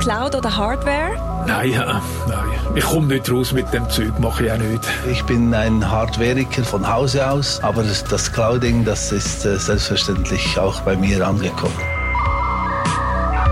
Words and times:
Cloud 0.00 0.34
oder 0.34 0.56
Hardware? 0.56 1.44
Nein, 1.46 1.70
ja, 1.70 2.02
nein. 2.28 2.48
Ich 2.74 2.84
komme 2.84 3.06
nicht 3.06 3.30
raus 3.30 3.52
mit 3.52 3.72
dem 3.72 3.88
Zeug, 3.88 4.18
mache 4.18 4.46
ich 4.46 4.52
auch 4.52 4.58
nicht. 4.58 4.82
Ich 5.10 5.22
bin 5.24 5.54
ein 5.54 5.88
Hardwareiker 5.88 6.64
von 6.64 6.92
Hause 6.92 7.30
aus, 7.30 7.62
aber 7.62 7.84
das, 7.84 8.32
Clouding, 8.32 8.84
das 8.84 9.12
ist 9.12 9.44
äh, 9.44 9.56
selbstverständlich 9.58 10.58
auch 10.58 10.80
bei 10.80 10.96
mir 10.96 11.24
angekommen. 11.24 11.78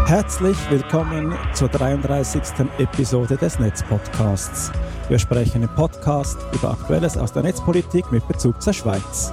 Herzlich 0.07 0.57
willkommen 0.71 1.35
zur 1.53 1.69
33. 1.69 2.43
Episode 2.79 3.37
des 3.37 3.61
Netzpodcasts. 3.61 4.73
Wir 5.09 5.21
sprechen 5.21 5.63
im 5.63 5.69
Podcast 5.69 6.37
über 6.53 6.73
Aktuelles 6.73 7.17
aus 7.17 7.33
der 7.33 7.45
Netzpolitik 7.45 8.11
mit 8.11 8.27
Bezug 8.27 8.61
zur 8.61 8.73
Schweiz. 8.73 9.33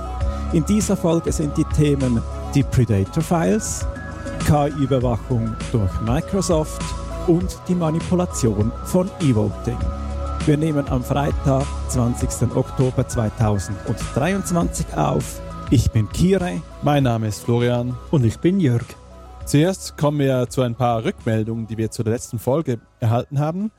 In 0.53 0.65
dieser 0.65 0.95
Folge 0.95 1.31
sind 1.31 1.57
die 1.57 1.65
Themen 1.65 2.21
die 2.53 2.63
Predator 2.63 3.23
Files, 3.23 3.85
KI-Überwachung 4.45 5.55
durch 5.71 6.01
Microsoft 6.01 6.81
und 7.27 7.57
die 7.67 7.75
Manipulation 7.75 8.71
von 8.85 9.09
E-Voting. 9.21 9.77
Wir 10.45 10.57
nehmen 10.57 10.87
am 10.89 11.03
Freitag, 11.03 11.65
20. 11.89 12.55
Oktober 12.55 13.07
2023 13.07 14.97
auf. 14.97 15.39
Ich 15.69 15.91
bin 15.91 16.09
Kire. 16.09 16.61
Mein 16.81 17.03
Name 17.03 17.27
ist 17.27 17.43
Florian. 17.43 17.97
Und 18.09 18.25
ich 18.25 18.39
bin 18.39 18.59
Jörg. 18.59 18.85
Zuerst 19.45 19.97
kommen 19.97 20.19
wir 20.19 20.49
zu 20.49 20.61
ein 20.61 20.75
paar 20.75 21.03
Rückmeldungen, 21.03 21.67
die 21.67 21.77
wir 21.77 21.91
zu 21.91 22.03
der 22.03 22.13
letzten 22.13 22.39
Folge 22.39 22.79
erhalten 22.99 23.39
haben. 23.39 23.71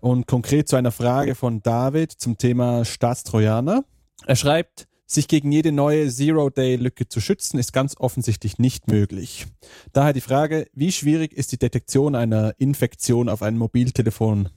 Und 0.00 0.26
konkret 0.26 0.68
zu 0.68 0.76
einer 0.76 0.92
Frage 0.92 1.34
von 1.34 1.62
David 1.62 2.12
zum 2.12 2.38
Thema 2.38 2.84
Staatstrojaner. 2.84 3.84
Er 4.26 4.36
schreibt, 4.36 4.86
sich 5.06 5.28
gegen 5.28 5.52
jede 5.52 5.72
neue 5.72 6.10
Zero-Day-Lücke 6.10 7.08
zu 7.08 7.20
schützen, 7.20 7.58
ist 7.58 7.72
ganz 7.72 7.96
offensichtlich 7.96 8.58
nicht 8.58 8.88
möglich. 8.88 9.46
Daher 9.92 10.12
die 10.12 10.20
Frage, 10.20 10.66
wie 10.74 10.92
schwierig 10.92 11.32
ist 11.32 11.52
die 11.52 11.58
Detektion 11.58 12.14
einer 12.14 12.54
Infektion 12.58 13.28
auf 13.28 13.42
einem 13.42 13.58
Mobiltelefon? 13.58 14.48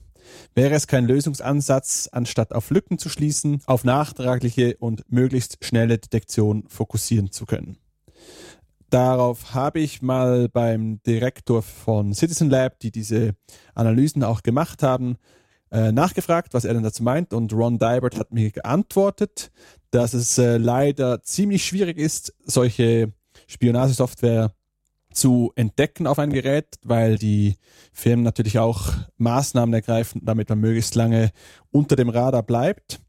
Wäre 0.54 0.74
es 0.74 0.86
kein 0.86 1.06
Lösungsansatz, 1.06 2.08
anstatt 2.12 2.52
auf 2.52 2.70
Lücken 2.70 2.98
zu 2.98 3.08
schließen, 3.08 3.62
auf 3.66 3.84
nachtragliche 3.84 4.76
und 4.78 5.10
möglichst 5.10 5.64
schnelle 5.64 5.98
Detektion 5.98 6.64
fokussieren 6.68 7.32
zu 7.32 7.46
können? 7.46 7.78
Darauf 8.90 9.54
habe 9.54 9.78
ich 9.78 10.02
mal 10.02 10.48
beim 10.48 11.00
Direktor 11.04 11.62
von 11.62 12.12
Citizen 12.12 12.50
Lab, 12.50 12.80
die 12.80 12.90
diese 12.90 13.36
Analysen 13.74 14.24
auch 14.24 14.42
gemacht 14.42 14.82
haben, 14.82 15.16
äh, 15.70 15.92
nachgefragt, 15.92 16.54
was 16.54 16.64
er 16.64 16.74
denn 16.74 16.82
dazu 16.82 17.04
meint. 17.04 17.32
Und 17.32 17.52
Ron 17.52 17.78
Dybert 17.78 18.18
hat 18.18 18.32
mir 18.32 18.50
geantwortet, 18.50 19.52
dass 19.90 20.14
es 20.14 20.38
äh, 20.38 20.56
leider 20.56 21.22
ziemlich 21.22 21.64
schwierig 21.64 21.98
ist, 21.98 22.34
solche 22.44 23.12
Spionagesoftware 23.46 24.52
zu 25.12 25.52
entdecken 25.56 26.06
auf 26.06 26.18
ein 26.18 26.30
Gerät, 26.32 26.78
weil 26.84 27.18
die 27.18 27.56
Firmen 27.92 28.24
natürlich 28.24 28.58
auch 28.58 28.92
Maßnahmen 29.18 29.74
ergreifen, 29.74 30.22
damit 30.24 30.48
man 30.48 30.60
möglichst 30.60 30.94
lange 30.94 31.30
unter 31.72 31.96
dem 31.96 32.08
Radar 32.08 32.44
bleibt. 32.44 33.00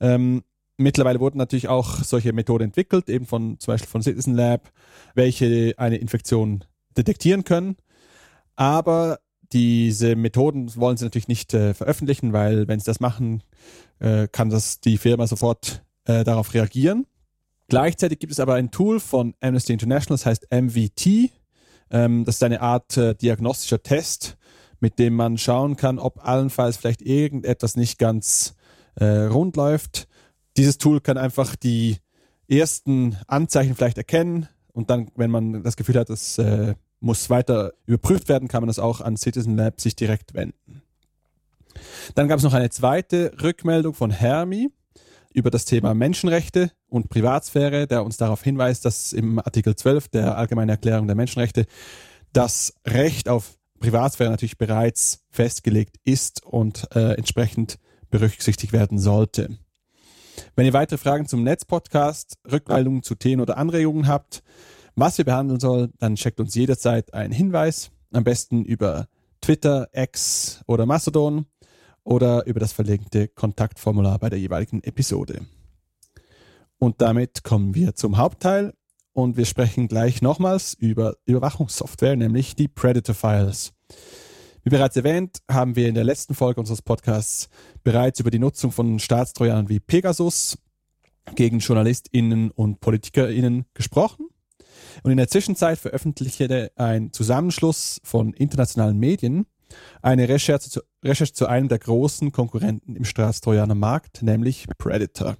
Ähm, 0.00 0.44
mittlerweile 0.76 1.20
wurden 1.20 1.38
natürlich 1.38 1.68
auch 1.68 2.02
solche 2.04 2.32
Methoden 2.32 2.64
entwickelt, 2.64 3.08
eben 3.08 3.26
von 3.26 3.58
zum 3.58 3.74
Beispiel 3.74 3.88
von 3.88 4.02
Citizen 4.02 4.34
Lab, 4.34 4.70
welche 5.14 5.74
eine 5.76 5.96
Infektion 5.96 6.64
detektieren 6.96 7.44
können. 7.44 7.76
Aber 8.54 9.18
diese 9.52 10.14
Methoden 10.14 10.74
wollen 10.76 10.96
sie 10.96 11.04
natürlich 11.04 11.28
nicht 11.28 11.54
äh, 11.54 11.74
veröffentlichen, 11.74 12.32
weil 12.32 12.68
wenn 12.68 12.78
sie 12.78 12.86
das 12.86 13.00
machen, 13.00 13.42
äh, 13.98 14.28
kann 14.28 14.50
das 14.50 14.80
die 14.80 14.98
Firma 14.98 15.26
sofort 15.26 15.82
äh, 16.08 16.24
darauf 16.24 16.52
reagieren. 16.54 17.06
Gleichzeitig 17.68 18.18
gibt 18.18 18.32
es 18.32 18.40
aber 18.40 18.54
ein 18.54 18.70
Tool 18.70 18.98
von 18.98 19.34
Amnesty 19.40 19.74
International, 19.74 20.16
das 20.16 20.26
heißt 20.26 20.48
MVT. 20.50 21.30
Ähm, 21.90 22.24
das 22.24 22.36
ist 22.36 22.42
eine 22.42 22.62
Art 22.62 22.96
äh, 22.96 23.14
diagnostischer 23.14 23.82
Test, 23.82 24.38
mit 24.80 24.98
dem 24.98 25.14
man 25.14 25.38
schauen 25.38 25.76
kann, 25.76 25.98
ob 25.98 26.24
allenfalls 26.26 26.78
vielleicht 26.78 27.02
irgendetwas 27.02 27.76
nicht 27.76 27.98
ganz 27.98 28.54
äh, 28.96 29.04
rund 29.04 29.56
läuft. 29.56 30.08
Dieses 30.56 30.78
Tool 30.78 31.00
kann 31.00 31.18
einfach 31.18 31.54
die 31.54 31.98
ersten 32.48 33.18
Anzeichen 33.26 33.74
vielleicht 33.76 33.98
erkennen 33.98 34.48
und 34.72 34.88
dann, 34.88 35.10
wenn 35.14 35.30
man 35.30 35.62
das 35.62 35.76
Gefühl 35.76 35.96
hat, 35.96 36.08
es 36.08 36.38
äh, 36.38 36.74
muss 37.00 37.28
weiter 37.28 37.74
überprüft 37.84 38.28
werden, 38.28 38.48
kann 38.48 38.62
man 38.62 38.68
das 38.68 38.78
auch 38.78 39.02
an 39.02 39.16
Citizen 39.18 39.56
Lab 39.56 39.80
sich 39.80 39.94
direkt 39.94 40.32
wenden. 40.34 40.82
Dann 42.14 42.28
gab 42.28 42.38
es 42.38 42.44
noch 42.44 42.54
eine 42.54 42.70
zweite 42.70 43.32
Rückmeldung 43.42 43.94
von 43.94 44.10
Hermi 44.10 44.70
über 45.38 45.50
das 45.50 45.64
Thema 45.64 45.94
Menschenrechte 45.94 46.72
und 46.88 47.08
Privatsphäre, 47.08 47.86
der 47.86 48.04
uns 48.04 48.16
darauf 48.16 48.42
hinweist, 48.42 48.84
dass 48.84 49.12
im 49.12 49.38
Artikel 49.38 49.76
12 49.76 50.08
der 50.08 50.36
Allgemeinen 50.36 50.70
Erklärung 50.70 51.06
der 51.06 51.16
Menschenrechte 51.16 51.66
das 52.32 52.74
Recht 52.86 53.28
auf 53.28 53.56
Privatsphäre 53.80 54.30
natürlich 54.30 54.58
bereits 54.58 55.24
festgelegt 55.30 55.96
ist 56.04 56.44
und 56.44 56.88
äh, 56.94 57.14
entsprechend 57.14 57.78
berücksichtigt 58.10 58.72
werden 58.72 58.98
sollte. 58.98 59.58
Wenn 60.56 60.66
ihr 60.66 60.72
weitere 60.72 60.98
Fragen 60.98 61.26
zum 61.26 61.42
Netzpodcast, 61.44 62.38
Rückmeldungen 62.50 63.02
zu 63.02 63.14
Themen 63.14 63.42
oder 63.42 63.56
Anregungen 63.56 64.06
habt, 64.08 64.42
was 64.94 65.18
wir 65.18 65.24
behandeln 65.24 65.60
sollen, 65.60 65.92
dann 65.98 66.16
checkt 66.16 66.40
uns 66.40 66.54
jederzeit 66.54 67.14
einen 67.14 67.32
Hinweis, 67.32 67.90
am 68.12 68.24
besten 68.24 68.64
über 68.64 69.06
Twitter, 69.40 69.88
X 69.92 70.62
oder 70.66 70.86
Mastodon 70.86 71.46
oder 72.08 72.46
über 72.46 72.58
das 72.58 72.72
verlinkte 72.72 73.28
Kontaktformular 73.28 74.18
bei 74.18 74.30
der 74.30 74.38
jeweiligen 74.38 74.82
Episode. 74.82 75.42
Und 76.78 77.02
damit 77.02 77.44
kommen 77.44 77.74
wir 77.74 77.96
zum 77.96 78.16
Hauptteil 78.16 78.72
und 79.12 79.36
wir 79.36 79.44
sprechen 79.44 79.88
gleich 79.88 80.22
nochmals 80.22 80.72
über 80.72 81.16
Überwachungssoftware, 81.26 82.16
nämlich 82.16 82.56
die 82.56 82.66
Predator 82.66 83.14
Files. 83.14 83.74
Wie 84.62 84.70
bereits 84.70 84.96
erwähnt, 84.96 85.40
haben 85.50 85.76
wir 85.76 85.86
in 85.86 85.94
der 85.94 86.04
letzten 86.04 86.34
Folge 86.34 86.60
unseres 86.60 86.80
Podcasts 86.80 87.50
bereits 87.84 88.20
über 88.20 88.30
die 88.30 88.38
Nutzung 88.38 88.72
von 88.72 88.98
Staatstrojanern 88.98 89.68
wie 89.68 89.80
Pegasus 89.80 90.56
gegen 91.34 91.58
JournalistInnen 91.58 92.50
und 92.52 92.80
PolitikerInnen 92.80 93.66
gesprochen. 93.74 94.28
Und 95.02 95.10
in 95.10 95.18
der 95.18 95.28
Zwischenzeit 95.28 95.78
veröffentlichte 95.78 96.72
ein 96.76 97.12
Zusammenschluss 97.12 98.00
von 98.02 98.32
internationalen 98.32 98.98
Medien 98.98 99.44
eine 100.00 100.28
Recherche 100.28 100.70
zu, 100.70 100.80
Recherche 101.02 101.32
zu 101.32 101.46
einem 101.46 101.68
der 101.68 101.78
großen 101.78 102.32
Konkurrenten 102.32 102.96
im 102.96 103.04
Staatstrojaner 103.04 103.74
Markt, 103.74 104.22
nämlich 104.22 104.66
Predator. 104.78 105.36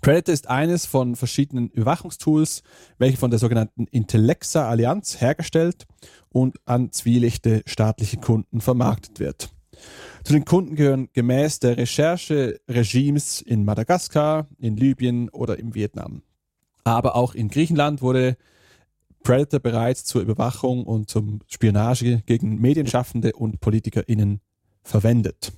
Predator 0.00 0.32
ist 0.32 0.48
eines 0.48 0.86
von 0.86 1.16
verschiedenen 1.16 1.68
Überwachungstools, 1.68 2.62
welche 2.98 3.16
von 3.16 3.30
der 3.30 3.38
sogenannten 3.38 3.86
Intellexa 3.86 4.68
Allianz 4.68 5.20
hergestellt 5.20 5.86
und 6.30 6.56
an 6.64 6.92
zwielichte 6.92 7.62
staatliche 7.66 8.18
Kunden 8.18 8.60
vermarktet 8.60 9.20
wird. 9.20 9.50
Zu 10.24 10.32
den 10.32 10.44
Kunden 10.44 10.76
gehören 10.76 11.08
gemäß 11.12 11.58
der 11.58 11.76
Recherche 11.76 12.60
Regimes 12.68 13.40
in 13.40 13.64
Madagaskar, 13.64 14.46
in 14.58 14.76
Libyen 14.76 15.28
oder 15.30 15.58
im 15.58 15.74
Vietnam. 15.74 16.22
Aber 16.84 17.16
auch 17.16 17.34
in 17.34 17.48
Griechenland 17.48 18.02
wurde 18.02 18.36
Predator 19.22 19.60
bereits 19.60 20.04
zur 20.04 20.22
Überwachung 20.22 20.84
und 20.84 21.08
zum 21.08 21.40
Spionage 21.48 22.22
gegen 22.26 22.60
Medienschaffende 22.60 23.32
und 23.32 23.60
PolitikerInnen 23.60 24.40
verwendet. 24.82 25.52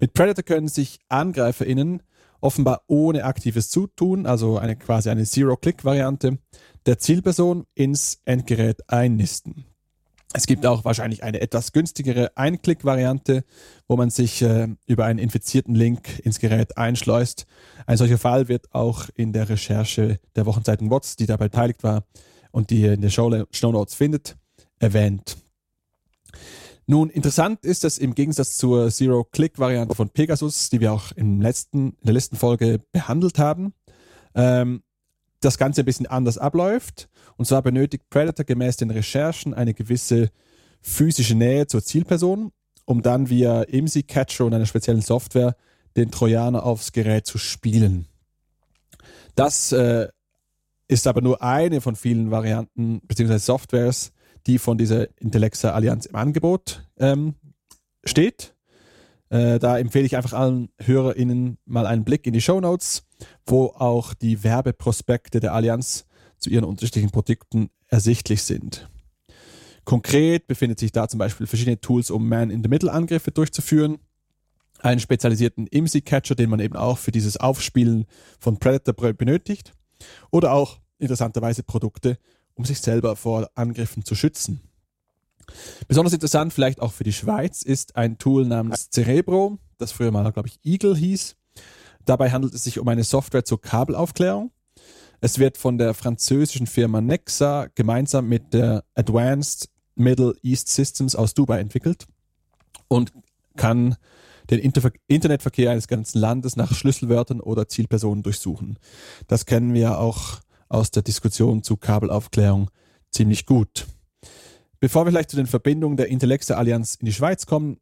Mit 0.00 0.14
Predator 0.14 0.42
können 0.42 0.68
sich 0.68 0.98
AngreiferInnen 1.08 2.02
offenbar 2.40 2.82
ohne 2.86 3.24
aktives 3.24 3.70
Zutun, 3.70 4.26
also 4.26 4.58
eine 4.58 4.76
quasi 4.76 5.10
eine 5.10 5.24
Zero-Click-Variante, 5.24 6.38
der 6.84 6.98
Zielperson 6.98 7.64
ins 7.74 8.20
Endgerät 8.24 8.88
einnisten. 8.90 9.64
Es 10.34 10.46
gibt 10.46 10.66
auch 10.66 10.84
wahrscheinlich 10.84 11.22
eine 11.22 11.40
etwas 11.40 11.72
günstigere 11.72 12.36
Einklick-Variante, 12.36 13.44
wo 13.88 13.96
man 13.96 14.10
sich 14.10 14.42
äh, 14.42 14.68
über 14.86 15.06
einen 15.06 15.18
infizierten 15.18 15.74
Link 15.74 16.18
ins 16.24 16.40
Gerät 16.40 16.76
einschleust. 16.76 17.46
Ein 17.86 17.96
solcher 17.96 18.18
Fall 18.18 18.48
wird 18.48 18.74
auch 18.74 19.08
in 19.14 19.32
der 19.32 19.48
Recherche 19.48 20.18
der 20.34 20.44
Wochenzeitung 20.44 20.90
WOTS, 20.90 21.16
die 21.16 21.26
dabei 21.26 21.48
beteiligt 21.48 21.82
war 21.82 22.04
und 22.56 22.70
die 22.70 22.80
ihr 22.80 22.94
in 22.94 23.02
den 23.02 23.10
Show, 23.10 23.28
Notes 23.28 23.94
findet, 23.94 24.34
erwähnt. 24.78 25.36
Nun, 26.86 27.10
interessant 27.10 27.66
ist, 27.66 27.84
dass 27.84 27.98
im 27.98 28.14
Gegensatz 28.14 28.56
zur 28.56 28.90
Zero-Click-Variante 28.90 29.94
von 29.94 30.08
Pegasus, 30.08 30.70
die 30.70 30.80
wir 30.80 30.94
auch 30.94 31.12
im 31.16 31.42
letzten, 31.42 31.90
in 31.90 32.04
der 32.04 32.14
letzten 32.14 32.36
Folge 32.36 32.80
behandelt 32.92 33.38
haben, 33.38 33.74
ähm, 34.34 34.82
das 35.40 35.58
Ganze 35.58 35.82
ein 35.82 35.84
bisschen 35.84 36.06
anders 36.06 36.38
abläuft. 36.38 37.10
Und 37.36 37.44
zwar 37.44 37.60
benötigt 37.60 38.08
Predator 38.08 38.46
gemäß 38.46 38.78
den 38.78 38.90
Recherchen 38.90 39.52
eine 39.52 39.74
gewisse 39.74 40.30
physische 40.80 41.34
Nähe 41.34 41.66
zur 41.66 41.84
Zielperson, 41.84 42.52
um 42.86 43.02
dann 43.02 43.28
via 43.28 43.64
IMSI 43.64 44.04
Catcher 44.04 44.46
und 44.46 44.54
einer 44.54 44.64
speziellen 44.64 45.02
Software 45.02 45.56
den 45.94 46.10
Trojaner 46.10 46.64
aufs 46.64 46.92
Gerät 46.92 47.26
zu 47.26 47.36
spielen. 47.36 48.06
Das 49.34 49.72
äh, 49.72 50.08
ist 50.88 51.06
aber 51.06 51.20
nur 51.20 51.42
eine 51.42 51.80
von 51.80 51.96
vielen 51.96 52.30
Varianten 52.30 53.00
bzw. 53.02 53.38
Softwares, 53.38 54.12
die 54.46 54.58
von 54.58 54.78
dieser 54.78 55.08
Intellexa 55.20 55.72
Allianz 55.72 56.06
im 56.06 56.14
Angebot 56.14 56.86
ähm, 56.98 57.34
steht. 58.04 58.54
Äh, 59.28 59.58
da 59.58 59.78
empfehle 59.78 60.06
ich 60.06 60.16
einfach 60.16 60.32
allen 60.32 60.68
HörerInnen 60.78 61.58
mal 61.64 61.86
einen 61.86 62.04
Blick 62.04 62.26
in 62.26 62.32
die 62.32 62.40
Show 62.40 62.60
Notes, 62.60 63.04
wo 63.44 63.66
auch 63.66 64.14
die 64.14 64.44
Werbeprospekte 64.44 65.40
der 65.40 65.52
Allianz 65.52 66.06
zu 66.38 66.50
ihren 66.50 66.64
unterschiedlichen 66.64 67.10
Produkten 67.10 67.70
ersichtlich 67.88 68.42
sind. 68.42 68.88
Konkret 69.84 70.46
befindet 70.46 70.78
sich 70.78 70.92
da 70.92 71.08
zum 71.08 71.18
Beispiel 71.18 71.46
verschiedene 71.46 71.80
Tools, 71.80 72.10
um 72.10 72.28
Man-in-the-Middle-Angriffe 72.28 73.30
durchzuführen. 73.30 73.98
Einen 74.80 75.00
spezialisierten 75.00 75.66
IMSI-Catcher, 75.66 76.34
den 76.34 76.50
man 76.50 76.60
eben 76.60 76.76
auch 76.76 76.98
für 76.98 77.12
dieses 77.12 77.36
Aufspielen 77.36 78.06
von 78.38 78.58
Predator 78.58 79.12
benötigt. 79.12 79.72
Oder 80.30 80.52
auch 80.52 80.78
interessanterweise 80.98 81.62
Produkte, 81.62 82.18
um 82.54 82.64
sich 82.64 82.80
selber 82.80 83.16
vor 83.16 83.50
Angriffen 83.54 84.04
zu 84.04 84.14
schützen. 84.14 84.60
Besonders 85.88 86.12
interessant, 86.12 86.52
vielleicht 86.52 86.80
auch 86.80 86.92
für 86.92 87.04
die 87.04 87.12
Schweiz, 87.12 87.62
ist 87.62 87.96
ein 87.96 88.18
Tool 88.18 88.46
namens 88.46 88.90
Cerebro, 88.90 89.58
das 89.78 89.92
früher 89.92 90.10
mal, 90.10 90.30
glaube 90.32 90.48
ich, 90.48 90.58
Eagle 90.64 90.96
hieß. 90.96 91.36
Dabei 92.04 92.30
handelt 92.30 92.54
es 92.54 92.64
sich 92.64 92.78
um 92.78 92.88
eine 92.88 93.04
Software 93.04 93.44
zur 93.44 93.60
Kabelaufklärung. 93.60 94.50
Es 95.20 95.38
wird 95.38 95.56
von 95.56 95.78
der 95.78 95.94
französischen 95.94 96.66
Firma 96.66 97.00
Nexa 97.00 97.68
gemeinsam 97.74 98.28
mit 98.28 98.52
der 98.52 98.84
Advanced 98.94 99.70
Middle 99.94 100.34
East 100.42 100.68
Systems 100.68 101.16
aus 101.16 101.34
Dubai 101.34 101.58
entwickelt 101.58 102.06
und 102.88 103.12
kann 103.56 103.96
den 104.50 104.58
Interver 104.58 104.90
Internetverkehr 105.08 105.70
eines 105.70 105.88
ganzen 105.88 106.18
Landes 106.18 106.56
nach 106.56 106.74
Schlüsselwörtern 106.74 107.40
oder 107.40 107.68
Zielpersonen 107.68 108.22
durchsuchen. 108.22 108.78
Das 109.26 109.46
kennen 109.46 109.74
wir 109.74 109.98
auch 109.98 110.40
aus 110.68 110.90
der 110.90 111.02
Diskussion 111.02 111.62
zu 111.62 111.76
Kabelaufklärung 111.76 112.70
ziemlich 113.10 113.46
gut. 113.46 113.86
Bevor 114.80 115.04
wir 115.04 115.12
vielleicht 115.12 115.30
zu 115.30 115.36
den 115.36 115.46
Verbindungen 115.46 115.96
der 115.96 116.08
Intellector 116.08 116.56
Allianz 116.56 116.96
in 116.96 117.06
die 117.06 117.12
Schweiz 117.12 117.46
kommen, 117.46 117.78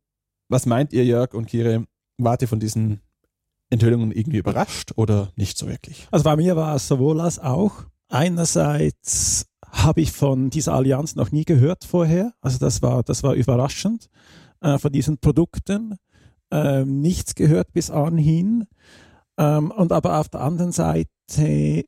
was 0.48 0.66
meint 0.66 0.92
ihr, 0.92 1.04
Jörg 1.04 1.34
und 1.34 1.46
Kire? 1.46 1.86
Wart 2.18 2.42
ihr 2.42 2.48
von 2.48 2.60
diesen 2.60 3.00
Enthüllungen 3.70 4.12
irgendwie 4.12 4.38
überrascht 4.38 4.92
oder 4.96 5.32
nicht 5.36 5.58
so 5.58 5.66
wirklich? 5.66 6.06
Also 6.10 6.24
bei 6.24 6.36
mir 6.36 6.54
war 6.54 6.76
es 6.76 6.86
sowohl 6.86 7.20
als 7.20 7.38
auch. 7.38 7.84
Einerseits 8.08 9.46
habe 9.66 10.00
ich 10.00 10.12
von 10.12 10.50
dieser 10.50 10.74
Allianz 10.74 11.16
noch 11.16 11.32
nie 11.32 11.44
gehört 11.44 11.84
vorher. 11.84 12.32
Also 12.40 12.58
das 12.58 12.82
war, 12.82 13.02
das 13.02 13.22
war 13.22 13.34
überraschend 13.34 14.08
äh, 14.60 14.78
von 14.78 14.92
diesen 14.92 15.18
Produkten. 15.18 15.96
Ähm, 16.54 17.00
nichts 17.00 17.34
gehört 17.34 17.72
bis 17.72 17.90
anhin. 17.90 18.66
Ähm, 19.36 19.72
und 19.72 19.90
aber 19.90 20.20
auf 20.20 20.28
der 20.28 20.42
anderen 20.42 20.70
Seite 20.70 21.08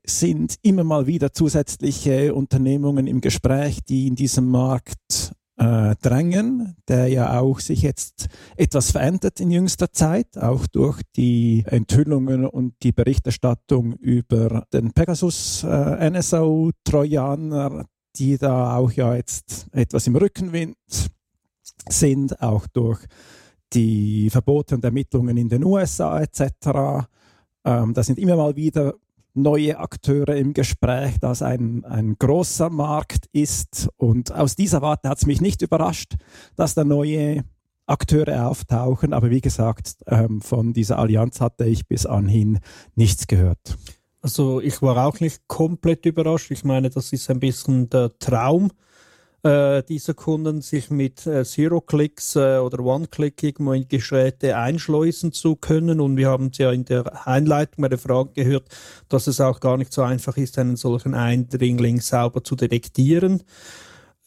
sind 0.05 0.57
immer 0.63 0.83
mal 0.83 1.07
wieder 1.07 1.33
zusätzliche 1.33 2.35
Unternehmungen 2.35 3.07
im 3.07 3.21
Gespräch, 3.21 3.85
die 3.85 4.09
in 4.09 4.17
diesem 4.17 4.51
Markt 4.51 5.33
äh, 5.57 5.95
drängen, 6.03 6.77
der 6.89 7.07
ja 7.07 7.39
auch 7.39 7.61
sich 7.61 7.83
jetzt 7.83 8.27
etwas 8.57 8.91
verändert 8.91 9.39
in 9.39 9.53
jüngster 9.53 9.93
Zeit, 9.93 10.37
auch 10.37 10.67
durch 10.67 11.01
die 11.15 11.63
Enthüllungen 11.67 12.45
und 12.45 12.75
die 12.83 12.93
Berichterstattung 12.93 13.93
über 13.93 14.65
den 14.73 14.93
Pegasus 14.93 15.63
äh, 15.63 16.11
NSO 16.11 16.73
Trojaner, 16.83 17.87
die 18.17 18.37
da 18.37 18.77
auch 18.77 18.91
ja 18.91 19.15
jetzt 19.15 19.69
etwas 19.71 20.09
im 20.09 20.17
Rückenwind 20.17 20.77
sind, 21.89 22.43
auch 22.43 22.67
durch 22.67 23.07
die 23.73 24.31
Verbote 24.31 24.75
und 24.75 24.85
Ermittlungen 24.85 25.37
in 25.37 25.49
den 25.49 25.65
USA 25.65 26.21
etc. 26.21 27.07
Ähm, 27.65 27.95
da 27.95 28.03
sind 28.03 28.19
immer 28.19 28.37
mal 28.37 28.57
wieder 28.57 28.95
neue 29.35 29.79
Akteure 29.79 30.37
im 30.37 30.55
Gespräch, 30.55 31.19
dass 31.21 31.43
ein, 31.43 31.85
ein 31.85 32.17
großer 32.19 32.71
Markt 32.71 33.27
ist. 33.33 33.89
Und 33.97 34.33
aus 34.33 34.57
dieser 34.57 34.83
Warte 34.83 35.09
hat 35.09 35.19
es 35.19 35.27
mich 35.27 35.41
nicht 35.41 35.63
überrascht, 35.63 36.15
dass 36.57 36.75
da 36.75 36.85
neue 36.85 37.45
Akteure 37.87 38.49
auftauchen. 38.49 39.13
Aber 39.13 39.31
wie 39.31 39.41
gesagt, 39.41 39.97
ähm, 40.07 40.41
von 40.41 40.73
dieser 40.73 40.99
Allianz 40.99 41.41
hatte 41.41 41.67
ich 41.67 41.87
bis 41.87 42.07
anhin 42.07 42.59
nichts 42.95 43.27
gehört. 43.27 43.77
Also 44.23 44.61
ich 44.61 44.83
war 44.83 45.07
auch 45.07 45.21
nicht 45.21 45.47
komplett 45.47 46.05
überrascht. 46.07 46.51
Ich 46.51 46.65
meine, 46.65 46.91
das 46.91 47.13
ist 47.13 47.31
ein 47.31 47.39
bisschen 47.39 47.89
der 47.91 48.19
Traum 48.19 48.73
äh, 49.43 49.83
dieser 49.83 50.15
Kunden, 50.15 50.61
sich 50.61 50.91
mit 50.91 51.27
äh, 51.27 51.45
Zero-Clicks 51.45 52.37
äh, 52.37 52.59
oder 52.59 52.81
One-Click 52.81 53.43
irgendwo 53.43 53.73
in 53.73 53.89
Geräte 53.89 54.57
einschleusen 54.57 55.33
zu 55.33 55.57
können. 55.57 56.01
Und 56.01 56.17
wir 56.17 56.29
haben 56.29 56.51
es 56.53 56.59
ja 56.59 56.73
in 56.73 56.85
der 56.85 57.27
Einleitung 57.27 57.83
bei 57.83 57.89
der 57.89 57.99
Frage 57.99 58.31
gehört, 58.35 58.69
dass 59.09 59.27
es 59.27 59.41
auch 59.41 59.61
gar 59.61 59.77
nicht 59.77 59.93
so 59.93 60.03
einfach 60.03 60.37
ist, 60.37 60.59
einen 60.59 60.77
solchen 60.77 61.15
Eindringling 61.15 62.01
sauber 62.01 62.43
zu 62.43 62.57
detektieren. 62.57 63.43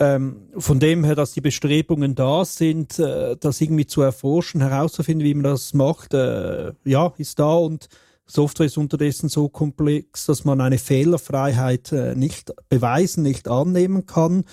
Ähm, 0.02 0.48
von 0.58 0.80
dem 0.80 1.04
her, 1.04 1.16
dass 1.16 1.34
die 1.34 1.42
Bestrebungen 1.42 2.16
da 2.16 2.46
sind, 2.46 3.00
äh, 3.00 3.36
das 3.38 3.60
irgendwie 3.60 3.86
zu 3.86 4.02
erforschen, 4.02 4.62
herauszufinden, 4.62 5.26
wie 5.26 5.34
man 5.34 5.44
das 5.44 5.74
macht, 5.74 6.14
äh, 6.14 6.72
ja, 6.86 7.14
ist 7.18 7.38
da 7.40 7.54
und 7.54 7.90
Software 8.26 8.68
ist 8.68 8.78
unterdessen 8.78 9.28
so 9.28 9.50
komplex, 9.50 10.28
dass 10.28 10.46
man 10.46 10.62
eine 10.62 10.78
Fehlerfreiheit 10.78 11.92
äh, 11.92 12.16
nicht 12.16 12.54
beweisen, 12.70 13.24
nicht 13.24 13.48
annehmen 13.48 14.06
kann. 14.06 14.46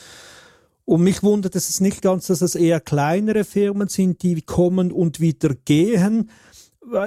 Und 0.86 1.02
mich 1.02 1.24
wundert 1.24 1.56
es 1.56 1.80
nicht 1.80 2.00
ganz, 2.00 2.28
dass 2.28 2.40
es 2.40 2.54
eher 2.54 2.80
kleinere 2.80 3.44
Firmen 3.44 3.88
sind, 3.88 4.22
die 4.22 4.40
kommen 4.40 4.92
und 4.92 5.20
wieder 5.20 5.50
gehen. 5.64 6.30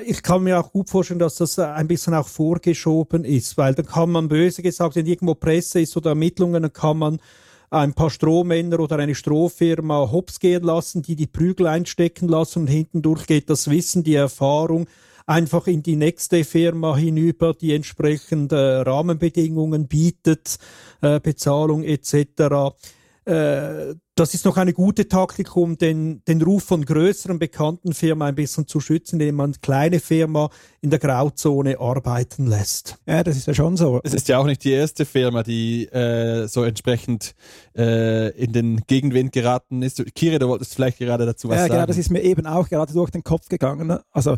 Ich 0.05 0.21
kann 0.21 0.43
mir 0.43 0.59
auch 0.59 0.73
gut 0.73 0.89
vorstellen, 0.89 1.19
dass 1.19 1.35
das 1.35 1.57
ein 1.57 1.87
bisschen 1.87 2.13
auch 2.13 2.27
vorgeschoben 2.27 3.23
ist, 3.23 3.57
weil 3.57 3.73
dann 3.73 3.85
kann 3.85 4.11
man 4.11 4.27
böse 4.27 4.61
gesagt, 4.61 4.97
wenn 4.97 5.05
irgendwo 5.05 5.33
Presse 5.33 5.79
ist 5.79 5.95
oder 5.95 6.09
Ermittlungen, 6.09 6.61
dann 6.61 6.73
kann 6.73 6.97
man 6.97 7.19
ein 7.69 7.93
paar 7.93 8.09
Strohmänner 8.09 8.81
oder 8.81 8.97
eine 8.97 9.15
Strohfirma 9.15 10.11
hops 10.11 10.41
gehen 10.41 10.63
lassen, 10.63 11.01
die 11.01 11.15
die 11.15 11.27
Prügel 11.27 11.67
einstecken 11.67 12.27
lassen 12.27 12.59
und 12.59 12.67
hinten 12.67 13.01
durch 13.01 13.27
geht 13.27 13.49
das 13.49 13.69
Wissen, 13.69 14.03
die 14.03 14.15
Erfahrung 14.15 14.87
einfach 15.25 15.67
in 15.67 15.83
die 15.83 15.95
nächste 15.95 16.43
Firma 16.43 16.97
hinüber, 16.97 17.53
die 17.53 17.73
entsprechende 17.73 18.83
Rahmenbedingungen 18.85 19.87
bietet, 19.87 20.57
äh, 21.01 21.21
Bezahlung 21.21 21.83
etc. 21.83 22.75
Äh, 23.29 23.95
das 24.15 24.33
ist 24.33 24.43
noch 24.43 24.57
eine 24.57 24.73
gute 24.73 25.07
Taktik, 25.07 25.55
um 25.55 25.77
den, 25.77 26.23
den 26.25 26.41
Ruf 26.41 26.63
von 26.63 26.83
größeren 26.83 27.37
bekannten 27.37 27.93
Firmen 27.93 28.27
ein 28.27 28.35
bisschen 28.35 28.67
zu 28.67 28.79
schützen, 28.79 29.19
indem 29.19 29.35
man 29.35 29.53
kleine 29.61 29.99
Firma 29.99 30.49
in 30.81 30.89
der 30.89 30.97
Grauzone 30.97 31.79
arbeiten 31.79 32.47
lässt. 32.47 32.97
Ja, 33.05 33.23
das 33.23 33.37
ist 33.37 33.45
ja 33.45 33.53
schon 33.53 33.77
so. 33.77 34.01
Es 34.03 34.15
ist 34.15 34.27
ja 34.27 34.39
auch 34.39 34.45
nicht 34.45 34.63
die 34.63 34.71
erste 34.71 35.05
Firma, 35.05 35.43
die 35.43 35.85
äh, 35.85 36.47
so 36.47 36.63
entsprechend 36.63 37.35
äh, 37.77 38.31
in 38.31 38.51
den 38.51 38.81
Gegenwind 38.87 39.31
geraten 39.31 39.83
ist. 39.83 40.03
Kire, 40.15 40.39
du 40.39 40.47
wolltest 40.47 40.73
vielleicht 40.73 40.97
gerade 40.97 41.27
dazu 41.27 41.47
was 41.47 41.57
ja, 41.57 41.61
sagen. 41.61 41.73
Ja, 41.73 41.77
genau, 41.77 41.87
das 41.87 41.97
ist 41.97 42.09
mir 42.09 42.23
eben 42.23 42.47
auch 42.47 42.67
gerade 42.67 42.91
durch 42.91 43.11
den 43.11 43.23
Kopf 43.23 43.47
gegangen. 43.47 43.99
Also 44.11 44.37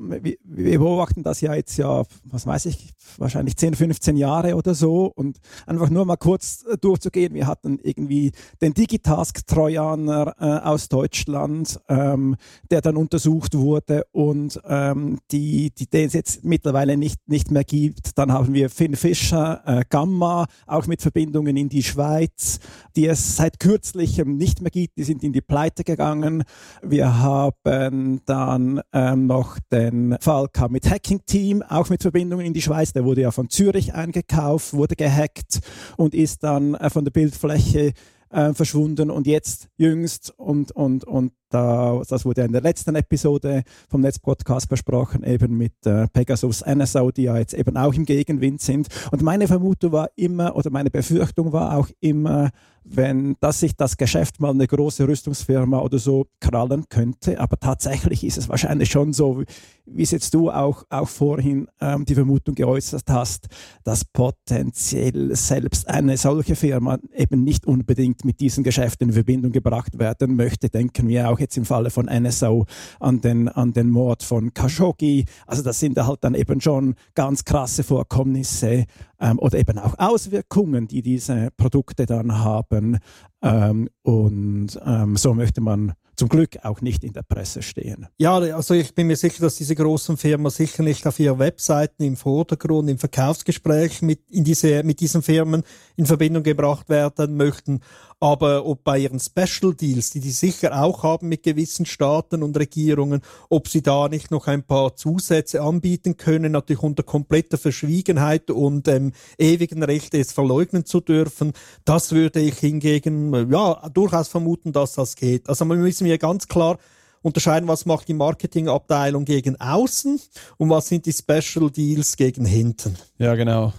wir, 0.00 0.36
wir 0.42 0.78
beobachten 0.78 1.22
das 1.22 1.40
ja 1.40 1.54
jetzt 1.54 1.76
ja, 1.76 2.02
was 2.24 2.46
weiß 2.46 2.66
ich, 2.66 2.90
wahrscheinlich 3.18 3.56
10, 3.56 3.74
15 3.74 4.16
Jahre 4.16 4.56
oder 4.56 4.74
so 4.74 5.12
und 5.14 5.38
einfach 5.66 5.90
nur 5.90 6.04
mal 6.04 6.16
kurz 6.16 6.64
äh, 6.64 6.76
durchzugehen. 6.78 7.34
Wir 7.34 7.46
hatten 7.46 7.78
irgendwie 7.82 8.32
den 8.60 8.74
Digitask-Trojaner 8.74 10.34
äh, 10.38 10.44
aus 10.66 10.88
Deutschland, 10.88 11.80
ähm, 11.88 12.36
der 12.70 12.80
dann 12.80 12.96
untersucht 12.96 13.56
wurde 13.56 14.04
und 14.12 14.60
ähm, 14.66 15.18
die, 15.30 15.70
die, 15.70 15.86
den 15.86 16.06
es 16.06 16.14
jetzt 16.14 16.44
mittlerweile 16.44 16.96
nicht, 16.96 17.20
nicht 17.28 17.50
mehr 17.50 17.64
gibt. 17.64 18.16
Dann 18.18 18.32
haben 18.32 18.54
wir 18.54 18.70
Finn 18.70 18.96
Fischer, 18.96 19.62
äh, 19.66 19.84
Gamma, 19.88 20.46
auch 20.66 20.86
mit 20.86 21.02
Verbindungen 21.02 21.56
in 21.56 21.68
die 21.68 21.82
Schweiz, 21.82 22.58
die 22.96 23.06
es 23.06 23.36
seit 23.36 23.60
kürzlichem 23.60 24.36
nicht 24.36 24.62
mehr 24.62 24.70
gibt. 24.70 24.96
Die 24.96 25.04
sind 25.04 25.22
in 25.22 25.32
die 25.32 25.40
Pleite 25.40 25.84
gegangen. 25.84 26.44
Wir 26.82 27.18
haben 27.18 28.20
dann 28.24 28.80
ähm, 28.92 29.26
noch 29.26 29.58
den 29.70 29.89
ein 29.92 30.16
Fall 30.20 30.48
kam 30.52 30.72
mit 30.72 30.88
Hacking 30.88 31.20
Team, 31.26 31.62
auch 31.62 31.88
mit 31.90 32.02
Verbindungen 32.02 32.46
in 32.46 32.52
die 32.52 32.62
Schweiz. 32.62 32.92
Der 32.92 33.04
wurde 33.04 33.22
ja 33.22 33.30
von 33.30 33.48
Zürich 33.50 33.94
eingekauft, 33.94 34.72
wurde 34.72 34.96
gehackt 34.96 35.60
und 35.96 36.14
ist 36.14 36.42
dann 36.42 36.74
äh, 36.74 36.90
von 36.90 37.04
der 37.04 37.12
Bildfläche 37.12 37.92
äh, 38.30 38.54
verschwunden 38.54 39.10
und 39.10 39.26
jetzt 39.26 39.68
jüngst 39.76 40.32
und, 40.36 40.72
und, 40.72 41.04
und 41.04 41.32
da, 41.50 42.00
das 42.08 42.24
wurde 42.24 42.42
in 42.42 42.52
der 42.52 42.62
letzten 42.62 42.94
Episode 42.94 43.62
vom 43.88 44.00
Netzpodcast 44.00 44.68
besprochen, 44.68 45.24
eben 45.24 45.56
mit 45.56 45.74
äh, 45.84 46.06
Pegasus 46.08 46.64
NSO, 46.64 47.10
die 47.10 47.24
ja 47.24 47.36
jetzt 47.36 47.54
eben 47.54 47.76
auch 47.76 47.92
im 47.94 48.04
Gegenwind 48.04 48.60
sind. 48.60 48.88
Und 49.10 49.22
meine 49.22 49.48
Vermutung 49.48 49.92
war 49.92 50.10
immer, 50.16 50.56
oder 50.56 50.70
meine 50.70 50.90
Befürchtung 50.90 51.52
war 51.52 51.76
auch 51.76 51.88
immer, 52.00 52.50
wenn 52.84 53.36
dass 53.40 53.60
sich 53.60 53.76
das 53.76 53.96
Geschäft 53.96 54.40
mal 54.40 54.50
eine 54.50 54.66
große 54.66 55.06
Rüstungsfirma 55.06 55.80
oder 55.80 55.98
so 55.98 56.26
krallen 56.40 56.84
könnte. 56.88 57.38
Aber 57.40 57.58
tatsächlich 57.58 58.24
ist 58.24 58.38
es 58.38 58.48
wahrscheinlich 58.48 58.90
schon 58.90 59.12
so, 59.12 59.42
wie 59.86 60.02
es 60.02 60.10
jetzt 60.10 60.34
du 60.34 60.50
auch, 60.50 60.84
auch 60.88 61.08
vorhin 61.08 61.68
ähm, 61.80 62.04
die 62.04 62.14
Vermutung 62.14 62.54
geäußert 62.54 63.04
hast, 63.08 63.48
dass 63.84 64.04
potenziell 64.04 65.34
selbst 65.34 65.88
eine 65.88 66.16
solche 66.16 66.56
Firma 66.56 66.98
eben 67.14 67.44
nicht 67.44 67.66
unbedingt 67.66 68.24
mit 68.24 68.40
diesen 68.40 68.64
Geschäften 68.64 69.08
in 69.08 69.14
Verbindung 69.14 69.52
gebracht 69.52 69.98
werden 69.98 70.36
möchte. 70.36 70.68
Denken 70.68 71.08
wir 71.08 71.28
auch 71.28 71.38
jetzt 71.40 71.56
im 71.56 71.64
Falle 71.64 71.90
von 71.90 72.06
NSO 72.06 72.66
an 73.00 73.20
den, 73.20 73.48
an 73.48 73.72
den 73.72 73.90
Mord 73.90 74.22
von 74.22 74.54
Khashoggi. 74.54 75.24
Also 75.46 75.62
das 75.62 75.80
sind 75.80 75.98
halt 75.98 76.22
dann 76.22 76.34
eben 76.34 76.60
schon 76.60 76.94
ganz 77.14 77.44
krasse 77.44 77.82
Vorkommnisse, 77.82 78.86
ähm, 79.20 79.38
oder 79.38 79.58
eben 79.58 79.78
auch 79.78 79.94
Auswirkungen, 79.98 80.88
die 80.88 81.02
diese 81.02 81.50
Produkte 81.56 82.06
dann 82.06 82.38
haben. 82.38 82.98
Ähm, 83.42 83.88
und 84.02 84.78
ähm, 84.84 85.16
so 85.16 85.34
möchte 85.34 85.60
man 85.60 85.94
zum 86.20 86.28
Glück 86.28 86.58
auch 86.64 86.82
nicht 86.82 87.02
in 87.02 87.14
der 87.14 87.22
Presse 87.22 87.62
stehen. 87.62 88.06
Ja, 88.18 88.36
also 88.36 88.74
ich 88.74 88.94
bin 88.94 89.06
mir 89.06 89.16
sicher, 89.16 89.40
dass 89.40 89.56
diese 89.56 89.74
großen 89.74 90.18
Firmen 90.18 90.50
sicher 90.50 90.82
nicht 90.82 91.06
auf 91.06 91.18
ihren 91.18 91.38
Webseiten 91.38 92.02
im 92.02 92.14
Vordergrund, 92.14 92.90
im 92.90 92.98
Verkaufsgespräch 92.98 94.02
mit, 94.02 94.20
in 94.30 94.44
diese, 94.44 94.82
mit 94.82 95.00
diesen 95.00 95.22
Firmen 95.22 95.62
in 95.96 96.04
Verbindung 96.04 96.42
gebracht 96.42 96.90
werden 96.90 97.38
möchten. 97.38 97.80
Aber 98.22 98.66
ob 98.66 98.84
bei 98.84 98.98
ihren 98.98 99.18
Special 99.18 99.74
Deals, 99.74 100.10
die 100.10 100.20
die 100.20 100.30
sicher 100.30 100.82
auch 100.82 101.04
haben 101.04 101.30
mit 101.30 101.42
gewissen 101.42 101.86
Staaten 101.86 102.42
und 102.42 102.54
Regierungen, 102.58 103.22
ob 103.48 103.68
sie 103.68 103.80
da 103.80 104.08
nicht 104.10 104.30
noch 104.30 104.46
ein 104.46 104.62
paar 104.62 104.94
Zusätze 104.94 105.62
anbieten 105.62 106.18
können, 106.18 106.52
natürlich 106.52 106.82
unter 106.82 107.02
kompletter 107.02 107.56
Verschwiegenheit 107.56 108.50
und 108.50 108.88
ähm, 108.88 109.09
ewigen 109.38 109.82
Recht, 109.82 110.14
es 110.14 110.32
verleugnen 110.32 110.84
zu 110.84 111.00
dürfen, 111.00 111.52
das 111.84 112.12
würde 112.12 112.40
ich 112.40 112.58
hingegen 112.58 113.50
ja 113.50 113.88
durchaus 113.92 114.28
vermuten, 114.28 114.72
dass 114.72 114.94
das 114.94 115.16
geht. 115.16 115.48
Also 115.48 115.64
man 115.64 115.78
müssen 115.78 116.06
wir 116.06 116.18
ganz 116.18 116.48
klar 116.48 116.78
unterscheiden, 117.22 117.68
was 117.68 117.86
macht 117.86 118.08
die 118.08 118.14
Marketingabteilung 118.14 119.24
gegen 119.24 119.60
außen 119.60 120.20
und 120.56 120.70
was 120.70 120.88
sind 120.88 121.06
die 121.06 121.12
Special 121.12 121.70
Deals 121.70 122.16
gegen 122.16 122.44
hinten. 122.44 122.96
Ja, 123.18 123.34
genau. 123.34 123.72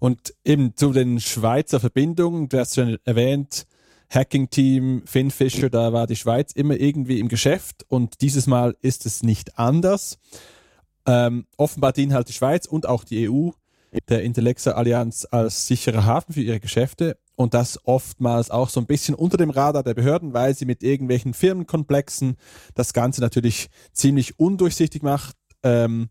Und 0.00 0.34
eben 0.44 0.76
zu 0.76 0.92
den 0.92 1.20
Schweizer 1.20 1.80
Verbindungen, 1.80 2.48
du 2.48 2.58
hast 2.58 2.74
schon 2.74 2.98
erwähnt, 3.04 3.66
Hacking-Team, 4.10 5.02
Finn 5.04 5.30
Fischer, 5.30 5.70
da 5.70 5.92
war 5.92 6.06
die 6.06 6.16
Schweiz 6.16 6.52
immer 6.52 6.74
irgendwie 6.74 7.20
im 7.20 7.28
Geschäft 7.28 7.84
und 7.88 8.20
dieses 8.22 8.46
Mal 8.46 8.74
ist 8.80 9.06
es 9.06 9.22
nicht 9.22 9.58
anders. 9.58 10.18
Ähm, 11.06 11.46
offenbar 11.56 11.92
dienen 11.92 12.14
halt 12.14 12.28
die 12.28 12.32
Schweiz 12.32 12.66
und 12.66 12.86
auch 12.86 13.04
die 13.04 13.28
EU 13.28 13.50
der 14.08 14.22
Intellexa 14.22 14.72
Allianz 14.72 15.26
als 15.30 15.66
sicherer 15.66 16.04
Hafen 16.04 16.34
für 16.34 16.42
ihre 16.42 16.60
Geschäfte 16.60 17.18
und 17.36 17.54
das 17.54 17.78
oftmals 17.84 18.50
auch 18.50 18.68
so 18.68 18.80
ein 18.80 18.86
bisschen 18.86 19.14
unter 19.14 19.36
dem 19.36 19.50
Radar 19.50 19.82
der 19.82 19.94
Behörden, 19.94 20.34
weil 20.34 20.54
sie 20.54 20.64
mit 20.64 20.82
irgendwelchen 20.82 21.34
Firmenkomplexen 21.34 22.36
das 22.74 22.92
Ganze 22.92 23.20
natürlich 23.20 23.68
ziemlich 23.92 24.38
undurchsichtig 24.38 25.02
macht. 25.02 25.36
Ähm, 25.62 26.08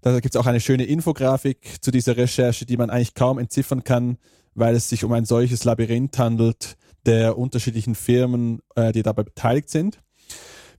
da 0.00 0.20
gibt 0.20 0.34
es 0.34 0.40
auch 0.40 0.46
eine 0.46 0.60
schöne 0.60 0.84
Infografik 0.84 1.82
zu 1.82 1.90
dieser 1.90 2.16
Recherche, 2.16 2.66
die 2.66 2.76
man 2.76 2.90
eigentlich 2.90 3.14
kaum 3.14 3.38
entziffern 3.38 3.84
kann, 3.84 4.18
weil 4.54 4.74
es 4.74 4.88
sich 4.88 5.04
um 5.04 5.12
ein 5.12 5.24
solches 5.24 5.64
Labyrinth 5.64 6.18
handelt 6.18 6.76
der 7.06 7.38
unterschiedlichen 7.38 7.94
Firmen, 7.94 8.60
äh, 8.74 8.92
die 8.92 9.02
dabei 9.02 9.22
beteiligt 9.22 9.70
sind. 9.70 10.00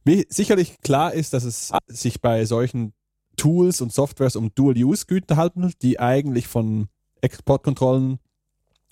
Wie 0.03 0.25
sicherlich 0.29 0.79
klar 0.81 1.13
ist, 1.13 1.33
dass 1.33 1.43
es 1.43 1.71
sich 1.87 2.21
bei 2.21 2.45
solchen 2.45 2.93
Tools 3.35 3.81
und 3.81 3.93
Softwares 3.93 4.35
um 4.35 4.53
Dual-Use-Güter 4.53 5.37
handelt, 5.37 5.81
die 5.81 5.99
eigentlich 5.99 6.47
von 6.47 6.87
Exportkontrollen 7.21 8.19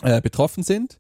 äh, 0.02 0.22
betroffen 0.22 0.64
sind. 0.64 1.00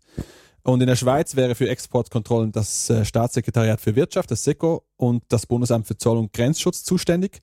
Und 0.64 0.80
in 0.80 0.88
der 0.88 0.96
Schweiz 0.96 1.36
wäre 1.36 1.56
für 1.56 1.68
Exportkontrollen 1.70 2.52
das 2.52 2.90
äh, 2.90 3.04
Staatssekretariat 3.04 3.82
für 3.82 3.96
Wirtschaft, 3.96 4.32
das 4.32 4.44
SECO, 4.44 4.86
und 4.96 5.24
das 5.28 5.46
Bundesamt 5.46 5.88
für 5.88 5.98
Zoll 5.98 6.18
und 6.18 6.32
Grenzschutz 6.32 6.84
zuständig. 6.84 7.42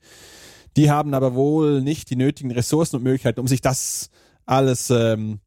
Die 0.76 0.90
haben 0.90 1.12
aber 1.12 1.34
wohl 1.34 1.82
nicht 1.82 2.10
die 2.10 2.16
nötigen 2.16 2.50
Ressourcen 2.50 2.96
und 2.96 3.02
Möglichkeiten, 3.02 3.40
um 3.40 3.48
sich 3.48 3.60
das 3.60 4.10
alles 4.46 4.88
ähm, 4.90 5.40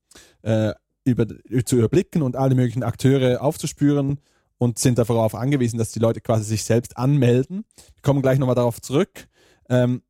äh, 0.44 0.74
über, 1.04 1.26
zu 1.66 1.78
überblicken 1.78 2.22
und 2.22 2.36
alle 2.36 2.56
möglichen 2.56 2.84
Akteure 2.84 3.42
aufzuspüren 3.42 4.20
und 4.58 4.80
sind 4.80 4.98
darauf 4.98 5.34
angewiesen, 5.34 5.78
dass 5.78 5.92
die 5.92 6.00
Leute 6.00 6.22
quasi 6.22 6.44
sich 6.44 6.64
selbst 6.64 6.98
anmelden. 6.98 7.66
Wir 7.78 8.02
kommen 8.02 8.22
gleich 8.22 8.38
nochmal 8.38 8.56
darauf 8.56 8.82
zurück. 8.82 9.28
Ähm, 9.70 10.04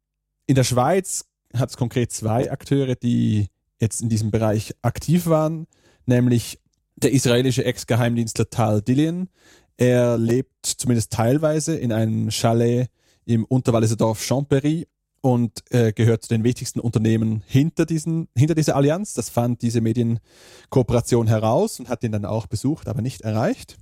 in 0.46 0.56
der 0.56 0.64
Schweiz 0.64 1.26
hat 1.56 1.70
es 1.70 1.78
konkret 1.78 2.12
zwei 2.12 2.52
Akteure, 2.52 2.96
die 2.96 3.48
jetzt 3.80 4.02
in 4.02 4.10
diesem 4.10 4.32
Bereich 4.32 4.74
aktiv 4.82 5.28
waren, 5.28 5.68
nämlich 6.06 6.60
der 6.96 7.12
israelische 7.12 7.66
Ex-Geheimdienstler 7.66 8.50
Tal 8.50 8.82
Dillian. 8.82 9.30
Er 9.78 10.18
lebt 10.18 10.66
zumindest 10.66 11.12
teilweise 11.12 11.76
in 11.76 11.92
einem 11.92 12.32
Chalet 12.32 12.90
im 13.26 13.46
Unterwalliser 13.46 13.96
Dorf 13.96 14.24
Champery 14.24 14.88
und 15.22 15.64
äh, 15.72 15.94
gehört 15.94 16.24
zu 16.24 16.30
den 16.30 16.44
wichtigsten 16.44 16.80
Unternehmen 16.80 17.44
hinter, 17.48 17.86
diesen, 17.86 18.28
hinter 18.36 18.56
dieser 18.56 18.76
Allianz. 18.76 19.14
Das 19.14 19.30
fand 19.30 19.62
diese 19.62 19.82
Medienkooperation 19.82 21.28
heraus 21.28 21.80
und 21.80 21.90
hat 21.90 22.04
ihn 22.04 22.12
dann 22.12 22.26
auch 22.26 22.48
besucht, 22.48 22.88
aber 22.88 23.02
nicht 23.02 23.22
erreicht. 23.22 23.78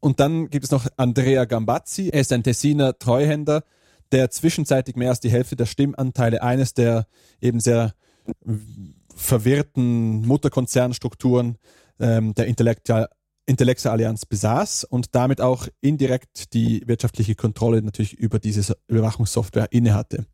Und 0.00 0.20
dann 0.20 0.50
gibt 0.50 0.64
es 0.64 0.70
noch 0.70 0.86
Andrea 0.96 1.44
Gambazzi. 1.44 2.08
Er 2.08 2.20
ist 2.20 2.32
ein 2.32 2.42
Tessiner 2.42 2.98
Treuhänder, 2.98 3.62
der 4.14 4.30
zwischenzeitlich 4.30 4.94
mehr 4.94 5.10
als 5.10 5.18
die 5.18 5.30
Hälfte 5.30 5.56
der 5.56 5.66
Stimmanteile 5.66 6.40
eines 6.40 6.72
der 6.72 7.08
eben 7.40 7.58
sehr 7.58 7.94
verwirrten 9.14 10.24
Mutterkonzernstrukturen 10.24 11.58
ähm, 11.98 12.32
der 12.34 12.46
Intellektual 12.46 13.08
Intellexa 13.46 13.90
Allianz 13.90 14.24
besaß 14.24 14.84
und 14.84 15.14
damit 15.14 15.42
auch 15.42 15.68
indirekt 15.82 16.54
die 16.54 16.82
wirtschaftliche 16.86 17.34
Kontrolle 17.34 17.82
natürlich 17.82 18.14
über 18.14 18.38
diese 18.38 18.74
Überwachungssoftware 18.86 19.70
innehatte. 19.70 20.24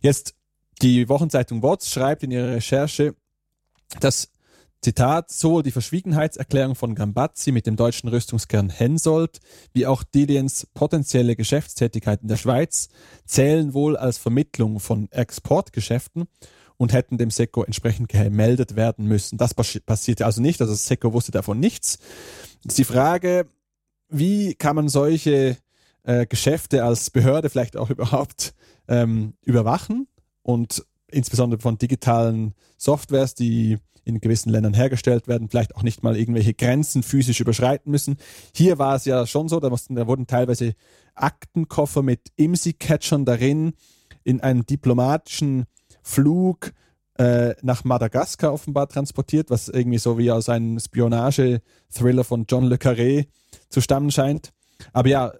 Jetzt 0.00 0.34
die 0.80 1.10
Wochenzeitung 1.10 1.62
WOTS 1.62 1.90
schreibt 1.90 2.22
in 2.22 2.30
ihrer 2.30 2.52
Recherche, 2.52 3.14
dass 4.00 4.31
Zitat, 4.82 5.30
sowohl 5.30 5.62
die 5.62 5.70
Verschwiegenheitserklärung 5.70 6.74
von 6.74 6.96
Gambazzi 6.96 7.52
mit 7.52 7.66
dem 7.66 7.76
deutschen 7.76 8.08
Rüstungskern 8.08 8.68
Hensoldt 8.68 9.38
wie 9.72 9.86
auch 9.86 10.02
Diliens 10.02 10.66
potenzielle 10.74 11.36
Geschäftstätigkeit 11.36 12.20
in 12.22 12.28
der 12.28 12.36
Schweiz 12.36 12.88
zählen 13.24 13.74
wohl 13.74 13.96
als 13.96 14.18
Vermittlung 14.18 14.80
von 14.80 15.10
Exportgeschäften 15.12 16.26
und 16.78 16.92
hätten 16.92 17.16
dem 17.16 17.30
SECO 17.30 17.62
entsprechend 17.62 18.08
gemeldet 18.08 18.74
werden 18.74 19.06
müssen. 19.06 19.38
Das 19.38 19.54
passierte 19.54 20.26
also 20.26 20.42
nicht, 20.42 20.60
also 20.60 20.72
das 20.72 20.86
SECO 20.86 21.12
wusste 21.12 21.30
davon 21.30 21.60
nichts. 21.60 22.00
Jetzt 22.64 22.78
die 22.78 22.84
Frage, 22.84 23.46
wie 24.08 24.56
kann 24.56 24.74
man 24.74 24.88
solche 24.88 25.58
äh, 26.02 26.26
Geschäfte 26.26 26.82
als 26.82 27.10
Behörde 27.10 27.50
vielleicht 27.50 27.76
auch 27.76 27.90
überhaupt 27.90 28.52
ähm, 28.88 29.34
überwachen 29.44 30.08
und 30.42 30.84
insbesondere 31.06 31.60
von 31.60 31.78
digitalen 31.78 32.54
Softwares, 32.78 33.34
die 33.34 33.78
in 34.04 34.20
gewissen 34.20 34.50
Ländern 34.50 34.74
hergestellt 34.74 35.28
werden, 35.28 35.48
vielleicht 35.48 35.76
auch 35.76 35.82
nicht 35.82 36.02
mal 36.02 36.16
irgendwelche 36.16 36.54
Grenzen 36.54 37.02
physisch 37.02 37.40
überschreiten 37.40 37.90
müssen. 37.90 38.16
Hier 38.54 38.78
war 38.78 38.96
es 38.96 39.04
ja 39.04 39.26
schon 39.26 39.48
so, 39.48 39.60
da, 39.60 39.70
mussten, 39.70 39.94
da 39.94 40.06
wurden 40.06 40.26
teilweise 40.26 40.74
Aktenkoffer 41.14 42.02
mit 42.02 42.32
IMSI-Catchern 42.36 43.24
darin 43.24 43.74
in 44.24 44.40
einem 44.40 44.66
diplomatischen 44.66 45.64
Flug 46.02 46.72
äh, 47.18 47.54
nach 47.62 47.84
Madagaskar 47.84 48.52
offenbar 48.52 48.88
transportiert, 48.88 49.50
was 49.50 49.68
irgendwie 49.68 49.98
so 49.98 50.18
wie 50.18 50.30
aus 50.30 50.48
einem 50.48 50.78
Spionage-Thriller 50.78 52.24
von 52.24 52.46
John 52.48 52.64
Le 52.64 52.76
Carré 52.76 53.26
zu 53.68 53.80
stammen 53.80 54.10
scheint. 54.10 54.52
Aber 54.92 55.08
ja, 55.08 55.32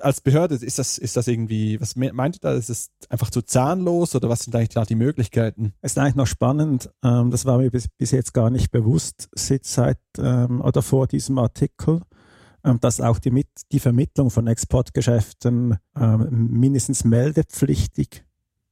als 0.00 0.20
Behörde 0.20 0.54
ist 0.54 0.78
das, 0.78 0.98
ist 0.98 1.16
das 1.16 1.28
irgendwie, 1.28 1.80
was 1.80 1.96
meint 1.96 2.36
ihr 2.36 2.40
da? 2.40 2.52
Ist 2.52 2.70
es 2.70 2.90
einfach 3.08 3.30
zu 3.30 3.42
zahnlos 3.42 4.14
oder 4.14 4.28
was 4.28 4.40
sind 4.40 4.54
eigentlich 4.54 4.70
da 4.70 4.84
die 4.84 4.94
Möglichkeiten? 4.94 5.72
Es 5.80 5.92
ist 5.92 5.98
eigentlich 5.98 6.14
noch 6.14 6.26
spannend, 6.26 6.90
ähm, 7.02 7.30
das 7.30 7.44
war 7.44 7.58
mir 7.58 7.70
bis, 7.70 7.88
bis, 7.88 8.10
jetzt 8.10 8.34
gar 8.34 8.50
nicht 8.50 8.70
bewusst, 8.70 9.28
seit 9.34 9.98
ähm, 10.18 10.60
oder 10.60 10.82
vor 10.82 11.06
diesem 11.06 11.38
Artikel, 11.38 12.02
ähm, 12.64 12.78
dass 12.80 13.00
auch 13.00 13.18
die, 13.18 13.30
Mit 13.30 13.48
die 13.72 13.80
Vermittlung 13.80 14.30
von 14.30 14.46
Exportgeschäften 14.46 15.76
ähm, 15.96 16.48
mindestens 16.50 17.04
meldepflichtig 17.04 18.24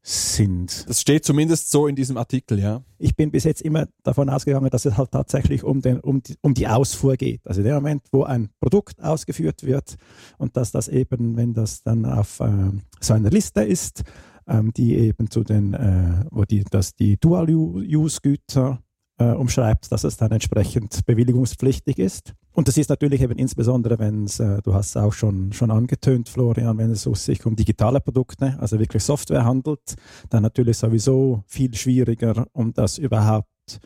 sind. 0.08 0.88
Das 0.88 1.00
steht 1.00 1.24
zumindest 1.24 1.72
so 1.72 1.88
in 1.88 1.96
diesem 1.96 2.16
Artikel, 2.16 2.60
ja. 2.60 2.84
Ich 2.96 3.16
bin 3.16 3.32
bis 3.32 3.42
jetzt 3.42 3.60
immer 3.60 3.88
davon 4.04 4.30
ausgegangen, 4.30 4.70
dass 4.70 4.84
es 4.84 4.96
halt 4.96 5.10
tatsächlich 5.10 5.64
um, 5.64 5.80
den, 5.80 5.98
um, 5.98 6.22
die, 6.22 6.36
um 6.42 6.54
die 6.54 6.68
Ausfuhr 6.68 7.16
geht. 7.16 7.40
Also 7.44 7.64
der 7.64 7.74
Moment, 7.74 8.04
wo 8.12 8.22
ein 8.22 8.50
Produkt 8.60 9.02
ausgeführt 9.02 9.64
wird 9.64 9.96
und 10.38 10.56
dass 10.56 10.70
das 10.70 10.86
eben, 10.86 11.36
wenn 11.36 11.54
das 11.54 11.82
dann 11.82 12.04
auf 12.04 12.38
äh, 12.38 12.70
so 13.00 13.14
einer 13.14 13.30
Liste 13.30 13.64
ist, 13.64 14.04
ähm, 14.46 14.72
die 14.72 14.94
eben 14.94 15.28
zu 15.28 15.42
den, 15.42 15.74
äh, 15.74 16.24
wo 16.30 16.44
die, 16.44 16.62
dass 16.62 16.94
die 16.94 17.18
Dual-Use-Güter 17.18 18.78
äh, 19.18 19.32
umschreibt, 19.32 19.90
dass 19.92 20.04
es 20.04 20.16
dann 20.16 20.32
entsprechend 20.32 21.04
bewilligungspflichtig 21.06 21.98
ist. 21.98 22.34
Und 22.52 22.68
das 22.68 22.76
ist 22.76 22.90
natürlich 22.90 23.22
eben 23.22 23.38
insbesondere, 23.38 23.98
wenn 23.98 24.24
es, 24.24 24.40
äh, 24.40 24.60
du 24.62 24.74
hast 24.74 24.90
es 24.90 24.96
auch 24.96 25.12
schon, 25.12 25.52
schon 25.52 25.70
angetönt, 25.70 26.28
Florian, 26.28 26.78
wenn 26.78 26.90
es 26.90 27.02
sich 27.02 27.44
um 27.46 27.56
digitale 27.56 28.00
Produkte, 28.00 28.56
also 28.60 28.78
wirklich 28.78 29.02
Software 29.04 29.44
handelt, 29.44 29.94
dann 30.30 30.42
natürlich 30.42 30.78
sowieso 30.78 31.42
viel 31.46 31.74
schwieriger, 31.74 32.46
um 32.52 32.72
das 32.72 32.98
überhaupt 32.98 33.80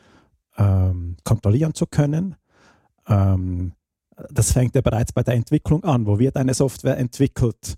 ähm, 0.56 1.16
kontrollieren 1.24 1.74
zu 1.74 1.86
können. 1.86 2.36
Ähm, 3.06 3.72
das 4.30 4.52
fängt 4.52 4.74
ja 4.74 4.80
bereits 4.80 5.12
bei 5.12 5.22
der 5.22 5.34
Entwicklung 5.34 5.84
an. 5.84 6.06
Wo 6.06 6.18
wird 6.18 6.36
eine 6.36 6.54
Software 6.54 6.98
entwickelt? 6.98 7.76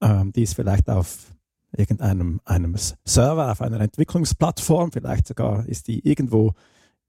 Ähm, 0.00 0.32
die 0.32 0.42
ist 0.42 0.54
vielleicht 0.54 0.88
auf 0.90 1.32
irgendeinem 1.76 2.40
einem 2.44 2.76
Server, 3.04 3.50
auf 3.50 3.60
einer 3.60 3.80
Entwicklungsplattform, 3.80 4.92
vielleicht 4.92 5.26
sogar 5.26 5.66
ist 5.66 5.88
die 5.88 6.06
irgendwo 6.08 6.54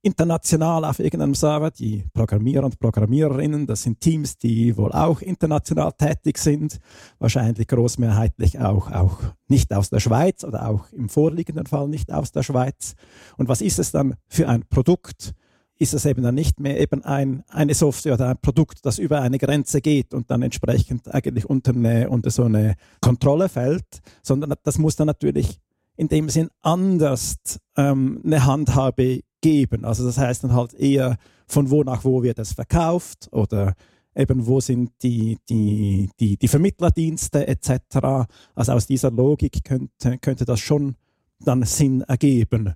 international 0.02 0.86
auf 0.86 1.00
irgendeinem 1.00 1.36
Server. 1.36 1.72
Die 1.72 2.06
Programmierer 2.14 2.66
und 2.66 2.80
Programmiererinnen, 2.80 3.68
das 3.68 3.84
sind 3.84 4.00
Teams, 4.00 4.38
die 4.38 4.78
wohl 4.78 4.92
auch 4.92 5.22
international 5.22 5.92
tätig 5.94 6.38
sind, 6.38 6.80
wahrscheinlich 7.20 7.68
großmehrheitlich 7.68 8.60
auch, 8.60 8.92
auch 8.92 9.20
nicht 9.48 9.74
aus 9.74 9.90
der 9.90 10.00
Schweiz 10.00 10.44
oder 10.44 10.68
auch 10.68 10.92
im 10.92 11.10
vorliegenden 11.10 11.66
Fall 11.66 11.88
nicht 11.88 12.12
aus 12.12 12.32
der 12.32 12.44
Schweiz. 12.44 12.96
Und 13.38 13.50
was 13.50 13.62
ist 13.62 13.80
es 13.80 13.92
dann 13.92 14.16
für 14.28 14.48
ein 14.48 14.66
Produkt? 14.70 15.34
Ist 15.82 15.94
es 15.94 16.06
eben 16.06 16.24
dann 16.24 16.36
nicht 16.36 16.60
mehr 16.60 16.78
eben 16.80 17.06
ein, 17.06 17.44
eine 17.48 17.74
Software 17.74 18.16
oder 18.16 18.30
ein 18.30 18.42
Produkt, 18.42 18.86
das 18.86 19.00
über 19.00 19.22
eine 19.22 19.38
Grenze 19.38 19.80
geht 19.80 20.14
und 20.14 20.30
dann 20.30 20.42
entsprechend 20.42 21.14
eigentlich 21.14 21.50
unter, 21.50 21.72
eine, 21.72 22.10
unter 22.10 22.32
so 22.32 22.44
eine 22.44 22.76
Kontrolle 23.00 23.48
fällt, 23.48 24.02
sondern 24.22 24.54
das 24.64 24.78
muss 24.78 24.98
dann 24.98 25.08
natürlich 25.08 25.62
in 25.96 26.10
dem 26.10 26.30
Sinn 26.30 26.50
anders 26.62 27.38
ähm, 27.78 28.22
eine 28.26 28.46
Handhabe 28.46 29.22
geben. 29.42 29.86
Also 29.86 30.06
das 30.06 30.18
heißt 30.18 30.44
dann 30.44 30.54
halt 30.54 30.74
eher, 30.74 31.18
von 31.48 31.70
wo 31.70 31.84
nach 31.84 32.04
wo 32.04 32.24
wird 32.24 32.40
es 32.40 32.54
verkauft 32.54 33.30
oder 33.32 33.76
eben 34.16 34.46
wo 34.46 34.60
sind 34.60 34.92
die, 35.02 35.38
die, 35.50 36.10
die, 36.20 36.38
die 36.38 36.48
Vermittlerdienste 36.48 37.48
etc. 37.48 38.28
Also 38.56 38.74
aus 38.74 38.86
dieser 38.86 39.12
Logik 39.12 39.64
könnte, 39.64 40.18
könnte 40.20 40.46
das 40.46 40.60
schon 40.60 40.96
dann 41.40 41.64
Sinn 41.64 42.02
ergeben, 42.02 42.74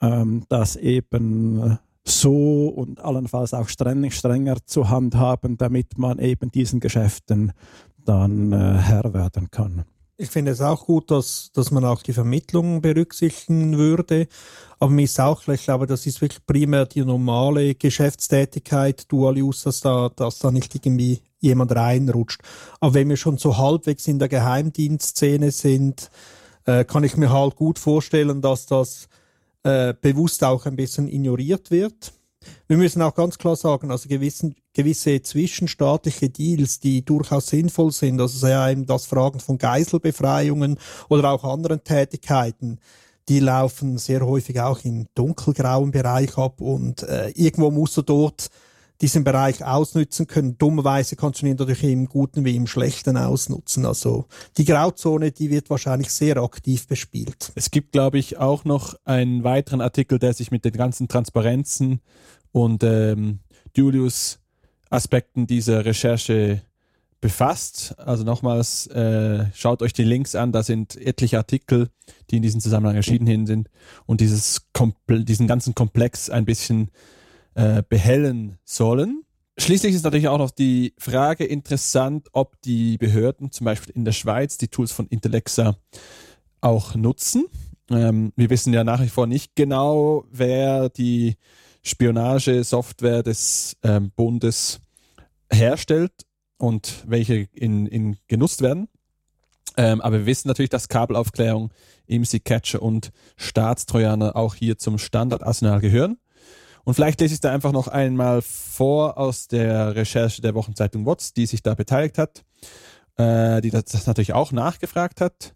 ähm, 0.00 0.44
dass 0.48 0.76
eben 0.76 1.78
so 2.04 2.68
und 2.68 3.00
allenfalls 3.00 3.54
auch 3.54 3.68
streng, 3.68 4.10
strenger 4.10 4.56
zu 4.66 4.88
handhaben, 4.88 5.56
damit 5.56 5.98
man 5.98 6.18
eben 6.18 6.50
diesen 6.50 6.80
Geschäften 6.80 7.52
dann 8.04 8.52
äh, 8.52 8.78
Herr 8.78 9.14
werden 9.14 9.50
kann. 9.50 9.84
Ich 10.18 10.30
finde 10.30 10.52
es 10.52 10.60
auch 10.60 10.86
gut, 10.86 11.10
dass, 11.10 11.50
dass 11.52 11.70
man 11.70 11.84
auch 11.84 12.02
die 12.02 12.12
Vermittlung 12.12 12.82
berücksichtigen 12.82 13.78
würde. 13.78 14.28
Aber 14.78 14.90
mir 14.90 15.04
ist 15.04 15.18
auch 15.18 15.42
klar, 15.42 15.54
ich 15.54 15.64
glaube, 15.64 15.86
das 15.86 16.06
ist 16.06 16.20
wirklich 16.20 16.44
primär 16.44 16.86
die 16.86 17.04
normale 17.04 17.74
Geschäftstätigkeit, 17.74 19.10
Dual 19.10 19.36
Use, 19.38 19.64
dass 19.64 19.80
da, 19.80 20.10
dass 20.14 20.38
da 20.38 20.50
nicht 20.50 20.74
irgendwie 20.74 21.22
jemand 21.40 21.74
reinrutscht. 21.74 22.40
Aber 22.80 22.94
wenn 22.94 23.08
wir 23.08 23.16
schon 23.16 23.38
so 23.38 23.56
halbwegs 23.56 24.06
in 24.06 24.18
der 24.18 24.28
Geheimdienstszene 24.28 25.50
sind, 25.50 26.10
äh, 26.66 26.84
kann 26.84 27.04
ich 27.04 27.16
mir 27.16 27.30
halt 27.30 27.56
gut 27.56 27.78
vorstellen, 27.78 28.42
dass 28.42 28.66
das 28.66 29.08
äh, 29.64 29.94
bewusst 30.00 30.44
auch 30.44 30.66
ein 30.66 30.76
bisschen 30.76 31.08
ignoriert 31.08 31.70
wird. 31.70 32.12
Wir 32.66 32.76
müssen 32.76 33.02
auch 33.02 33.14
ganz 33.14 33.38
klar 33.38 33.56
sagen, 33.56 33.90
also 33.90 34.08
gewissen, 34.08 34.56
gewisse 34.74 35.22
zwischenstaatliche 35.22 36.30
Deals, 36.30 36.80
die 36.80 37.04
durchaus 37.04 37.46
sinnvoll 37.48 37.92
sind, 37.92 38.20
also 38.20 38.38
sei 38.38 38.72
eben 38.72 38.86
das 38.86 39.06
Fragen 39.06 39.40
von 39.40 39.58
Geiselbefreiungen 39.58 40.78
oder 41.08 41.30
auch 41.30 41.44
anderen 41.44 41.84
Tätigkeiten, 41.84 42.78
die 43.28 43.40
laufen 43.40 43.98
sehr 43.98 44.26
häufig 44.26 44.60
auch 44.60 44.80
im 44.84 45.06
dunkelgrauen 45.14 45.90
Bereich 45.90 46.36
ab 46.38 46.60
und 46.60 47.02
äh, 47.02 47.28
irgendwo 47.30 47.70
musst 47.70 47.96
du 47.96 48.02
dort 48.02 48.48
diesen 49.00 49.24
Bereich 49.24 49.64
ausnutzen 49.64 50.28
können. 50.28 50.56
Dummerweise 50.58 51.16
kannst 51.16 51.42
du 51.42 51.46
ihn 51.46 51.56
natürlich 51.56 51.82
im 51.82 52.06
Guten 52.06 52.44
wie 52.44 52.54
im 52.54 52.68
Schlechten 52.68 53.16
ausnutzen. 53.16 53.84
Also 53.84 54.26
die 54.56 54.64
Grauzone, 54.64 55.32
die 55.32 55.50
wird 55.50 55.70
wahrscheinlich 55.70 56.10
sehr 56.10 56.36
aktiv 56.36 56.86
bespielt. 56.86 57.52
Es 57.56 57.72
gibt, 57.72 57.92
glaube 57.92 58.18
ich, 58.18 58.38
auch 58.38 58.64
noch 58.64 58.94
einen 59.04 59.42
weiteren 59.42 59.80
Artikel, 59.80 60.20
der 60.20 60.34
sich 60.34 60.52
mit 60.52 60.64
den 60.64 60.72
ganzen 60.72 61.08
Transparenzen 61.08 62.00
und 62.52 62.84
ähm, 62.84 63.40
Julius-Aspekten 64.92 65.46
dieser 65.46 65.84
Recherche 65.84 66.62
befasst. 67.20 67.94
Also 67.98 68.24
nochmals, 68.24 68.86
äh, 68.88 69.46
schaut 69.54 69.82
euch 69.82 69.92
die 69.92 70.04
Links 70.04 70.34
an, 70.34 70.52
da 70.52 70.62
sind 70.62 70.96
etliche 70.96 71.38
Artikel, 71.38 71.88
die 72.30 72.36
in 72.36 72.42
diesem 72.42 72.60
Zusammenhang 72.60 72.96
erschienen 72.96 73.46
sind 73.46 73.70
und 74.06 74.20
dieses 74.20 74.66
diesen 75.08 75.46
ganzen 75.46 75.74
Komplex 75.74 76.30
ein 76.30 76.44
bisschen 76.44 76.90
äh, 77.54 77.82
behellen 77.88 78.58
sollen. 78.64 79.22
Schließlich 79.58 79.94
ist 79.94 80.04
natürlich 80.04 80.28
auch 80.28 80.38
noch 80.38 80.50
die 80.50 80.94
Frage 80.98 81.44
interessant, 81.44 82.28
ob 82.32 82.60
die 82.62 82.98
Behörden 82.98 83.52
zum 83.52 83.66
Beispiel 83.66 83.94
in 83.94 84.04
der 84.04 84.12
Schweiz 84.12 84.58
die 84.58 84.68
Tools 84.68 84.92
von 84.92 85.06
Intellexa 85.08 85.76
auch 86.60 86.94
nutzen. 86.94 87.46
Ähm, 87.90 88.32
wir 88.34 88.50
wissen 88.50 88.72
ja 88.72 88.82
nach 88.82 89.00
wie 89.00 89.08
vor 89.08 89.26
nicht 89.26 89.54
genau, 89.54 90.24
wer 90.32 90.88
die 90.88 91.36
Spionagesoftware 91.82 93.22
des 93.22 93.76
ähm, 93.82 94.12
Bundes 94.14 94.80
herstellt 95.50 96.12
und 96.58 97.04
welche 97.06 97.48
in, 97.52 97.86
in 97.86 98.16
genutzt 98.28 98.62
werden. 98.62 98.88
Ähm, 99.76 100.00
aber 100.00 100.20
wir 100.20 100.26
wissen 100.26 100.48
natürlich, 100.48 100.70
dass 100.70 100.88
Kabelaufklärung, 100.88 101.72
IMSI-Catcher 102.06 102.82
und 102.82 103.10
Staatstrojaner 103.36 104.36
auch 104.36 104.54
hier 104.54 104.78
zum 104.78 104.98
Standardarsenal 104.98 105.80
gehören. 105.80 106.18
Und 106.84 106.94
vielleicht 106.94 107.20
lese 107.20 107.34
ich 107.34 107.40
da 107.40 107.52
einfach 107.52 107.72
noch 107.72 107.88
einmal 107.88 108.42
vor 108.42 109.16
aus 109.18 109.48
der 109.48 109.94
Recherche 109.94 110.42
der 110.42 110.54
Wochenzeitung 110.54 111.06
WOTS, 111.06 111.32
die 111.32 111.46
sich 111.46 111.62
da 111.62 111.74
beteiligt 111.74 112.18
hat, 112.18 112.44
äh, 113.16 113.60
die 113.60 113.70
das, 113.70 113.84
das 113.84 114.06
natürlich 114.06 114.32
auch 114.32 114.52
nachgefragt 114.52 115.20
hat. 115.20 115.54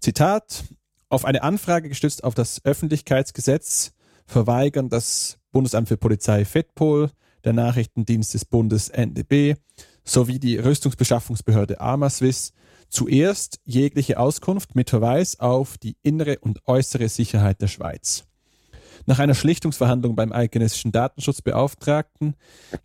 Zitat, 0.00 0.64
auf 1.08 1.24
eine 1.24 1.42
Anfrage 1.42 1.88
gestützt 1.88 2.24
auf 2.24 2.34
das 2.34 2.64
Öffentlichkeitsgesetz 2.64 3.92
verweigern 4.26 4.88
das 4.88 5.38
Bundesamt 5.52 5.88
für 5.88 5.96
Polizei 5.96 6.44
FEDPOL, 6.44 7.10
der 7.44 7.52
Nachrichtendienst 7.52 8.34
des 8.34 8.44
Bundes 8.44 8.88
NDB 8.88 9.54
sowie 10.04 10.38
die 10.38 10.56
Rüstungsbeschaffungsbehörde 10.56 11.80
Armaswiss 11.80 12.52
zuerst 12.88 13.60
jegliche 13.64 14.18
Auskunft 14.18 14.74
mit 14.74 14.90
Verweis 14.90 15.40
auf 15.40 15.78
die 15.78 15.96
innere 16.02 16.38
und 16.38 16.66
äußere 16.66 17.08
Sicherheit 17.08 17.60
der 17.60 17.68
Schweiz. 17.68 18.24
Nach 19.06 19.18
einer 19.18 19.34
Schlichtungsverhandlung 19.34 20.16
beim 20.16 20.32
eidgenössischen 20.32 20.92
Datenschutzbeauftragten 20.92 22.36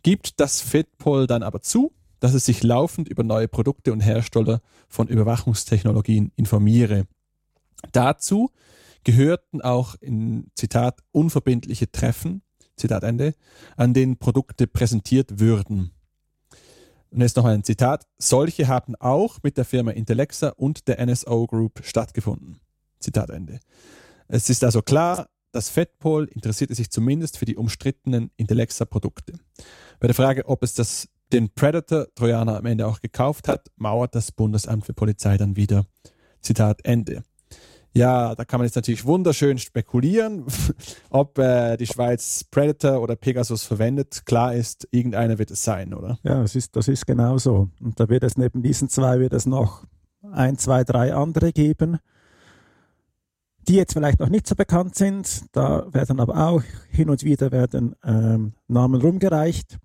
gibt 0.02 0.40
das 0.40 0.60
FedPol 0.60 1.26
dann 1.26 1.42
aber 1.42 1.60
zu, 1.60 1.92
dass 2.18 2.34
es 2.34 2.44
sich 2.44 2.62
laufend 2.62 3.08
über 3.08 3.22
neue 3.22 3.48
Produkte 3.48 3.92
und 3.92 4.00
Hersteller 4.00 4.60
von 4.88 5.08
Überwachungstechnologien 5.08 6.32
informiere. 6.36 7.06
Dazu 7.92 8.50
gehörten 9.04 9.60
auch 9.60 9.94
in 10.00 10.50
Zitat 10.54 11.00
unverbindliche 11.12 11.90
Treffen, 11.90 12.42
Zitat 12.76 13.02
Ende, 13.02 13.34
an 13.76 13.94
denen 13.94 14.18
Produkte 14.18 14.66
präsentiert 14.66 15.40
würden. 15.40 15.92
Und 17.10 17.20
jetzt 17.20 17.36
noch 17.36 17.44
ein 17.44 17.64
Zitat. 17.64 18.06
Solche 18.18 18.68
haben 18.68 18.94
auch 18.96 19.38
mit 19.42 19.56
der 19.56 19.64
Firma 19.64 19.90
Intellexa 19.90 20.50
und 20.50 20.86
der 20.86 21.04
NSO 21.04 21.46
Group 21.46 21.80
stattgefunden. 21.84 22.60
Zitat 23.00 23.30
Ende. 23.30 23.58
Es 24.28 24.48
ist 24.48 24.62
also 24.62 24.80
klar, 24.80 25.26
das 25.52 25.70
FedPol 25.70 26.26
interessierte 26.26 26.74
sich 26.74 26.90
zumindest 26.90 27.36
für 27.36 27.44
die 27.44 27.56
umstrittenen 27.56 28.30
Intellexa-Produkte. 28.36 29.32
Bei 29.98 30.06
der 30.06 30.14
Frage, 30.14 30.46
ob 30.46 30.62
es 30.62 30.74
das, 30.74 31.08
den 31.32 31.52
Predator-Trojaner 31.52 32.58
am 32.58 32.66
Ende 32.66 32.86
auch 32.86 33.00
gekauft 33.00 33.48
hat, 33.48 33.68
mauert 33.76 34.14
das 34.14 34.30
Bundesamt 34.30 34.86
für 34.86 34.94
Polizei 34.94 35.36
dann 35.36 35.56
wieder. 35.56 35.86
Zitat 36.40 36.84
Ende. 36.84 37.24
Ja, 37.92 38.34
da 38.34 38.44
kann 38.44 38.60
man 38.60 38.66
jetzt 38.66 38.76
natürlich 38.76 39.04
wunderschön 39.04 39.58
spekulieren, 39.58 40.44
ob 41.10 41.38
äh, 41.38 41.76
die 41.76 41.86
Schweiz 41.86 42.44
Predator 42.44 43.00
oder 43.00 43.16
Pegasus 43.16 43.64
verwendet. 43.64 44.24
Klar 44.26 44.54
ist, 44.54 44.86
irgendeiner 44.92 45.38
wird 45.38 45.50
es 45.50 45.64
sein, 45.64 45.92
oder? 45.92 46.18
Ja, 46.22 46.40
das 46.40 46.54
ist, 46.54 46.76
das 46.76 46.86
ist 46.88 47.06
genau 47.06 47.38
so. 47.38 47.68
Und 47.80 47.98
da 47.98 48.08
wird 48.08 48.22
es 48.22 48.36
neben 48.36 48.62
diesen 48.62 48.88
zwei 48.88 49.18
wird 49.18 49.32
es 49.32 49.46
noch 49.46 49.84
ein, 50.32 50.56
zwei, 50.58 50.84
drei 50.84 51.14
andere 51.14 51.52
geben 51.52 51.98
die 53.68 53.76
jetzt 53.76 53.92
vielleicht 53.92 54.20
noch 54.20 54.28
nicht 54.28 54.46
so 54.46 54.54
bekannt 54.54 54.94
sind. 54.96 55.44
Da 55.52 55.86
werden 55.92 56.20
aber 56.20 56.48
auch 56.48 56.62
hin 56.90 57.10
und 57.10 57.22
wieder 57.22 57.52
werden 57.52 57.94
ähm, 58.04 58.54
Namen 58.66 59.00
rumgereicht. 59.00 59.78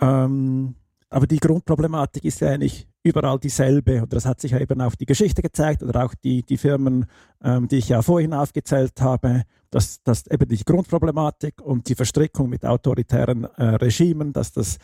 Ähm, 0.00 0.74
aber 1.10 1.26
die 1.26 1.38
Grundproblematik 1.38 2.24
ist 2.24 2.40
ja 2.40 2.48
eigentlich 2.50 2.88
überall 3.02 3.38
dieselbe. 3.38 4.02
Und 4.02 4.12
das 4.12 4.26
hat 4.26 4.40
sich 4.40 4.50
ja 4.50 4.58
eben 4.58 4.80
auch 4.80 4.94
die 4.94 5.06
Geschichte 5.06 5.42
gezeigt 5.42 5.82
oder 5.82 6.04
auch 6.04 6.14
die, 6.14 6.42
die 6.42 6.56
Firmen, 6.56 7.06
ähm, 7.42 7.68
die 7.68 7.76
ich 7.76 7.88
ja 7.88 8.02
vorhin 8.02 8.34
aufgezählt 8.34 9.00
habe, 9.00 9.44
dass, 9.70 10.02
dass 10.02 10.26
eben 10.26 10.48
die 10.48 10.64
Grundproblematik 10.64 11.60
und 11.62 11.88
die 11.88 11.94
Verstrickung 11.94 12.48
mit 12.50 12.64
autoritären 12.64 13.44
äh, 13.44 13.64
Regimen, 13.76 14.32
dass 14.32 14.52
das 14.52 14.78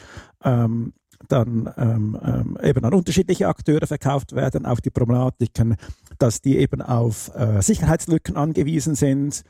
ähm, 0.44 0.92
dann 1.28 1.72
ähm, 1.76 2.18
ähm, 2.22 2.58
eben 2.62 2.84
an 2.84 2.94
unterschiedliche 2.94 3.48
Akteure 3.48 3.86
verkauft 3.86 4.34
werden, 4.34 4.66
auch 4.66 4.80
die 4.80 4.90
Problematiken, 4.90 5.76
dass 6.18 6.40
die 6.40 6.58
eben 6.58 6.82
auf 6.82 7.30
äh, 7.34 7.60
Sicherheitslücken 7.60 8.36
angewiesen 8.36 8.94
sind 8.94 9.42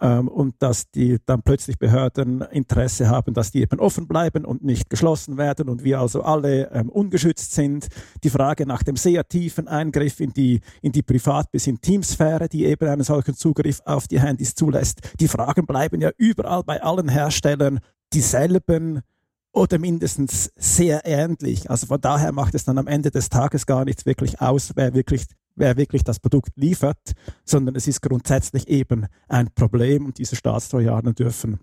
ähm, 0.00 0.28
und 0.28 0.54
dass 0.60 0.90
die 0.90 1.18
dann 1.26 1.42
plötzlich 1.42 1.78
Behörden 1.78 2.42
Interesse 2.42 3.08
haben, 3.08 3.34
dass 3.34 3.50
die 3.50 3.62
eben 3.62 3.80
offen 3.80 4.06
bleiben 4.06 4.44
und 4.44 4.64
nicht 4.64 4.90
geschlossen 4.90 5.36
werden 5.36 5.68
und 5.68 5.84
wir 5.84 6.00
also 6.00 6.22
alle 6.22 6.70
ähm, 6.72 6.88
ungeschützt 6.88 7.52
sind. 7.52 7.88
Die 8.24 8.30
Frage 8.30 8.66
nach 8.66 8.82
dem 8.82 8.96
sehr 8.96 9.26
tiefen 9.28 9.68
Eingriff 9.68 10.20
in 10.20 10.32
die, 10.32 10.60
in 10.82 10.92
die 10.92 11.02
Privat- 11.02 11.50
bis 11.50 11.66
in 11.66 11.80
Teamsphäre, 11.80 12.48
die 12.48 12.64
eben 12.64 12.88
einen 12.88 13.04
solchen 13.04 13.34
Zugriff 13.34 13.80
auf 13.84 14.08
die 14.08 14.20
Handys 14.20 14.54
zulässt. 14.54 15.00
Die 15.20 15.28
Fragen 15.28 15.66
bleiben 15.66 16.00
ja 16.00 16.10
überall 16.16 16.62
bei 16.64 16.82
allen 16.82 17.08
Herstellern 17.08 17.80
dieselben 18.12 19.02
oder 19.52 19.78
mindestens 19.78 20.52
sehr 20.56 21.02
ähnlich. 21.04 21.70
Also 21.70 21.86
von 21.86 22.00
daher 22.00 22.32
macht 22.32 22.54
es 22.54 22.64
dann 22.64 22.78
am 22.78 22.86
Ende 22.86 23.10
des 23.10 23.28
Tages 23.28 23.66
gar 23.66 23.84
nichts 23.84 24.06
wirklich 24.06 24.40
aus, 24.40 24.72
wer 24.76 24.94
wirklich, 24.94 25.26
wer 25.56 25.76
wirklich 25.76 26.04
das 26.04 26.20
Produkt 26.20 26.56
liefert, 26.56 27.12
sondern 27.44 27.74
es 27.74 27.88
ist 27.88 28.00
grundsätzlich 28.02 28.68
eben 28.68 29.06
ein 29.28 29.52
Problem 29.54 30.06
und 30.06 30.18
diese 30.18 30.36
Staatstrojaner 30.36 31.12
dürfen 31.12 31.60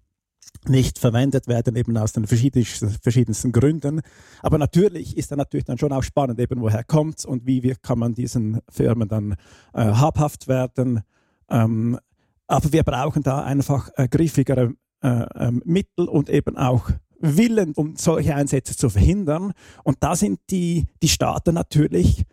nicht 0.67 0.99
verwendet 0.99 1.47
werden, 1.47 1.75
eben 1.75 1.97
aus 1.97 2.13
den 2.13 2.27
verschiedensten, 2.27 2.89
verschiedensten 2.89 3.51
Gründen. 3.51 4.01
Aber 4.41 4.57
natürlich 4.57 5.17
ist 5.17 5.31
dann 5.31 5.37
natürlich 5.37 5.65
dann 5.65 5.77
schon 5.77 5.91
auch 5.91 6.03
spannend, 6.03 6.39
eben 6.39 6.61
woher 6.61 6.83
kommt's 6.83 7.25
und 7.25 7.45
wie 7.45 7.63
wie 7.63 7.75
kann 7.81 7.99
man 7.99 8.13
diesen 8.13 8.59
Firmen 8.69 9.07
dann 9.07 9.33
äh, 9.73 9.85
habhaft 9.85 10.47
werden. 10.47 11.01
Ähm, 11.49 11.99
aber 12.47 12.71
wir 12.71 12.83
brauchen 12.83 13.23
da 13.23 13.43
einfach 13.43 13.89
äh, 13.95 14.07
griffigere 14.07 14.73
äh, 15.01 15.25
ähm, 15.35 15.61
Mittel 15.65 16.07
und 16.07 16.29
eben 16.29 16.57
auch 16.57 16.89
Willen, 17.19 17.73
um 17.73 17.95
solche 17.95 18.35
Einsätze 18.35 18.75
zu 18.75 18.89
verhindern. 18.89 19.53
Und 19.83 19.97
da 20.01 20.15
sind 20.15 20.39
die, 20.49 20.85
die 21.01 21.07
Staaten 21.07 21.53
natürlich 21.53 22.25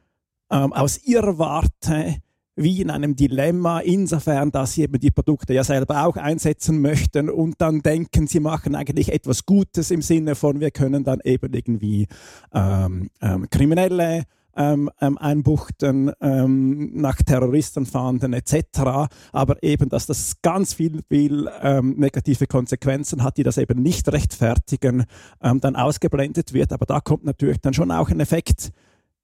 ähm, 0.51 0.73
aus 0.73 1.03
ihrer 1.05 1.39
Warte 1.39 2.17
wie 2.57 2.81
in 2.81 2.91
einem 2.91 3.17
Dilemma, 3.17 3.81
insofern, 3.81 4.53
dass 4.53 4.75
sie 4.75 4.83
eben 4.83 5.01
die 5.01 5.11
Produkte 5.11 5.55
ja 5.55 5.65
selber 5.65 6.07
auch 6.07 6.17
einsetzen 6.17 6.81
möchten 6.81 7.29
und 7.29 7.57
dann 7.59 7.81
denken, 7.81 8.27
sie 8.27 8.41
machen 8.41 8.77
eigentlich 8.77 9.13
etwas 9.13 9.45
Gutes 9.45 9.91
im 9.91 10.03
Sinne 10.03 10.35
von, 10.37 10.61
wir 10.61 10.71
können 10.71 11.03
dann 11.03 11.21
eben 11.25 11.53
irgendwie 11.53 12.07
ähm, 12.53 13.11
ähm, 13.21 13.51
Kriminelle 13.51 14.25
ähm, 14.57 14.91
ähm, 15.01 15.19
einbuchten, 15.19 16.13
ähm, 16.21 16.93
nach 16.95 17.17
Terroristen 17.17 17.87
fahnden 17.87 18.33
etc. 18.33 19.09
Aber 19.33 19.63
eben, 19.63 19.89
dass 19.89 20.07
das 20.07 20.41
ganz 20.43 20.75
viel, 20.75 21.03
viel 21.09 21.49
ähm, 21.63 21.95
negative 21.97 22.47
Konsequenzen 22.47 23.23
hat, 23.23 23.37
die 23.37 23.43
das 23.43 23.59
eben 23.59 23.83
nicht 23.83 24.11
rechtfertigen, 24.13 25.05
ähm, 25.43 25.61
dann 25.61 25.77
ausgeblendet 25.77 26.53
wird. 26.53 26.73
Aber 26.73 26.87
da 26.87 27.01
kommt 27.01 27.25
natürlich 27.25 27.61
dann 27.61 27.75
schon 27.75 27.91
auch 27.91 28.11
ein 28.11 28.21
Effekt 28.21 28.73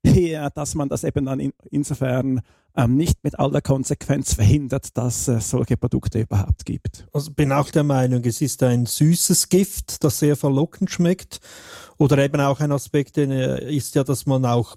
her, 0.04 0.50
dass 0.50 0.74
man 0.74 0.88
das 0.88 1.04
eben 1.04 1.26
dann 1.26 1.40
in, 1.40 1.52
insofern 1.70 2.40
ähm, 2.76 2.96
nicht 2.96 3.22
mit 3.24 3.38
aller 3.38 3.60
Konsequenz 3.60 4.34
verhindert, 4.34 4.96
dass 4.96 5.28
es 5.28 5.50
solche 5.50 5.76
Produkte 5.76 6.20
überhaupt 6.20 6.64
gibt. 6.64 7.06
Also 7.12 7.32
bin 7.32 7.52
auch 7.52 7.70
der 7.70 7.84
Meinung, 7.84 8.24
es 8.24 8.40
ist 8.40 8.62
ein 8.62 8.86
süßes 8.86 9.48
Gift, 9.48 10.04
das 10.04 10.18
sehr 10.18 10.36
verlockend 10.36 10.90
schmeckt. 10.90 11.40
Oder 11.98 12.18
eben 12.18 12.40
auch 12.40 12.60
ein 12.60 12.72
Aspekt 12.72 13.18
äh, 13.18 13.74
ist 13.74 13.94
ja, 13.94 14.04
dass 14.04 14.26
man 14.26 14.44
auch 14.44 14.76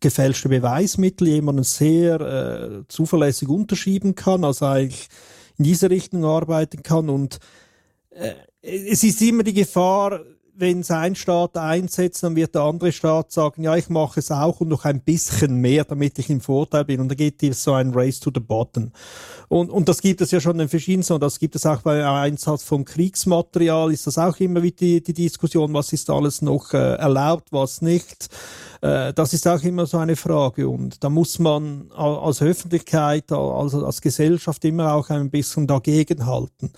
gefälschte 0.00 0.48
Beweismittel 0.48 1.28
jemanden 1.28 1.64
sehr 1.64 2.20
äh, 2.20 2.84
zuverlässig 2.88 3.48
unterschieben 3.48 4.14
kann, 4.14 4.44
also 4.44 4.66
eigentlich 4.66 5.08
in 5.58 5.64
diese 5.64 5.90
Richtung 5.90 6.24
arbeiten 6.24 6.82
kann. 6.82 7.08
Und 7.08 7.38
äh, 8.10 8.34
es 8.62 9.02
ist 9.02 9.20
immer 9.22 9.42
die 9.42 9.54
Gefahr, 9.54 10.20
wenn 10.54 10.84
ein 10.88 11.14
Staat 11.14 11.56
einsetzt, 11.56 12.22
dann 12.22 12.36
wird 12.36 12.54
der 12.54 12.62
andere 12.62 12.92
Staat 12.92 13.32
sagen, 13.32 13.62
ja, 13.62 13.74
ich 13.76 13.88
mache 13.88 14.20
es 14.20 14.30
auch 14.30 14.60
und 14.60 14.68
noch 14.68 14.84
ein 14.84 15.00
bisschen 15.00 15.56
mehr, 15.56 15.84
damit 15.84 16.18
ich 16.18 16.28
im 16.28 16.40
Vorteil 16.40 16.84
bin. 16.84 17.00
Und 17.00 17.08
da 17.08 17.14
geht 17.14 17.42
es 17.42 17.64
so 17.64 17.72
ein 17.72 17.92
Race 17.94 18.20
to 18.20 18.30
the 18.32 18.40
Bottom. 18.40 18.92
Und, 19.48 19.70
und 19.70 19.88
das 19.88 20.02
gibt 20.02 20.20
es 20.20 20.30
ja 20.30 20.40
schon 20.40 20.60
in 20.60 20.68
verschiedenen, 20.68 21.10
und 21.10 21.22
das 21.22 21.38
gibt 21.38 21.56
es 21.56 21.66
auch 21.66 21.82
bei 21.82 22.06
Einsatz 22.06 22.64
von 22.64 22.84
Kriegsmaterial, 22.84 23.92
ist 23.92 24.06
das 24.06 24.18
auch 24.18 24.38
immer 24.40 24.62
wieder 24.62 24.76
die, 24.76 25.02
die 25.02 25.14
Diskussion, 25.14 25.72
was 25.72 25.92
ist 25.92 26.10
alles 26.10 26.42
noch 26.42 26.74
äh, 26.74 26.94
erlaubt, 26.96 27.48
was 27.50 27.82
nicht. 27.82 28.28
Äh, 28.82 29.14
das 29.14 29.32
ist 29.32 29.46
auch 29.48 29.62
immer 29.62 29.86
so 29.86 29.96
eine 29.98 30.16
Frage. 30.16 30.68
Und 30.68 31.02
da 31.02 31.08
muss 31.08 31.38
man 31.38 31.90
als 31.92 32.42
Öffentlichkeit, 32.42 33.32
also 33.32 33.86
als 33.86 34.00
Gesellschaft 34.02 34.64
immer 34.64 34.92
auch 34.92 35.08
ein 35.08 35.30
bisschen 35.30 35.66
dagegen 35.66 36.26
halten. 36.26 36.72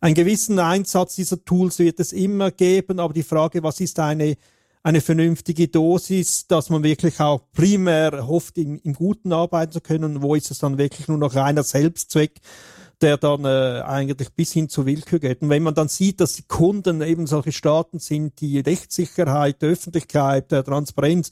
Einen 0.00 0.14
gewissen 0.14 0.58
Einsatz 0.58 1.14
dieser 1.14 1.44
Tools 1.44 1.78
wird 1.78 2.00
es 2.00 2.12
immer 2.12 2.50
geben, 2.50 2.98
aber 2.98 3.12
die 3.12 3.22
Frage, 3.22 3.62
was 3.62 3.80
ist 3.80 4.00
eine, 4.00 4.36
eine 4.82 5.02
vernünftige 5.02 5.68
Dosis, 5.68 6.46
dass 6.46 6.70
man 6.70 6.82
wirklich 6.82 7.20
auch 7.20 7.42
primär 7.52 8.26
hofft, 8.26 8.56
im, 8.56 8.80
im 8.82 8.94
Guten 8.94 9.32
arbeiten 9.32 9.72
zu 9.72 9.82
können, 9.82 10.22
wo 10.22 10.34
ist 10.34 10.50
es 10.50 10.58
dann 10.58 10.78
wirklich 10.78 11.06
nur 11.08 11.18
noch 11.18 11.34
reiner 11.34 11.62
Selbstzweck, 11.62 12.40
der 13.02 13.16
dann 13.16 13.44
äh, 13.44 13.82
eigentlich 13.82 14.32
bis 14.34 14.52
hin 14.52 14.68
zur 14.68 14.86
Willkür 14.86 15.18
geht. 15.18 15.42
Und 15.42 15.48
wenn 15.48 15.62
man 15.62 15.74
dann 15.74 15.88
sieht, 15.88 16.20
dass 16.20 16.34
die 16.34 16.42
Kunden 16.42 17.02
eben 17.02 17.26
solche 17.26 17.52
Staaten 17.52 17.98
sind, 17.98 18.40
die 18.40 18.60
Rechtssicherheit, 18.60 19.62
Öffentlichkeit, 19.62 20.52
der 20.52 20.64
Transparenz 20.64 21.30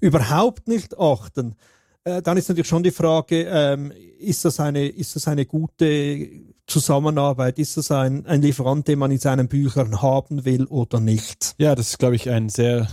überhaupt 0.00 0.68
nicht 0.68 0.98
achten, 0.98 1.56
äh, 2.04 2.22
dann 2.22 2.36
ist 2.36 2.48
natürlich 2.48 2.68
schon 2.68 2.82
die 2.82 2.90
Frage, 2.90 3.46
ähm, 3.50 3.92
ist, 4.18 4.44
das 4.44 4.60
eine, 4.60 4.88
ist 4.88 5.16
das 5.16 5.28
eine 5.28 5.46
gute 5.46 6.28
Zusammenarbeit? 6.66 7.58
Ist 7.58 7.76
das 7.76 7.90
ein, 7.90 8.26
ein 8.26 8.42
Lieferant, 8.42 8.86
den 8.88 8.98
man 8.98 9.10
in 9.10 9.18
seinen 9.18 9.48
Büchern 9.48 10.00
haben 10.02 10.44
will 10.44 10.66
oder 10.66 11.00
nicht? 11.00 11.54
Ja, 11.58 11.74
das 11.74 11.90
ist, 11.90 11.98
glaube 11.98 12.16
ich, 12.16 12.30
ein 12.30 12.48
sehr 12.48 12.88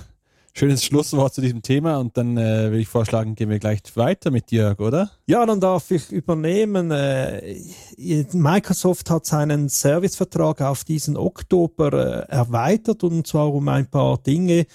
schönes 0.58 0.86
Schlusswort 0.86 1.34
zu 1.34 1.42
diesem 1.42 1.62
Thema 1.62 1.98
und 1.98 2.16
dann 2.16 2.38
äh, 2.38 2.66
würde 2.66 2.80
ich 2.80 2.88
vorschlagen, 2.88 3.36
gehen 3.36 3.50
wir 3.50 3.60
gleich 3.60 3.82
weiter 3.96 4.32
mit 4.32 4.52
Jörg, 4.52 4.80
oder? 4.80 5.12
Ja, 5.26 5.46
dann 5.46 5.60
darf 5.60 5.92
ich 5.92 6.12
übernehmen. 6.12 6.92
Äh, 6.92 7.58
Microsoft 8.32 9.10
hat 9.10 9.26
seinen 9.26 9.68
Servicevertrag 9.68 10.62
auf 10.62 10.86
diesen 10.86 11.18
Oktober 11.18 12.28
äh, 12.30 12.32
erweitert 12.32 13.04
und 13.04 13.28
zwar 13.28 13.54
um 13.54 13.68
ein 13.68 13.88
paar 13.88 14.18
Dinge, 14.18 14.66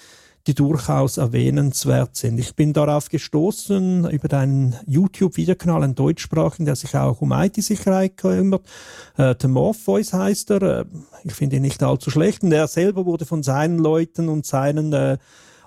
die 0.47 0.53
durchaus 0.53 1.17
erwähnenswert 1.17 2.15
sind. 2.15 2.39
Ich 2.39 2.55
bin 2.55 2.73
darauf 2.73 3.09
gestoßen 3.09 4.09
über 4.09 4.27
deinen 4.27 4.75
YouTube-Videokanal, 4.85 5.83
einen 5.83 5.95
deutschsprachigen, 5.95 6.65
der 6.65 6.75
sich 6.75 6.95
auch 6.95 7.21
um 7.21 7.31
IT-Sicherheit 7.31 8.17
kümmert. 8.17 8.67
Äh, 9.17 9.33
The 9.39 9.47
Morpheus 9.47 10.13
heißt 10.13 10.51
er. 10.51 10.61
Äh, 10.61 10.85
ich 11.23 11.33
finde 11.33 11.55
ihn 11.55 11.63
nicht 11.63 11.81
allzu 11.81 12.11
schlecht. 12.11 12.43
Und 12.43 12.51
er 12.51 12.67
selber 12.67 13.05
wurde 13.05 13.25
von 13.25 13.41
seinen 13.41 13.79
Leuten 13.79 14.29
und 14.29 14.45
seinen 14.45 14.93
äh, 14.93 15.17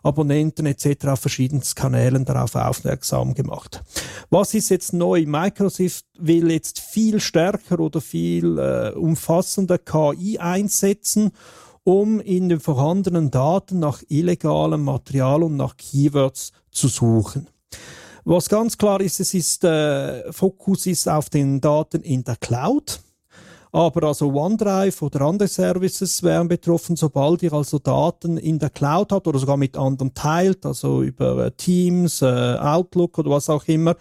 Abonnenten 0.05 0.67
etc. 0.67 1.09
auf 1.09 1.21
verschiedenen 1.21 1.63
Kanälen 1.75 2.25
darauf 2.25 2.55
aufmerksam 2.55 3.35
gemacht. 3.35 3.83
Was 4.31 4.55
ist 4.55 4.69
jetzt 4.69 4.93
neu? 4.93 5.25
Microsoft 5.27 6.05
will 6.19 6.51
jetzt 6.51 6.79
viel 6.79 7.21
stärker 7.21 7.81
oder 7.81 8.01
viel 8.01 8.59
äh, 8.59 8.93
umfassender 8.97 9.79
KI 9.79 10.39
einsetzen 10.39 11.33
um 11.85 12.19
in 12.19 12.49
den 12.49 12.61
vorhandenen 12.61 13.31
Daten 13.31 13.79
nach 13.79 14.03
illegalem 14.09 14.83
Material 14.83 15.43
und 15.43 15.57
nach 15.57 15.77
Keywords 15.77 16.53
zu 16.71 16.89
suchen. 16.89 17.49
Was 18.25 18.49
ganz 18.49 18.79
klar 18.79 19.03
ist, 19.03 19.21
es 19.21 19.35
ist 19.35 19.65
äh, 19.65 20.33
Fokus 20.33 20.87
ist 20.87 21.09
auf 21.09 21.29
den 21.29 21.61
Daten 21.61 22.01
in 22.01 22.25
der 22.25 22.37
Cloud. 22.37 23.01
Aber 23.75 24.07
also 24.07 24.33
OneDrive 24.33 25.03
oder 25.03 25.23
andere 25.23 25.49
Services 25.49 26.23
wären 26.23 26.47
betroffen, 26.47 26.95
sobald 26.95 27.43
ihr 27.43 27.53
also 27.53 27.81
Daten 27.81 28.37
in 28.37 28.61
der 28.61 28.71
Cloud 28.71 29.11
habt 29.11 29.27
oder 29.27 29.41
sogar 29.41 29.57
mit 29.57 29.77
anderen 29.77 30.15
teilt, 30.15 30.65
also 30.65 31.03
über 31.03 31.47
äh, 31.47 31.51
Teams, 31.51 32.23
äh, 32.23 32.25
Outlook 32.25 33.19
oder 33.19 33.31
was 33.31 33.51
auch 33.51 33.65
immer, 33.67 33.97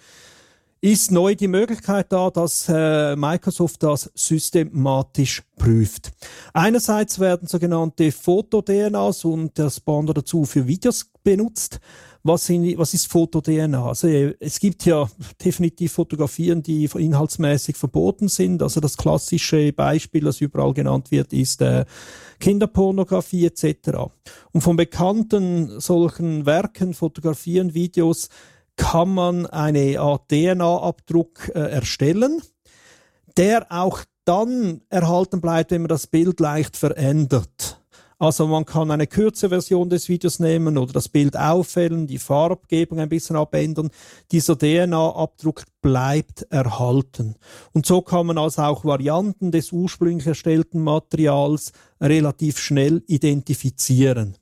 ist 0.83 1.11
neu 1.11 1.33
die 1.33 1.47
Möglichkeit 1.47 2.11
da, 2.11 2.29
dass 2.29 2.67
äh, 2.67 3.15
Microsoft 3.15 3.81
das 3.83 4.11
systematisch 4.15 5.41
prüft. 5.55 6.11
Einerseits 6.51 7.19
werden 7.19 7.47
sogenannte 7.47 8.11
Foto-DNAs 8.11 9.23
und 9.23 9.57
der 9.57 9.69
Spawner 9.69 10.13
dazu 10.13 10.43
für 10.43 10.67
Videos 10.67 11.09
benutzt. 11.23 11.79
Was, 12.23 12.47
sind, 12.47 12.77
was 12.77 12.93
ist 12.93 13.07
Foto-DNA? 13.07 13.87
Also 13.87 14.09
äh, 14.09 14.35
es 14.41 14.59
gibt 14.59 14.85
ja 14.85 15.09
definitiv 15.43 15.93
Fotografien, 15.93 16.61
die 16.61 16.83
inhaltsmäßig 16.83 17.77
verboten 17.77 18.27
sind. 18.27 18.61
Also 18.61 18.81
das 18.81 18.97
klassische 18.97 19.71
Beispiel, 19.71 20.25
das 20.25 20.41
überall 20.41 20.73
genannt 20.73 21.11
wird, 21.11 21.31
ist 21.31 21.61
äh, 21.61 21.85
Kinderpornografie 22.41 23.45
etc. 23.45 23.99
Und 24.51 24.59
von 24.59 24.75
bekannten 24.75 25.79
solchen 25.79 26.45
Werken, 26.45 26.93
Fotografien, 26.93 27.73
Videos 27.73 28.27
kann 28.75 29.13
man 29.13 29.45
eine 29.45 29.99
Art 29.99 30.29
DNA-Abdruck 30.29 31.49
äh, 31.53 31.59
erstellen, 31.71 32.41
der 33.37 33.67
auch 33.69 34.03
dann 34.25 34.81
erhalten 34.89 35.41
bleibt, 35.41 35.71
wenn 35.71 35.81
man 35.81 35.89
das 35.89 36.07
Bild 36.07 36.39
leicht 36.39 36.77
verändert. 36.77 37.79
Also 38.19 38.47
man 38.47 38.63
kann 38.65 38.89
eine 38.89 39.05
kürzere 39.05 39.49
Version 39.49 39.89
des 39.89 40.07
Videos 40.07 40.39
nehmen 40.39 40.77
oder 40.77 40.93
das 40.93 41.09
Bild 41.09 41.35
auffällen, 41.35 42.07
die 42.07 42.19
Farbgebung 42.19 42.99
ein 42.99 43.09
bisschen 43.09 43.35
abändern. 43.35 43.89
Dieser 44.31 44.57
DNA-Abdruck 44.57 45.63
bleibt 45.81 46.43
erhalten. 46.43 47.35
Und 47.73 47.85
so 47.85 48.01
kann 48.01 48.27
man 48.27 48.37
also 48.37 48.61
auch 48.61 48.85
Varianten 48.85 49.51
des 49.51 49.73
ursprünglich 49.73 50.25
erstellten 50.25 50.81
Materials 50.81 51.73
relativ 51.99 52.59
schnell 52.59 53.03
identifizieren. 53.07 54.37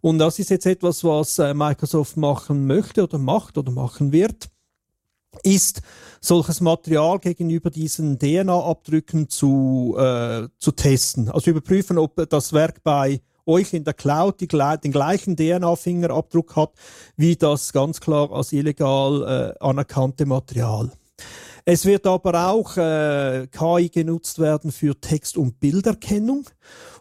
Und 0.00 0.18
das 0.18 0.38
ist 0.38 0.50
jetzt 0.50 0.66
etwas, 0.66 1.02
was 1.04 1.38
äh, 1.38 1.54
Microsoft 1.54 2.16
machen 2.16 2.66
möchte 2.66 3.02
oder 3.02 3.18
macht 3.18 3.58
oder 3.58 3.72
machen 3.72 4.12
wird, 4.12 4.48
ist 5.42 5.82
solches 6.20 6.60
Material 6.60 7.18
gegenüber 7.18 7.70
diesen 7.70 8.18
DNA-Abdrücken 8.18 9.28
zu, 9.28 9.96
äh, 9.98 10.48
zu 10.58 10.72
testen. 10.72 11.28
Also 11.28 11.50
überprüfen, 11.50 11.98
ob 11.98 12.28
das 12.28 12.52
Werk 12.52 12.82
bei 12.82 13.20
euch 13.46 13.72
in 13.72 13.84
der 13.84 13.94
Cloud 13.94 14.40
die, 14.40 14.48
den 14.48 14.92
gleichen 14.92 15.36
DNA-Fingerabdruck 15.36 16.54
hat, 16.56 16.72
wie 17.16 17.36
das 17.36 17.72
ganz 17.72 18.00
klar 18.00 18.30
als 18.30 18.52
illegal 18.52 19.54
äh, 19.60 19.64
anerkannte 19.64 20.26
Material. 20.26 20.90
Es 21.70 21.84
wird 21.84 22.06
aber 22.06 22.48
auch 22.48 22.78
äh, 22.78 23.46
KI 23.48 23.90
genutzt 23.90 24.38
werden 24.38 24.72
für 24.72 24.98
Text- 24.98 25.36
und 25.36 25.60
Bilderkennung. 25.60 26.48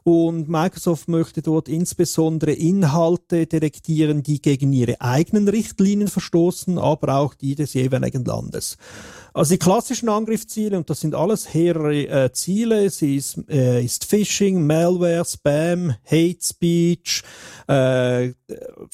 Und 0.04 0.50
Microsoft 0.50 1.08
möchte 1.08 1.42
dort 1.42 1.70
insbesondere 1.70 2.52
Inhalte 2.52 3.46
detektieren, 3.46 4.24
die 4.24 4.42
gegen 4.42 4.74
ihre 4.74 5.00
eigenen 5.00 5.48
Richtlinien 5.48 6.10
verstoßen, 6.10 6.80
aber 6.80 7.16
auch 7.16 7.34
die 7.34 7.56
des 7.56 7.76
jeweiligen 7.76 8.26
Landes. 8.26 8.76
Also 9.34 9.54
die 9.54 9.60
klassischen 9.60 10.10
Angriffsziele, 10.10 10.76
und 10.76 10.90
das 10.90 11.00
sind 11.00 11.16
alles 11.16 11.54
hehre 11.54 11.94
äh, 11.94 12.34
Ziele, 12.34 12.90
sie 12.90 13.16
ist, 13.16 13.38
äh, 13.50 13.82
ist 13.82 14.04
Phishing, 14.04 14.68
Malware, 14.68 15.24
Spam, 15.24 15.96
Hate 16.04 16.40
Speech, 16.42 17.24
äh, 17.68 18.34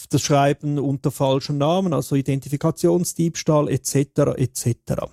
das 0.10 0.22
Schreiben 0.22 0.78
unter 0.78 1.10
falschen 1.10 1.58
Namen, 1.58 1.94
also 1.94 2.16
Identifikationsdiebstahl 2.16 3.70
etc. 3.70 4.36
etc. 4.38 5.10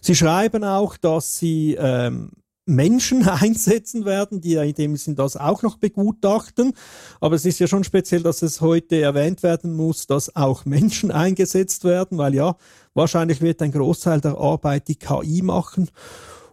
Sie 0.00 0.14
schreiben 0.14 0.64
auch, 0.64 0.96
dass 0.96 1.36
sie 1.36 1.76
ähm, 1.78 2.30
Menschen 2.66 3.28
einsetzen 3.28 4.04
werden, 4.04 4.40
die 4.40 4.54
in 4.54 4.74
dem 4.74 4.96
Sinn 4.96 5.16
das 5.16 5.36
auch 5.36 5.62
noch 5.62 5.76
begutachten. 5.76 6.72
Aber 7.20 7.36
es 7.36 7.44
ist 7.44 7.60
ja 7.60 7.66
schon 7.66 7.84
speziell, 7.84 8.22
dass 8.22 8.42
es 8.42 8.60
heute 8.60 9.00
erwähnt 9.00 9.42
werden 9.42 9.74
muss, 9.74 10.06
dass 10.06 10.34
auch 10.34 10.64
Menschen 10.64 11.10
eingesetzt 11.10 11.84
werden, 11.84 12.18
weil 12.18 12.34
ja, 12.34 12.56
wahrscheinlich 12.94 13.40
wird 13.40 13.62
ein 13.62 13.72
Großteil 13.72 14.20
der 14.20 14.38
Arbeit 14.38 14.88
die 14.88 14.96
KI 14.96 15.42
machen. 15.42 15.90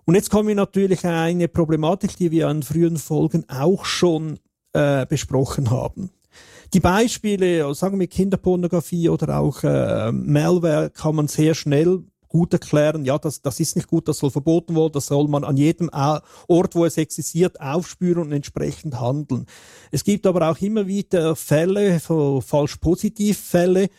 Und 0.06 0.16
jetzt 0.16 0.30
kommen 0.30 0.48
wir 0.48 0.56
natürlich 0.56 1.06
eine 1.06 1.48
Problematik, 1.48 2.18
die 2.18 2.32
wir 2.32 2.48
an 2.48 2.64
frühen 2.64 2.98
Folgen 2.98 3.48
auch 3.48 3.86
schon 3.86 4.40
äh, 4.74 5.06
besprochen 5.06 5.70
haben. 5.70 6.10
Die 6.74 6.80
Beispiele, 6.80 7.74
sagen 7.76 8.00
wir 8.00 8.08
Kinderpornografie 8.08 9.10
oder 9.10 9.40
auch 9.40 9.64
äh, 9.64 10.12
Malware, 10.12 10.90
kann 10.90 11.16
man 11.16 11.28
sehr 11.28 11.54
schnell 11.54 12.04
gut 12.32 12.54
erklären, 12.54 13.06
ja, 13.06 13.18
das, 13.18 13.42
das 13.42 13.60
ist 13.60 13.76
nicht 13.76 13.88
gut, 13.88 14.08
das 14.08 14.18
soll 14.18 14.32
verboten 14.32 14.76
werden, 14.76 14.94
das 14.94 15.08
soll 15.08 15.28
man 15.28 15.44
an 15.44 15.58
jedem 15.58 15.90
Ort, 16.48 16.76
wo 16.76 16.86
es 16.86 16.98
existiert, 16.98 17.60
aufspüren 17.62 18.24
und 18.24 18.32
entsprechend 18.32 19.00
handeln. 19.00 19.46
Es 19.92 20.04
gibt 20.04 20.26
aber 20.26 20.50
auch 20.50 20.58
immer 20.60 20.88
wieder 20.88 21.36
Fälle, 21.36 22.00
falsch-positiv-Fälle, 22.00 23.90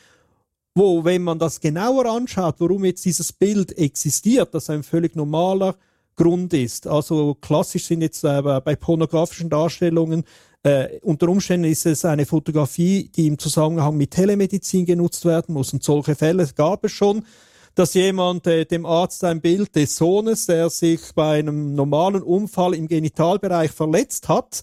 wo, 0.75 1.05
wenn 1.05 1.23
man 1.23 1.38
das 1.38 1.61
genauer 1.61 2.07
anschaut, 2.07 2.57
warum 2.59 2.85
jetzt 2.85 3.05
dieses 3.05 3.33
Bild 3.33 3.77
existiert, 3.77 4.55
das 4.55 4.71
ein 4.71 4.83
völlig 4.83 5.14
normaler 5.14 5.77
Grund 6.16 6.55
ist. 6.55 6.87
Also 6.87 7.35
klassisch 7.35 7.87
sind 7.87 8.01
jetzt 8.01 8.25
äh, 8.25 8.42
bei 8.42 8.77
pornografischen 8.77 9.51
Darstellungen 9.51 10.25
äh, 10.64 11.01
unter 11.03 11.29
Umständen 11.29 11.66
ist 11.66 11.87
es 11.87 12.05
eine 12.05 12.25
Fotografie, 12.25 13.11
die 13.14 13.27
im 13.27 13.38
Zusammenhang 13.38 13.97
mit 13.97 14.12
Telemedizin 14.12 14.87
genutzt 14.87 15.25
werden 15.25 15.55
muss. 15.55 15.73
Und 15.73 15.83
solche 15.83 16.14
Fälle 16.14 16.49
gab 16.55 16.85
es 16.85 16.92
schon 16.92 17.25
dass 17.74 17.94
jemand 17.94 18.46
äh, 18.46 18.64
dem 18.64 18.85
Arzt 18.85 19.24
ein 19.24 19.40
Bild 19.40 19.74
des 19.74 19.96
Sohnes, 19.96 20.46
der 20.46 20.70
sich 20.70 21.00
bei 21.14 21.38
einem 21.38 21.74
normalen 21.74 22.22
Unfall 22.22 22.74
im 22.74 22.87
Genitalbereich 22.87 23.70
verletzt 23.70 24.28
hat, 24.28 24.62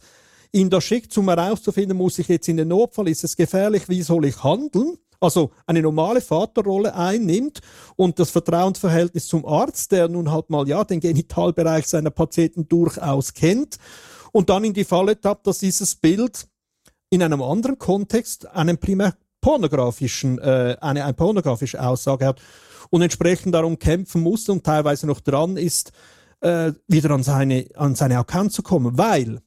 ihm 0.52 0.70
das 0.70 0.84
schickt, 0.84 1.18
um 1.18 1.30
herauszufinden, 1.30 1.98
muss 1.98 2.20
ich 2.20 2.28
jetzt 2.28 2.48
in 2.48 2.58
den 2.58 2.70
Notfall, 2.70 3.08
ist 3.08 3.24
es 3.24 3.36
gefährlich, 3.36 3.90
wie 3.90 4.02
soll 4.02 4.26
ich 4.26 4.44
handeln? 4.44 4.98
Also 5.22 5.52
eine 5.66 5.82
normale 5.82 6.22
Vaterrolle 6.22 6.96
einnimmt 6.96 7.60
und 7.98 8.20
das 8.20 8.32
Vertrauensverhältnis 8.32 9.28
zum 9.28 9.46
Arzt, 9.46 9.92
der 9.92 10.08
nun 10.08 10.32
halt 10.32 10.50
mal 10.50 10.68
ja 10.68 10.84
den 10.86 11.02
Genitalbereich 11.02 11.88
seiner 11.88 12.10
Patienten 12.10 12.70
durchaus 12.70 13.34
kennt 13.34 13.78
und 14.32 14.50
dann 14.50 14.64
in 14.64 14.74
die 14.74 14.86
Falle 14.86 15.20
tappt, 15.20 15.46
dass 15.48 15.60
dieses 15.60 15.96
Bild 15.96 16.48
in 17.10 17.22
einem 17.22 17.42
anderen 17.42 17.78
Kontext 17.78 18.48
einen 18.48 18.78
primär 18.78 19.14
pornografischen, 19.42 20.40
äh, 20.40 20.78
eine, 20.80 21.04
eine 21.04 21.14
pornografische 21.14 21.82
Aussage 21.86 22.26
hat 22.26 22.42
und 22.90 23.02
entsprechend 23.02 23.54
darum 23.54 23.78
kämpfen 23.78 24.22
muss 24.22 24.48
und 24.50 24.64
teilweise 24.64 25.08
noch 25.08 25.20
dran 25.20 25.58
ist, 25.58 25.92
äh, 26.42 26.74
wieder 26.88 27.12
an 27.12 27.24
seine, 27.24 27.66
an 27.76 27.96
seine 27.96 28.18
Account 28.18 28.54
zu 28.54 28.64
kommen. 28.64 28.98
Weil 28.98 29.42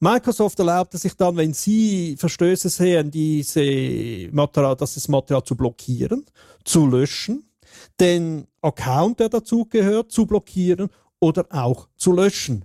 Microsoft 0.00 0.58
erlaubte 0.58 0.98
sich 0.98 1.14
dann, 1.14 1.36
wenn 1.36 1.54
sie 1.54 2.16
Verstöße 2.18 2.68
sehen, 2.68 3.10
diese 3.10 4.28
Material, 4.32 4.76
das 4.76 5.08
Material 5.08 5.42
zu 5.44 5.56
blockieren, 5.56 6.26
zu 6.64 6.86
löschen, 6.86 7.48
den 8.00 8.46
Account, 8.60 9.20
der 9.20 9.28
dazugehört, 9.28 10.12
zu 10.12 10.26
blockieren 10.26 10.88
oder 11.20 11.46
auch 11.50 11.88
zu 11.96 12.12
löschen. 12.12 12.64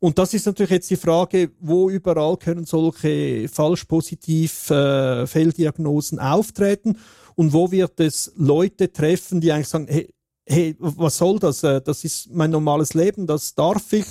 Und 0.00 0.18
das 0.18 0.34
ist 0.34 0.46
natürlich 0.46 0.70
jetzt 0.70 0.90
die 0.90 0.96
Frage, 0.96 1.52
wo 1.60 1.88
überall 1.88 2.36
können 2.36 2.66
solche 2.66 3.48
falsch 3.48 3.84
positiv 3.84 4.68
äh, 4.70 5.26
Fehldiagnosen 5.26 6.18
auftreten 6.18 6.98
und 7.36 7.52
wo 7.52 7.70
wird 7.70 8.00
es 8.00 8.32
Leute 8.36 8.92
treffen, 8.92 9.40
die 9.40 9.52
eigentlich 9.52 9.68
sagen, 9.68 9.86
hey, 9.88 10.08
hey, 10.46 10.76
was 10.78 11.18
soll 11.18 11.38
das? 11.38 11.62
Äh, 11.62 11.80
das 11.80 12.04
ist 12.04 12.30
mein 12.32 12.50
normales 12.50 12.94
Leben, 12.94 13.26
das 13.26 13.54
darf 13.54 13.92
ich 13.92 14.06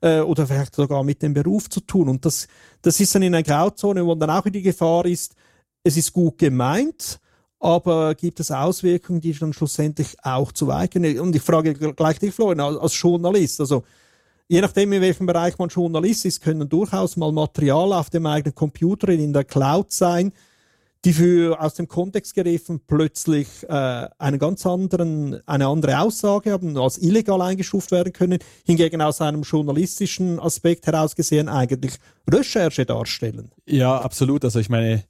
äh, 0.00 0.20
oder 0.20 0.46
vielleicht 0.46 0.74
sogar 0.74 1.02
mit 1.02 1.22
dem 1.22 1.34
Beruf 1.34 1.68
zu 1.68 1.80
tun. 1.80 2.08
Und 2.08 2.24
das, 2.24 2.46
das 2.82 3.00
ist 3.00 3.14
dann 3.14 3.22
in 3.22 3.34
einer 3.34 3.42
Grauzone, 3.42 4.04
wo 4.04 4.14
dann 4.14 4.30
auch 4.30 4.44
die 4.44 4.62
Gefahr 4.62 5.06
ist, 5.06 5.34
es 5.82 5.96
ist 5.96 6.12
gut 6.12 6.38
gemeint, 6.38 7.20
aber 7.60 8.14
gibt 8.14 8.40
es 8.40 8.50
Auswirkungen, 8.50 9.20
die 9.20 9.32
dann 9.32 9.52
schlussendlich 9.52 10.16
auch 10.22 10.52
zu 10.52 10.66
weit 10.66 10.92
gehen? 10.92 11.18
Und 11.20 11.36
ich 11.36 11.42
frage 11.42 11.74
gleich 11.74 12.18
dich, 12.18 12.34
Florian, 12.34 12.60
als 12.60 12.98
Journalist, 12.98 13.60
also 13.60 13.84
je 14.48 14.60
nachdem, 14.60 14.92
in 14.92 15.02
welchem 15.02 15.26
Bereich 15.26 15.58
man 15.58 15.68
Journalist 15.68 16.24
ist, 16.24 16.42
können 16.42 16.68
durchaus 16.68 17.16
mal 17.16 17.32
Material 17.32 17.92
auf 17.92 18.10
dem 18.10 18.26
eigenen 18.26 18.54
Computer 18.54 19.08
in 19.08 19.32
der 19.32 19.44
Cloud 19.44 19.92
sein, 19.92 20.32
die 21.04 21.12
für 21.12 21.60
aus 21.60 21.74
dem 21.74 21.86
Kontext 21.86 22.34
gegriffen 22.34 22.80
plötzlich 22.86 23.48
äh, 23.68 24.08
einen 24.18 24.38
ganz 24.38 24.64
anderen, 24.64 25.46
eine 25.46 25.66
andere 25.66 26.00
Aussage 26.00 26.52
haben, 26.52 26.78
als 26.78 26.98
illegal 26.98 27.42
eingestuft 27.42 27.90
werden 27.90 28.12
können, 28.12 28.38
hingegen 28.64 29.02
aus 29.02 29.20
einem 29.20 29.42
journalistischen 29.42 30.40
Aspekt 30.40 30.86
heraus 30.86 31.14
gesehen 31.14 31.48
eigentlich 31.48 31.96
Recherche 32.30 32.86
darstellen. 32.86 33.50
Ja, 33.66 34.00
absolut. 34.00 34.44
Also 34.44 34.60
ich 34.60 34.70
meine, 34.70 35.04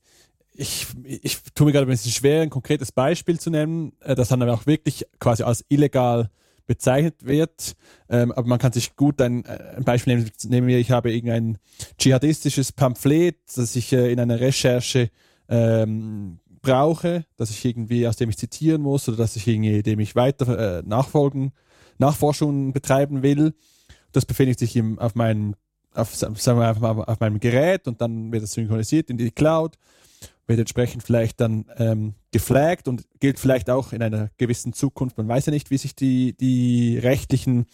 ich, 0.53 0.87
ich 1.05 1.39
tue 1.55 1.67
mir 1.67 1.73
gerade 1.73 1.87
ein 1.87 1.91
bisschen 1.91 2.13
schwer, 2.13 2.43
ein 2.43 2.51
konkretes 2.51 2.93
Beispiel 2.93 3.39
zu 3.39 3.51
nennen, 3.51 3.93
äh, 4.01 4.15
das 4.15 4.29
dann 4.29 4.43
aber 4.43 4.55
auch 4.55 4.67
wirklich 4.67 5.07
quasi 5.21 5.43
als 5.45 5.65
illegal 5.69 6.31
bezeichnet 6.67 7.27
wird. 7.27 7.75
Ähm, 8.09 8.33
aber 8.33 8.49
man 8.49 8.59
kann 8.59 8.73
sich 8.73 8.97
gut 8.97 9.21
ein, 9.21 9.45
äh, 9.45 9.75
ein 9.77 9.85
Beispiel 9.85 10.17
nehmen. 10.17 10.31
Nehmen 10.45 10.67
wir, 10.67 10.79
ich 10.79 10.91
habe 10.91 11.13
irgendein 11.13 11.59
dschihadistisches 11.99 12.73
Pamphlet, 12.73 13.37
das 13.55 13.77
ich 13.77 13.93
äh, 13.93 14.11
in 14.11 14.19
einer 14.19 14.41
Recherche 14.41 15.11
ähm, 15.49 16.39
brauche, 16.65 17.25
dass 17.37 17.51
ich 17.51 17.65
irgendwie, 17.65 18.09
aus 18.09 18.17
dem 18.17 18.31
ich 18.31 18.39
zitieren 18.39 18.83
muss 18.83 19.09
oder 19.09 19.19
dass 19.19 19.37
ich 19.37 19.47
irgendwie, 19.47 19.83
dem 19.83 20.01
ich 20.01 20.17
weiter 20.17 20.79
äh, 20.79 20.83
nachfolgen, 20.85 21.53
Nachforschungen 21.99 22.73
betreiben 22.73 23.23
will. 23.23 23.55
Das 24.13 24.27
befindet 24.27 24.59
sich 24.59 24.75
im, 24.75 24.99
auf 24.99 25.15
meinem, 25.15 25.55
auf, 25.95 26.15
sagen 26.15 26.59
wir 26.59 26.69
einfach 26.69 27.07
auf 27.07 27.21
meinem 27.21 27.39
Gerät 27.39 27.87
und 27.87 28.01
dann 28.01 28.33
wird 28.33 28.43
das 28.43 28.53
synchronisiert 28.53 29.11
in 29.11 29.19
die 29.19 29.31
Cloud, 29.31 29.77
wird 30.47 30.59
entsprechend 30.59 31.03
vielleicht 31.03 31.41
dann 31.41 31.67
ähm, 31.77 32.15
geflaggt 32.33 32.89
und 32.89 33.05
gilt 33.21 33.39
vielleicht 33.39 33.71
auch 33.71 33.93
in 33.93 34.03
einer 34.03 34.31
gewissen 34.37 34.73
Zukunft, 34.73 35.17
man 35.17 35.29
weiß 35.29 35.47
ja 35.47 35.53
nicht, 35.53 35.71
wie 35.71 35.79
sich 35.79 35.95
die, 35.95 36.37
die 36.37 36.99
rechtlichen 36.99 37.67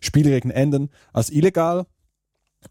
Spielregeln 0.00 0.50
ändern, 0.50 0.88
als 1.12 1.30
illegal 1.30 1.86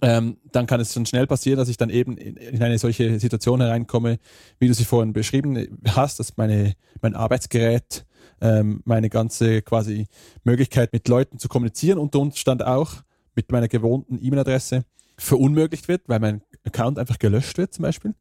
ähm, 0.01 0.37
dann 0.51 0.67
kann 0.67 0.79
es 0.79 0.93
schon 0.93 1.05
schnell 1.05 1.27
passieren, 1.27 1.57
dass 1.57 1.69
ich 1.69 1.77
dann 1.77 1.89
eben 1.89 2.17
in, 2.17 2.35
in, 2.37 2.61
eine 2.61 2.77
solche 2.77 3.19
Situation 3.19 3.61
hereinkomme, 3.61 4.19
wie 4.59 4.67
du 4.67 4.73
sie 4.73 4.85
vorhin 4.85 5.13
beschrieben 5.13 5.79
hast, 5.87 6.19
dass 6.19 6.37
meine, 6.37 6.73
mein 7.01 7.15
Arbeitsgerät, 7.15 8.05
ähm, 8.41 8.81
meine 8.85 9.09
ganze 9.09 9.61
quasi 9.61 10.07
Möglichkeit 10.43 10.93
mit 10.93 11.07
Leuten 11.07 11.39
zu 11.39 11.47
kommunizieren 11.47 11.97
unter 11.97 12.19
Umstand 12.19 12.65
auch 12.65 12.95
mit 13.35 13.51
meiner 13.51 13.67
gewohnten 13.67 14.19
E-Mail-Adresse 14.21 14.83
verunmöglicht 15.17 15.87
wird, 15.87 16.03
weil 16.07 16.19
mein 16.19 16.41
Account 16.65 16.99
einfach 16.99 17.19
gelöscht 17.19 17.57
wird 17.57 17.73
zum 17.73 17.83
Beispiel. 17.83 18.15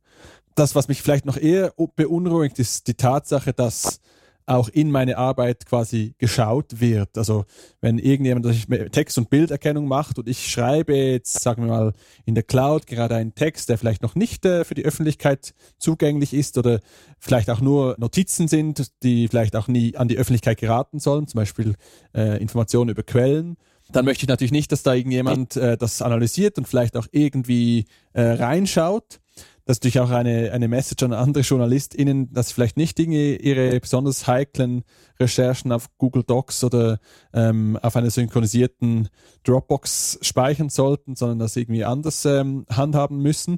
Das, 0.55 0.77
was 0.77 0.87
mich 0.87 1.03
vielleicht 1.03 1.25
noch 1.25 1.37
eher 1.37 1.73
beunruhigt, 1.97 2.61
ist 2.61 2.87
die 2.87 2.95
Tatsache, 2.95 3.53
dass 3.53 4.01
auch 4.47 4.69
in 4.69 4.91
meine 4.91 5.17
Arbeit 5.17 5.67
quasi 5.67 6.15
geschaut 6.19 6.81
wird. 6.81 7.17
Also 7.17 7.45
wenn 7.81 7.99
irgendjemand 7.99 8.47
Text- 8.93 9.17
und 9.19 9.31
Bilderkennung 9.31 9.89
macht 9.89 10.19
und 10.19 10.29
ich 10.29 10.51
schreibe 10.51 10.95
jetzt, 10.95 11.41
sagen 11.41 11.65
wir 11.65 11.69
mal, 11.71 11.93
in 12.25 12.35
der 12.35 12.45
Cloud 12.45 12.87
gerade 12.87 13.17
einen 13.17 13.35
Text, 13.35 13.69
der 13.69 13.79
vielleicht 13.79 14.03
noch 14.03 14.15
nicht 14.15 14.45
äh, 14.45 14.65
für 14.65 14.75
die 14.75 14.85
Öffentlichkeit 14.85 15.55
zugänglich 15.79 16.35
ist 16.35 16.59
oder 16.59 16.81
vielleicht 17.19 17.49
auch 17.51 17.61
nur 17.61 17.97
Notizen 17.99 18.49
sind, 18.49 18.93
die 19.03 19.29
vielleicht 19.29 19.57
auch 19.57 19.69
nie 19.69 19.97
an 19.97 20.09
die 20.09 20.19
Öffentlichkeit 20.19 20.59
geraten 20.59 20.99
sollen, 20.99 21.27
zum 21.27 21.39
Beispiel 21.39 21.75
äh, 22.15 22.41
Informationen 22.41 22.91
über 22.91 23.03
Quellen, 23.03 23.57
dann 23.93 24.05
möchte 24.05 24.25
ich 24.25 24.29
natürlich 24.29 24.53
nicht, 24.53 24.73
dass 24.73 24.83
da 24.83 24.95
irgendjemand 24.95 25.57
äh, 25.57 25.77
das 25.77 26.01
analysiert 26.03 26.59
und 26.59 26.67
vielleicht 26.67 26.97
auch 26.97 27.07
irgendwie 27.13 27.85
äh, 28.13 28.23
reinschaut 28.23 29.21
das 29.66 29.79
ist 29.79 29.85
natürlich 29.85 30.00
auch 30.00 30.11
eine, 30.11 30.53
eine 30.53 30.68
Message 30.68 31.03
an 31.05 31.14
andere 31.14 31.42
JournalistInnen, 31.42 32.33
dass 32.35 32.48
sie 32.48 32.55
vielleicht 32.55 32.77
nicht 32.77 32.98
Dinge, 32.98 33.37
ihre 33.37 33.81
besonders 33.81 34.27
heiklen 34.27 34.85
Recherchen 35.18 35.72
auf 35.72 35.88
Google 35.96 36.22
Docs 36.22 36.64
oder 36.64 36.98
ähm, 37.33 37.79
auf 37.81 37.96
einer 37.96 38.11
synchronisierten 38.11 39.09
Dropbox 39.44 40.18
speichern 40.20 40.68
sollten, 40.68 41.16
sondern 41.16 41.38
das 41.38 41.57
irgendwie 41.57 41.85
anders 41.85 42.27
ähm, 42.27 42.66
handhaben 42.68 43.18
müssen. 43.22 43.57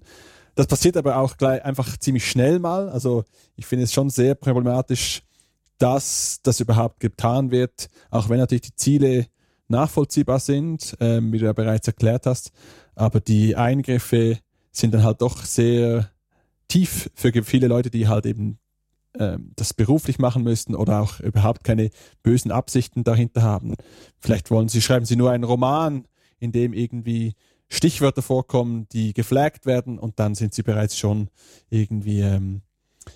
Das 0.54 0.68
passiert 0.68 0.96
aber 0.96 1.16
auch 1.16 1.36
gleich 1.38 1.64
einfach 1.64 1.96
ziemlich 1.96 2.30
schnell 2.30 2.60
mal. 2.60 2.88
Also 2.88 3.24
ich 3.56 3.66
finde 3.66 3.84
es 3.84 3.92
schon 3.92 4.08
sehr 4.08 4.36
problematisch, 4.36 5.22
dass 5.78 6.38
das 6.44 6.60
überhaupt 6.60 7.00
getan 7.00 7.50
wird, 7.50 7.88
auch 8.10 8.28
wenn 8.28 8.38
natürlich 8.38 8.62
die 8.62 8.76
Ziele 8.76 9.26
nachvollziehbar 9.66 10.38
sind, 10.38 10.98
äh, 11.00 11.20
wie 11.20 11.38
du 11.38 11.46
ja 11.46 11.52
bereits 11.52 11.88
erklärt 11.88 12.26
hast, 12.26 12.52
aber 12.94 13.18
die 13.18 13.56
Eingriffe 13.56 14.38
sind 14.76 14.92
dann 14.94 15.04
halt 15.04 15.22
doch 15.22 15.44
sehr 15.44 16.10
tief 16.68 17.10
für 17.14 17.32
viele 17.44 17.68
Leute, 17.68 17.90
die 17.90 18.08
halt 18.08 18.26
eben 18.26 18.58
äh, 19.14 19.38
das 19.56 19.72
beruflich 19.74 20.18
machen 20.18 20.42
müssten 20.42 20.74
oder 20.74 21.00
auch 21.00 21.20
überhaupt 21.20 21.64
keine 21.64 21.90
bösen 22.22 22.50
Absichten 22.50 23.04
dahinter 23.04 23.42
haben. 23.42 23.74
Vielleicht 24.18 24.50
wollen 24.50 24.68
sie, 24.68 24.82
schreiben 24.82 25.06
sie 25.06 25.16
nur 25.16 25.30
einen 25.30 25.44
Roman, 25.44 26.06
in 26.38 26.52
dem 26.52 26.72
irgendwie 26.72 27.34
Stichwörter 27.68 28.22
vorkommen, 28.22 28.86
die 28.92 29.12
geflaggt 29.12 29.66
werden 29.66 29.98
und 29.98 30.20
dann 30.20 30.34
sind 30.34 30.54
sie 30.54 30.62
bereits 30.62 30.96
schon 30.96 31.30
irgendwie 31.68 32.20
ähm, 32.20 32.62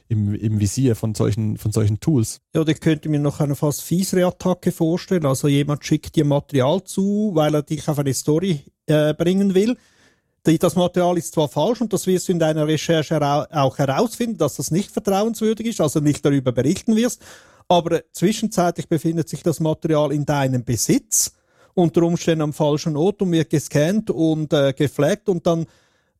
im, 0.08 0.34
im 0.34 0.60
Visier 0.60 0.96
von 0.96 1.14
solchen, 1.14 1.56
von 1.56 1.72
solchen 1.72 2.00
Tools. 2.00 2.40
Ja, 2.54 2.66
ich 2.66 2.80
könnte 2.80 3.08
mir 3.08 3.20
noch 3.20 3.40
eine 3.40 3.54
fast 3.54 3.82
fiesere 3.82 4.26
Attacke 4.26 4.72
vorstellen. 4.72 5.26
Also 5.26 5.48
jemand 5.48 5.84
schickt 5.84 6.16
dir 6.16 6.24
Material 6.24 6.82
zu, 6.84 7.32
weil 7.34 7.54
er 7.54 7.62
dich 7.62 7.88
auf 7.88 7.98
eine 7.98 8.14
Story 8.14 8.64
äh, 8.86 9.14
bringen 9.14 9.54
will. 9.54 9.76
Das 10.42 10.74
Material 10.74 11.18
ist 11.18 11.34
zwar 11.34 11.48
falsch 11.48 11.82
und 11.82 11.92
das 11.92 12.06
wirst 12.06 12.28
du 12.28 12.32
in 12.32 12.38
deiner 12.38 12.66
Recherche 12.66 13.20
auch 13.50 13.76
herausfinden, 13.76 14.38
dass 14.38 14.56
das 14.56 14.70
nicht 14.70 14.90
vertrauenswürdig 14.90 15.66
ist, 15.66 15.80
also 15.80 16.00
nicht 16.00 16.24
darüber 16.24 16.52
berichten 16.52 16.96
wirst, 16.96 17.22
aber 17.68 18.00
zwischenzeitlich 18.12 18.88
befindet 18.88 19.28
sich 19.28 19.42
das 19.42 19.60
Material 19.60 20.12
in 20.12 20.24
deinem 20.24 20.64
Besitz, 20.64 21.32
unter 21.74 22.02
Umständen 22.02 22.42
am 22.42 22.52
falschen 22.52 22.96
Ort 22.96 23.22
und 23.22 23.32
wird 23.32 23.50
gescannt 23.50 24.10
und 24.10 24.52
äh, 24.52 24.72
geflaggt 24.72 25.28
und 25.28 25.46
dann 25.46 25.66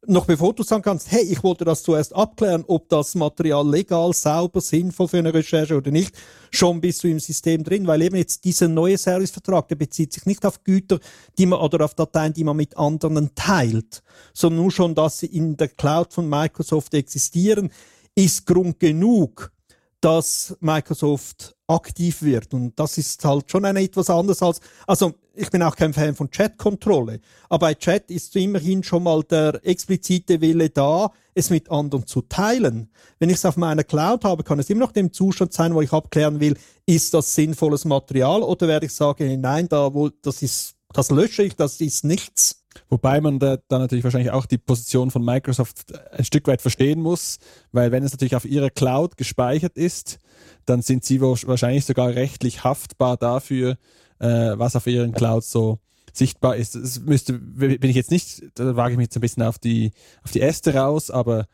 noch 0.07 0.25
bevor 0.25 0.55
du 0.55 0.63
sagen 0.63 0.83
kannst, 0.83 1.11
hey, 1.11 1.23
ich 1.23 1.43
wollte 1.43 1.65
das 1.65 1.83
zuerst 1.83 2.15
abklären, 2.15 2.65
ob 2.67 2.89
das 2.89 3.15
Material 3.15 3.69
legal, 3.69 4.13
sauber, 4.15 4.61
sinnvoll 4.61 5.09
für 5.09 5.19
eine 5.19 5.35
Recherche 5.35 5.77
oder 5.77 5.91
nicht, 5.91 6.15
schon 6.51 6.81
bist 6.81 7.05
du 7.05 7.09
im 7.09 7.21
System 7.21 7.63
drin, 7.63 7.87
weil 7.87 8.01
eben 8.03 8.17
jetzt 8.17 8.45
dieser 8.45 8.69
neue 8.69 8.97
Servicevertrag, 8.97 9.69
der 9.69 9.77
bezieht 9.77 10.13
sich 10.13 10.25
nicht 10.25 10.45
auf 10.47 10.65
Güter, 10.65 11.01
die 11.37 11.47
man 11.47 11.61
oder 11.61 11.85
auf 11.85 11.95
Dateien, 11.95 12.33
die 12.33 12.45
man 12.45 12.57
mit 12.57 12.77
anderen 12.79 13.35
teilt, 13.35 14.03
sondern 14.33 14.63
nur 14.63 14.71
schon, 14.71 14.95
dass 14.95 15.19
sie 15.19 15.27
in 15.27 15.57
der 15.57 15.69
Cloud 15.69 16.13
von 16.13 16.29
Microsoft 16.29 16.95
existieren, 16.95 17.71
ist 18.15 18.47
Grund 18.47 18.81
genug, 18.81 19.53
dass 20.01 20.57
Microsoft 20.61 21.55
aktiv 21.67 22.23
wird. 22.23 22.55
Und 22.55 22.79
das 22.79 22.97
ist 22.97 23.23
halt 23.25 23.51
schon 23.51 23.67
eine 23.67 23.83
etwas 23.83 24.09
anderes 24.09 24.43
als, 24.43 24.61
also 24.87 25.15
ich 25.35 25.51
bin 25.51 25.63
auch 25.63 25.77
kein 25.77 25.93
Fan 25.93 26.15
von 26.15 26.31
Chat-Kontrolle, 26.31 27.21
aber 27.49 27.69
bei 27.69 27.75
Chat 27.75 28.11
ist 28.11 28.35
immerhin 28.37 28.83
schon 28.83 29.03
mal 29.03 29.23
der 29.23 29.61
explizite 29.65 30.41
Wille 30.41 30.71
da, 30.71 31.11
es 31.35 31.51
mit 31.51 31.71
anderen 31.71 32.07
zu 32.07 32.23
teilen. 32.23 32.91
Wenn 33.19 33.31
ich 33.31 33.37
es 33.37 33.45
auf 33.45 33.57
meiner 33.57 33.85
Cloud 33.85 34.25
habe, 34.25 34.43
kann 34.43 34.59
es 34.59 34.71
immer 34.71 34.81
noch 34.81 34.93
dem 34.93 35.13
Zustand 35.13 35.53
sein, 35.53 35.75
wo 35.75 35.81
ich 35.81 35.93
abklären 35.93 36.41
will, 36.41 36.57
ist 36.87 37.15
das 37.15 37.35
sinnvolles 37.35 37.85
Material 37.85 38.43
oder 38.43 38.69
werde 38.69 38.87
ich 38.87 38.93
sagen, 38.93 39.41
nein, 39.41 39.69
da 39.69 39.95
wo, 39.95 40.09
das 40.09 40.43
ist, 40.43 40.75
das 40.93 41.11
lösche 41.11 41.43
ich, 41.43 41.57
das 41.57 41.81
ist 41.81 42.05
nichts. 42.05 42.61
Wobei 42.89 43.21
man 43.21 43.39
da 43.39 43.59
dann 43.69 43.81
natürlich 43.81 44.05
wahrscheinlich 44.05 44.31
auch 44.31 44.47
die 44.47 44.59
Position 44.59 45.11
von 45.11 45.25
Microsoft 45.25 45.93
ein 46.13 46.25
Stück 46.25 46.47
weit 46.47 46.63
verstehen 46.63 47.01
muss, 47.01 47.39
weil 47.73 47.91
wenn 47.93 48.05
es 48.05 48.13
natürlich 48.13 48.37
auf 48.37 48.45
ihrer 48.45 48.71
Cloud 48.71 49.17
gespeichert 49.17 49.77
ist, 49.77 50.19
dann 50.67 50.83
sind 50.83 51.05
sie 51.05 51.21
wahrscheinlich 51.21 51.85
sogar 51.85 52.11
rechtlich 52.11 52.65
haftbar 52.65 53.17
dafür, 53.17 53.77
äh, 54.21 54.59
was 54.59 54.77
auf 54.77 54.87
ihren 54.87 55.13
Clouds 55.13 55.51
so 55.51 55.79
sichtbar 56.13 56.57
ist. 56.57 56.75
Das 56.75 57.01
müsste, 57.01 57.35
bin 57.35 57.83
ich 57.83 57.97
jetzt 57.97 58.11
nicht, 58.11 58.43
da 58.55 58.77
wage 58.77 58.93
ich 58.93 58.97
mich 58.97 59.07
jetzt 59.07 59.17
ein 59.17 59.21
bisschen 59.21 59.43
auf 59.43 59.59
die, 59.59 59.93
auf 60.25 60.31
die 60.31 60.41
Äste 60.41 60.75
raus, 60.75 61.11
aber 61.11 61.47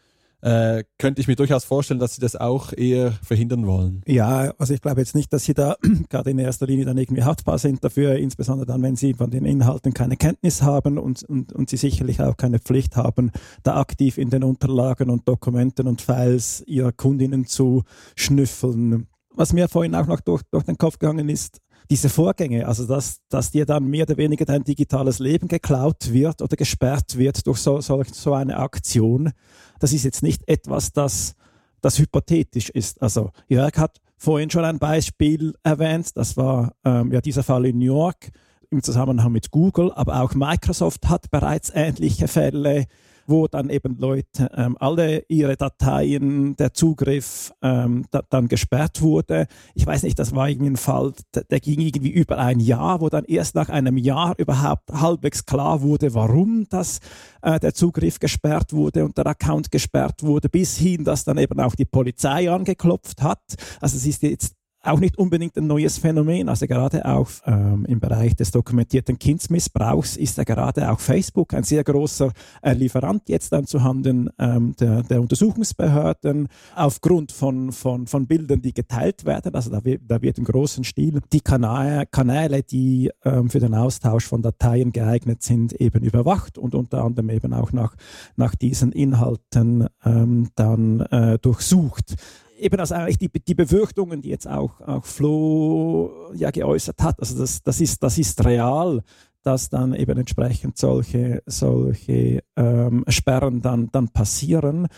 äh, 0.42 0.84
könnte 0.98 1.20
ich 1.20 1.28
mir 1.28 1.36
durchaus 1.36 1.64
vorstellen, 1.64 1.98
dass 1.98 2.14
sie 2.14 2.20
das 2.20 2.36
auch 2.36 2.72
eher 2.72 3.12
verhindern 3.22 3.66
wollen. 3.66 4.02
Ja, 4.06 4.52
also 4.58 4.74
ich 4.74 4.80
glaube 4.80 5.00
jetzt 5.00 5.14
nicht, 5.14 5.32
dass 5.32 5.44
sie 5.44 5.54
da 5.54 5.76
gerade 6.08 6.30
in 6.30 6.38
erster 6.38 6.66
Linie 6.66 6.84
dann 6.84 6.98
irgendwie 6.98 7.24
haftbar 7.24 7.58
sind 7.58 7.82
dafür, 7.82 8.16
insbesondere 8.16 8.66
dann, 8.66 8.82
wenn 8.82 8.96
sie 8.96 9.14
von 9.14 9.30
den 9.30 9.44
Inhalten 9.44 9.94
keine 9.94 10.16
Kenntnis 10.16 10.62
haben 10.62 10.98
und, 10.98 11.22
und, 11.24 11.52
und 11.52 11.70
sie 11.70 11.76
sicherlich 11.76 12.20
auch 12.20 12.36
keine 12.36 12.58
Pflicht 12.58 12.96
haben, 12.96 13.32
da 13.62 13.80
aktiv 13.80 14.18
in 14.18 14.30
den 14.30 14.44
Unterlagen 14.44 15.10
und 15.10 15.26
Dokumenten 15.26 15.88
und 15.88 16.02
Files 16.02 16.62
ihrer 16.66 16.92
Kundinnen 16.92 17.46
zu 17.46 17.82
schnüffeln. 18.14 19.08
Was 19.30 19.52
mir 19.52 19.68
vorhin 19.68 19.94
auch 19.94 20.06
noch 20.06 20.20
durch, 20.20 20.42
durch 20.50 20.64
den 20.64 20.78
Kopf 20.78 20.98
gegangen 20.98 21.28
ist, 21.28 21.58
diese 21.90 22.08
Vorgänge, 22.08 22.66
also 22.66 22.86
dass, 22.86 23.20
dass 23.28 23.50
dir 23.50 23.66
dann 23.66 23.84
mehr 23.86 24.04
oder 24.04 24.16
weniger 24.16 24.44
dein 24.44 24.64
digitales 24.64 25.18
Leben 25.18 25.48
geklaut 25.48 26.12
wird 26.12 26.42
oder 26.42 26.56
gesperrt 26.56 27.16
wird 27.16 27.46
durch 27.46 27.58
so, 27.58 27.80
so, 27.80 28.02
so 28.04 28.34
eine 28.34 28.56
Aktion, 28.58 29.32
das 29.78 29.92
ist 29.92 30.04
jetzt 30.04 30.22
nicht 30.22 30.48
etwas, 30.48 30.92
das, 30.92 31.34
das 31.80 31.98
hypothetisch 31.98 32.70
ist. 32.70 33.02
Also 33.02 33.30
Jörg 33.48 33.76
hat 33.76 34.00
vorhin 34.16 34.50
schon 34.50 34.64
ein 34.64 34.78
Beispiel 34.78 35.54
erwähnt, 35.62 36.16
das 36.16 36.36
war 36.36 36.74
ähm, 36.84 37.12
ja 37.12 37.20
dieser 37.20 37.42
Fall 37.42 37.66
in 37.66 37.78
New 37.78 37.84
York 37.84 38.30
im 38.70 38.82
Zusammenhang 38.82 39.32
mit 39.32 39.50
Google, 39.50 39.92
aber 39.92 40.22
auch 40.22 40.34
Microsoft 40.34 41.08
hat 41.08 41.30
bereits 41.30 41.70
ähnliche 41.74 42.26
Fälle 42.26 42.86
wo 43.26 43.46
dann 43.48 43.70
eben 43.70 43.98
Leute 43.98 44.50
ähm, 44.54 44.76
alle 44.80 45.24
ihre 45.28 45.56
Dateien, 45.56 46.56
der 46.56 46.74
Zugriff 46.74 47.52
ähm, 47.62 48.04
da, 48.10 48.22
dann 48.28 48.48
gesperrt 48.48 49.02
wurde. 49.02 49.46
Ich 49.74 49.86
weiß 49.86 50.02
nicht, 50.02 50.18
das 50.18 50.34
war 50.34 50.48
irgendwie 50.48 50.70
ein 50.70 50.76
Fall, 50.76 51.12
der, 51.34 51.44
der, 51.44 51.60
ging 51.60 51.80
irgendwie 51.80 52.10
über 52.10 52.38
ein 52.38 52.60
Jahr, 52.60 53.00
wo 53.00 53.08
dann 53.08 53.24
erst 53.24 53.54
nach 53.54 53.68
einem 53.68 53.96
Jahr 53.96 54.34
überhaupt 54.38 54.90
halbwegs 54.92 55.46
klar 55.46 55.82
wurde, 55.82 56.14
warum 56.14 56.66
das, 56.68 57.00
äh, 57.42 57.60
der 57.60 57.74
Zugriff 57.74 58.18
gesperrt 58.18 58.72
wurde 58.72 59.04
und 59.04 59.16
der 59.16 59.26
Account 59.26 59.70
gesperrt 59.70 60.22
wurde, 60.22 60.48
bis 60.48 60.76
hin, 60.76 61.04
dass 61.04 61.24
dann 61.24 61.38
eben 61.38 61.60
auch 61.60 61.74
die 61.74 61.84
Polizei 61.84 62.50
angeklopft 62.50 63.22
hat. 63.22 63.42
Also 63.80 63.96
es 63.96 64.06
ist 64.06 64.22
jetzt 64.22 64.55
auch 64.88 65.00
nicht 65.00 65.18
unbedingt 65.18 65.56
ein 65.56 65.66
neues 65.66 65.98
Phänomen. 65.98 66.48
Also 66.48 66.66
gerade 66.66 67.04
auch 67.04 67.28
ähm, 67.44 67.84
im 67.86 68.00
Bereich 68.00 68.36
des 68.36 68.50
dokumentierten 68.50 69.18
Kindsmissbrauchs 69.18 70.16
ist 70.16 70.38
ja 70.38 70.44
gerade 70.44 70.90
auch 70.90 71.00
Facebook 71.00 71.54
ein 71.54 71.64
sehr 71.64 71.84
großer 71.84 72.32
äh, 72.62 72.72
Lieferant 72.72 73.28
jetzt 73.28 73.52
dann 73.52 73.66
zuhanden 73.66 74.30
ähm, 74.38 74.74
der, 74.78 75.02
der, 75.02 75.20
Untersuchungsbehörden 75.20 76.48
aufgrund 76.74 77.32
von, 77.32 77.72
von, 77.72 78.06
von 78.06 78.26
Bildern, 78.26 78.62
die 78.62 78.72
geteilt 78.72 79.24
werden. 79.24 79.54
Also 79.54 79.70
da 79.70 79.84
wird, 79.84 80.02
da 80.06 80.20
wird 80.22 80.38
im 80.38 80.44
großen 80.44 80.84
Stil 80.84 81.20
die 81.32 81.40
Kanäle, 81.40 82.06
Kanäle 82.06 82.62
die 82.62 83.10
ähm, 83.24 83.50
für 83.50 83.60
den 83.60 83.74
Austausch 83.74 84.26
von 84.26 84.42
Dateien 84.42 84.92
geeignet 84.92 85.42
sind, 85.42 85.72
eben 85.74 86.02
überwacht 86.02 86.58
und 86.58 86.74
unter 86.74 87.02
anderem 87.04 87.30
eben 87.30 87.52
auch 87.52 87.72
nach, 87.72 87.94
nach 88.36 88.54
diesen 88.54 88.92
Inhalten 88.92 89.86
ähm, 90.04 90.48
dann 90.54 91.00
äh, 91.00 91.38
durchsucht 91.38 92.16
eben 92.58 92.80
also 92.80 92.94
eigentlich 92.94 93.18
die, 93.18 93.28
die 93.28 93.54
Befürchtungen, 93.54 94.22
die 94.22 94.30
jetzt 94.30 94.48
auch, 94.48 94.80
auch 94.80 95.04
Flo 95.04 96.32
ja 96.34 96.50
geäußert 96.50 97.02
hat, 97.02 97.20
also 97.20 97.38
das, 97.38 97.62
das, 97.62 97.80
ist, 97.80 98.02
das 98.02 98.18
ist 98.18 98.44
real, 98.44 99.02
dass 99.42 99.68
dann 99.70 99.94
eben 99.94 100.18
entsprechend 100.18 100.76
solche, 100.76 101.42
solche 101.46 102.42
ähm, 102.56 103.04
Sperren 103.08 103.62
dann, 103.62 103.88
dann 103.92 104.08
passieren. 104.08 104.88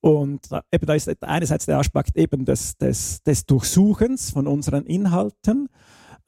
Und 0.00 0.52
da, 0.52 0.62
eben 0.70 0.86
da 0.86 0.94
ist 0.94 1.10
einerseits 1.22 1.66
der 1.66 1.78
Aspekt 1.78 2.16
eben 2.16 2.44
des, 2.44 2.76
des, 2.76 3.22
des 3.22 3.46
Durchsuchens 3.46 4.30
von 4.30 4.46
unseren 4.46 4.84
Inhalten 4.84 5.68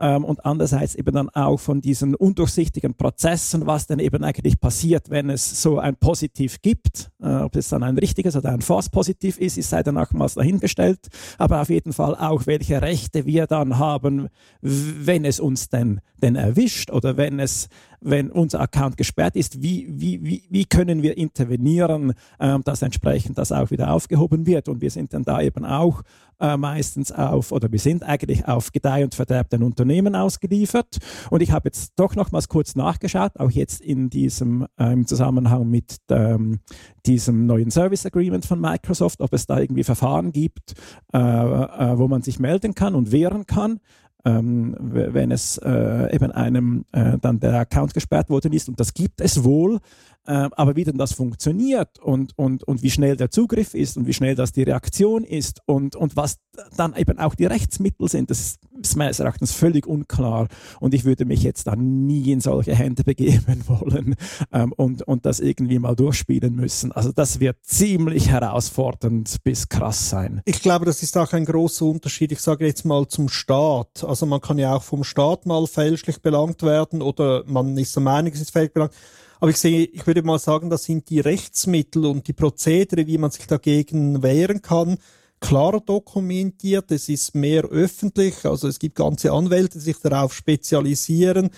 ähm, 0.01 0.25
und 0.25 0.45
andererseits 0.45 0.95
eben 0.95 1.15
dann 1.15 1.29
auch 1.31 1.59
von 1.59 1.81
diesen 1.81 2.15
undurchsichtigen 2.15 2.95
Prozessen, 2.95 3.67
was 3.67 3.87
denn 3.87 3.99
eben 3.99 4.23
eigentlich 4.23 4.61
passiert, 4.61 5.11
wenn 5.11 5.31
es 5.31 5.63
so 5.63 5.79
ein 5.79 5.97
Positiv 5.97 6.63
gibt. 6.63 7.11
Äh, 7.21 7.37
ob 7.37 7.57
es 7.57 7.69
dann 7.69 7.83
ein 7.83 7.99
richtiges 7.99 8.37
oder 8.37 8.51
ein 8.51 8.61
False-Positiv 8.61 9.39
ist, 9.39 9.59
ist 9.59 9.71
sei 9.71 9.83
dann 9.83 9.99
auch 9.99 10.13
mal 10.13 10.29
dahingestellt. 10.29 11.09
Aber 11.39 11.61
auf 11.61 11.69
jeden 11.69 11.93
Fall 11.93 12.15
auch, 12.15 12.47
welche 12.47 12.81
Rechte 12.83 13.27
wir 13.27 13.47
dann 13.47 13.79
haben, 13.79 14.29
wenn 14.61 15.25
es 15.25 15.41
uns 15.41 15.69
denn, 15.69 16.01
denn 16.23 16.37
erwischt 16.37 16.91
oder 16.91 17.17
wenn 17.17 17.41
es 17.41 17.69
wenn 18.01 18.31
unser 18.31 18.61
Account 18.61 18.97
gesperrt 18.97 19.37
ist, 19.37 19.63
wie, 19.63 19.87
wie, 19.91 20.23
wie, 20.23 20.43
wie 20.49 20.65
können 20.65 21.03
wir 21.03 21.17
intervenieren, 21.17 22.15
ähm, 22.41 22.63
dass 22.65 22.83
entsprechend 22.83 23.39
das 23.39 23.53
auch 23.53 23.71
wieder 23.71 23.93
aufgehoben 23.93 24.47
wird. 24.47 24.69
Und 24.69 24.81
wir 24.81 24.91
sind 24.91 25.13
dann 25.15 25.25
da 25.25 25.41
eben 25.41 25.65
auch 25.65 26.03
äh, 26.41 26.57
meistens 26.57 27.11
auf, 27.13 27.53
oder 27.53 27.71
wir 27.73 27.79
sind 27.79 28.03
eigentlich 28.03 28.47
auf 28.47 28.73
Gedeih 28.73 29.05
und 29.05 29.15
Verderb 29.15 29.51
den 29.51 29.63
Unternehmen 29.63 30.15
ausgeliefert. 30.15 30.99
Und 31.31 31.43
ich 31.43 31.51
habe 31.51 31.69
jetzt 31.69 31.95
doch 31.97 32.15
nochmals 32.15 32.49
kurz 32.49 32.77
nachgeschaut, 32.77 33.39
auch 33.39 33.51
jetzt 33.51 33.81
in 33.81 34.11
diesem 34.11 34.67
äh, 34.79 34.93
im 34.93 35.07
Zusammenhang 35.07 35.69
mit 35.69 35.97
ähm, 36.11 36.61
diesem 37.07 37.47
neuen 37.47 37.71
Service 37.71 38.07
Agreement 38.07 38.47
von 38.47 38.61
Microsoft, 38.61 39.21
ob 39.21 39.33
es 39.33 39.47
da 39.47 39.59
irgendwie 39.59 39.85
Verfahren 39.85 40.33
gibt, 40.33 40.75
äh, 41.13 41.19
äh 41.19 41.99
wo 41.99 42.07
man 42.09 42.23
sich 42.23 42.39
melden 42.39 42.75
kann 42.75 42.95
und 42.95 43.13
wehren 43.13 43.47
kann 43.47 43.81
ähm, 44.25 44.77
wenn 44.81 45.31
es 45.31 45.59
äh, 45.59 46.15
eben 46.15 46.33
einem 46.33 46.85
äh, 46.93 47.19
dann 47.21 47.41
der 47.41 47.55
Account 47.61 47.95
gesperrt 47.95 48.31
worden 48.31 48.53
ist. 48.53 48.69
Und 48.69 48.81
das 48.81 48.95
gibt 48.95 49.21
es 49.21 49.45
wohl. 49.45 49.81
Äh, 50.29 50.51
aber 50.57 50.77
wie 50.77 50.85
denn 50.85 50.99
das 50.99 51.15
funktioniert 51.15 51.99
und, 52.01 52.37
und, 52.37 52.63
und 52.63 52.83
wie 52.83 52.91
schnell 52.91 53.17
der 53.17 53.31
Zugriff 53.31 53.73
ist 53.73 53.97
und 53.97 54.07
wie 54.07 54.13
schnell 54.13 54.35
das 54.35 54.53
die 54.53 54.63
Reaktion 54.63 55.25
ist 55.25 55.63
und, 55.65 55.97
und 55.97 56.17
was 56.17 56.37
dann 56.77 56.95
eben 56.97 57.19
auch 57.19 57.35
die 57.35 57.47
Rechtsmittel 57.47 58.09
sind, 58.09 58.31
das 58.31 58.59
ist 58.79 58.97
meines 58.97 59.21
Erachtens 59.21 59.53
völlig 59.53 59.87
unklar 59.87 60.49
und 60.81 60.93
ich 60.93 61.07
würde 61.07 61.25
mich 61.25 61.43
jetzt 61.43 61.67
dann 61.67 62.07
nie 62.07 62.31
in 62.31 62.43
solche 62.43 62.75
Hände 62.75 63.05
begeben 63.05 63.65
wollen 63.67 64.17
ähm, 64.53 64.75
und, 64.77 65.01
und 65.03 65.25
das 65.25 65.41
irgendwie 65.41 65.79
mal 65.79 65.97
durchspielen 65.97 66.55
müssen. 66.55 66.93
Also 66.93 67.11
das 67.11 67.41
wird 67.41 67.57
ziemlich 67.63 68.29
herausfordernd 68.29 69.39
bis 69.45 69.71
krass 69.71 70.11
sein. 70.11 70.43
Ich 70.45 70.61
glaube, 70.61 70.85
das 70.85 71.03
ist 71.03 71.17
auch 71.17 71.33
ein 71.33 71.47
großer 71.47 71.87
Unterschied. 71.87 72.33
Ich 72.33 72.41
sage 72.41 72.67
jetzt 72.67 72.85
mal 72.85 73.09
zum 73.09 73.31
Staat. 73.31 74.05
Also 74.09 74.27
man 74.27 74.41
kann 74.41 74.59
ja 74.59 74.75
auch 74.75 74.83
vom 74.83 75.05
Staat 75.05 75.47
mal 75.47 75.67
fälschlich 75.67 76.21
belangt 76.21 76.63
werden 76.63 77.03
oder 77.03 77.45
man 77.47 77.77
ist 77.77 77.95
der 77.95 78.03
Meinung, 78.03 78.33
es 78.33 78.41
ist 78.41 78.51
fälschlich 78.51 78.75
belangt. 78.75 78.95
Aber 79.41 79.51
ich 79.51 79.59
sehe, 79.59 79.85
ich 79.85 80.07
würde 80.07 80.23
mal 80.23 80.39
sagen, 80.39 80.71
das 80.71 80.85
sind 80.85 81.09
die 81.11 81.21
Rechtsmittel 81.21 82.07
und 82.07 82.27
die 82.27 82.33
Prozedere, 82.33 83.07
wie 83.07 83.19
man 83.19 83.31
sich 83.31 83.47
dagegen 83.47 84.23
wehren 84.23 84.63
kann, 84.63 84.99
klarer 85.41 85.81
dokumentiert, 85.81 86.91
es 86.91 87.09
ist 87.09 87.35
mehr 87.35 87.65
öffentlich, 87.65 88.45
also 88.45 88.67
es 88.67 88.79
gibt 88.79 88.97
ganze 88.97 89.31
Anwälte, 89.33 89.79
die 89.79 89.85
sich 89.85 89.99
darauf 89.99 90.35
spezialisieren, 90.35 91.51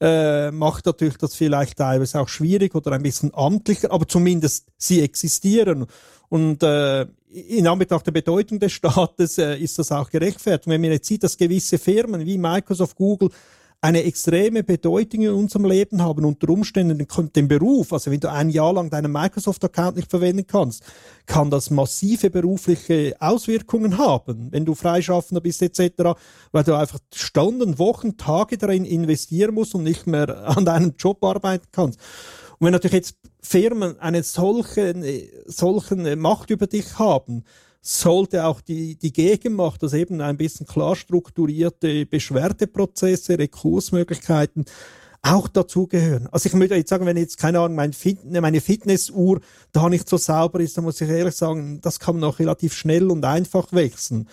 äh, 0.00 0.50
macht 0.50 0.86
natürlich 0.86 1.16
das 1.18 1.34
vielleicht 1.34 1.78
teilweise 1.78 2.20
auch 2.20 2.28
schwierig 2.28 2.74
oder 2.74 2.92
ein 2.92 3.02
bisschen 3.02 3.32
amtlicher, 3.34 3.92
aber 3.92 4.06
zumindest 4.06 4.66
sie 4.78 5.02
existieren. 5.02 5.86
Und 6.36 6.62
äh, 6.62 7.06
in 7.30 7.66
Anbetracht 7.66 8.06
der 8.06 8.12
Bedeutung 8.12 8.58
des 8.58 8.72
Staates 8.72 9.38
äh, 9.38 9.56
ist 9.56 9.78
das 9.78 9.90
auch 9.90 10.10
gerechtfertigt. 10.10 10.68
Wenn 10.68 10.82
man 10.82 10.90
jetzt 10.90 11.08
sieht, 11.08 11.22
dass 11.22 11.38
gewisse 11.38 11.78
Firmen 11.78 12.26
wie 12.26 12.36
Microsoft, 12.36 12.94
Google 12.94 13.30
eine 13.80 14.02
extreme 14.04 14.62
Bedeutung 14.62 15.22
in 15.22 15.30
unserem 15.30 15.64
Leben 15.64 16.02
haben, 16.02 16.26
unter 16.26 16.50
Umständen 16.50 17.06
den 17.34 17.48
Beruf, 17.48 17.90
also 17.90 18.10
wenn 18.10 18.20
du 18.20 18.30
ein 18.30 18.50
Jahr 18.50 18.74
lang 18.74 18.90
deinen 18.90 19.12
Microsoft-Account 19.12 19.96
nicht 19.96 20.10
verwenden 20.10 20.46
kannst, 20.46 20.82
kann 21.24 21.50
das 21.50 21.70
massive 21.70 22.28
berufliche 22.28 23.16
Auswirkungen 23.18 23.96
haben, 23.96 24.48
wenn 24.50 24.66
du 24.66 24.74
Freischaffender 24.74 25.40
bist 25.40 25.62
etc., 25.62 26.18
weil 26.52 26.64
du 26.64 26.74
einfach 26.74 26.98
Stunden, 27.14 27.78
Wochen, 27.78 28.18
Tage 28.18 28.58
darin 28.58 28.84
investieren 28.84 29.54
musst 29.54 29.74
und 29.74 29.84
nicht 29.84 30.06
mehr 30.06 30.48
an 30.48 30.66
deinem 30.66 30.94
Job 30.98 31.24
arbeiten 31.24 31.66
kannst. 31.72 31.98
Und 32.58 32.66
wenn 32.66 32.72
natürlich 32.72 32.94
jetzt 32.94 33.16
Firmen 33.40 33.98
eine 34.00 34.22
solche, 34.22 34.94
solchen 35.46 36.18
Macht 36.18 36.50
über 36.50 36.66
dich 36.66 36.98
haben, 36.98 37.44
sollte 37.82 38.44
auch 38.44 38.60
die, 38.60 38.96
die 38.96 39.12
Gegenmacht, 39.12 39.82
also 39.82 39.96
eben 39.96 40.20
ein 40.20 40.36
bisschen 40.36 40.66
klar 40.66 40.96
strukturierte 40.96 42.04
Beschwerdeprozesse, 42.06 43.38
Rekursmöglichkeiten, 43.38 44.64
auch 45.22 45.48
dazugehören. 45.48 46.28
Also 46.32 46.48
ich 46.48 46.54
würde 46.54 46.76
jetzt 46.76 46.90
sagen, 46.90 47.06
wenn 47.06 47.16
jetzt, 47.16 47.38
keine 47.38 47.60
Ahnung, 47.60 47.76
mein 47.76 47.92
Fit 47.92 48.24
meine 48.24 48.60
Fitnessuhr 48.60 49.40
da 49.72 49.88
nicht 49.88 50.08
so 50.08 50.16
sauber 50.16 50.60
ist, 50.60 50.76
dann 50.76 50.84
muss 50.84 51.00
ich 51.00 51.08
ehrlich 51.08 51.34
sagen, 51.34 51.80
das 51.80 52.00
kann 52.00 52.16
man 52.18 52.24
auch 52.24 52.38
relativ 52.38 52.74
schnell 52.74 53.10
und 53.10 53.24
einfach 53.24 53.72
wechseln. 53.72 54.28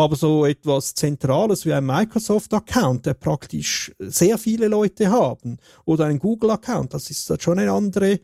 Aber 0.00 0.14
so 0.14 0.46
etwas 0.46 0.94
Zentrales 0.94 1.66
wie 1.66 1.72
ein 1.72 1.84
Microsoft-Account, 1.84 3.04
der 3.04 3.14
praktisch 3.14 3.92
sehr 3.98 4.38
viele 4.38 4.68
Leute 4.68 5.10
haben, 5.10 5.58
oder 5.84 6.06
ein 6.06 6.20
Google-Account, 6.20 6.94
das 6.94 7.10
ist 7.10 7.42
schon 7.42 7.58
eine 7.58 7.72
andere 7.72 8.20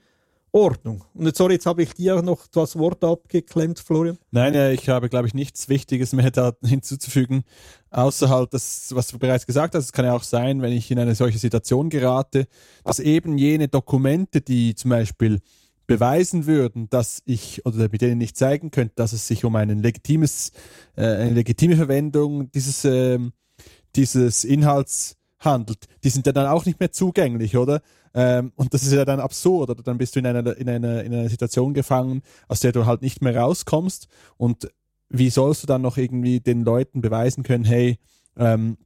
Ordnung. 0.52 1.02
Und 1.14 1.26
jetzt, 1.26 1.38
sorry, 1.38 1.54
jetzt 1.54 1.66
habe 1.66 1.82
ich 1.82 1.92
dir 1.94 2.22
noch 2.22 2.46
das 2.46 2.78
Wort 2.78 3.02
abgeklemmt, 3.02 3.80
Florian. 3.80 4.18
Nein, 4.30 4.54
ich 4.72 4.88
habe, 4.88 5.08
glaube 5.08 5.26
ich, 5.26 5.34
nichts 5.34 5.68
Wichtiges 5.68 6.12
mehr 6.12 6.30
da 6.30 6.52
hinzuzufügen, 6.64 7.42
außer 7.90 8.28
halt 8.28 8.54
das, 8.54 8.94
was 8.94 9.08
du 9.08 9.18
bereits 9.18 9.44
gesagt 9.44 9.74
hast. 9.74 9.86
Es 9.86 9.92
kann 9.92 10.04
ja 10.04 10.12
auch 10.12 10.22
sein, 10.22 10.62
wenn 10.62 10.72
ich 10.72 10.92
in 10.92 11.00
eine 11.00 11.16
solche 11.16 11.38
Situation 11.38 11.90
gerate, 11.90 12.46
dass 12.84 13.00
eben 13.00 13.36
jene 13.36 13.66
Dokumente, 13.66 14.42
die 14.42 14.76
zum 14.76 14.90
Beispiel 14.90 15.40
beweisen 15.86 16.46
würden, 16.46 16.88
dass 16.90 17.22
ich 17.24 17.64
oder 17.66 17.88
mit 17.90 18.00
denen 18.00 18.20
ich 18.20 18.34
zeigen 18.34 18.70
könnte, 18.70 18.94
dass 18.96 19.12
es 19.12 19.26
sich 19.26 19.44
um 19.44 19.56
ein 19.56 19.68
legitimes, 19.80 20.52
äh, 20.96 21.04
eine 21.04 21.30
legitime 21.30 21.76
Verwendung 21.76 22.50
dieses, 22.52 22.84
äh, 22.84 23.18
dieses 23.96 24.44
Inhalts 24.44 25.16
handelt, 25.38 25.86
die 26.02 26.10
sind 26.10 26.26
ja 26.26 26.32
dann 26.32 26.46
auch 26.46 26.64
nicht 26.64 26.80
mehr 26.80 26.92
zugänglich, 26.92 27.56
oder? 27.56 27.82
Ähm, 28.14 28.52
und 28.54 28.72
das 28.72 28.82
ist 28.82 28.92
ja 28.92 29.04
dann 29.04 29.20
absurd, 29.20 29.70
oder 29.70 29.82
dann 29.82 29.98
bist 29.98 30.14
du 30.14 30.20
in 30.20 30.26
einer, 30.26 30.56
in, 30.56 30.68
einer, 30.68 31.04
in 31.04 31.12
einer 31.12 31.28
Situation 31.28 31.74
gefangen, 31.74 32.22
aus 32.48 32.60
der 32.60 32.72
du 32.72 32.86
halt 32.86 33.02
nicht 33.02 33.22
mehr 33.22 33.36
rauskommst. 33.36 34.08
Und 34.36 34.68
wie 35.08 35.30
sollst 35.30 35.62
du 35.62 35.66
dann 35.66 35.82
noch 35.82 35.96
irgendwie 35.96 36.40
den 36.40 36.64
Leuten 36.64 37.00
beweisen 37.00 37.42
können, 37.42 37.64
hey, 37.64 37.98
ähm, 38.36 38.78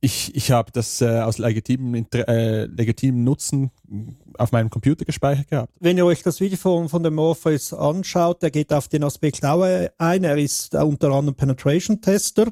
ich, 0.00 0.34
ich 0.34 0.50
habe 0.50 0.72
das 0.72 1.00
äh, 1.00 1.20
aus 1.20 1.38
legitimem, 1.38 2.06
äh, 2.14 2.64
legitimem 2.64 3.22
Nutzen 3.22 3.70
auf 4.38 4.52
meinem 4.52 4.70
Computer 4.70 5.04
gespeichert 5.04 5.48
gehabt. 5.48 5.72
Wenn 5.78 5.98
ihr 5.98 6.06
euch 6.06 6.22
das 6.22 6.40
Video 6.40 6.56
von, 6.56 6.88
von 6.88 7.02
dem 7.02 7.14
Morpheus 7.14 7.72
anschaut, 7.74 8.42
der 8.42 8.50
geht 8.50 8.72
auf 8.72 8.88
den 8.88 9.04
Aspekt 9.04 9.44
auch 9.44 9.62
ein. 9.62 10.24
Er 10.24 10.38
ist 10.38 10.74
unter 10.74 11.10
anderem 11.10 11.34
Penetration 11.34 12.00
Tester 12.00 12.46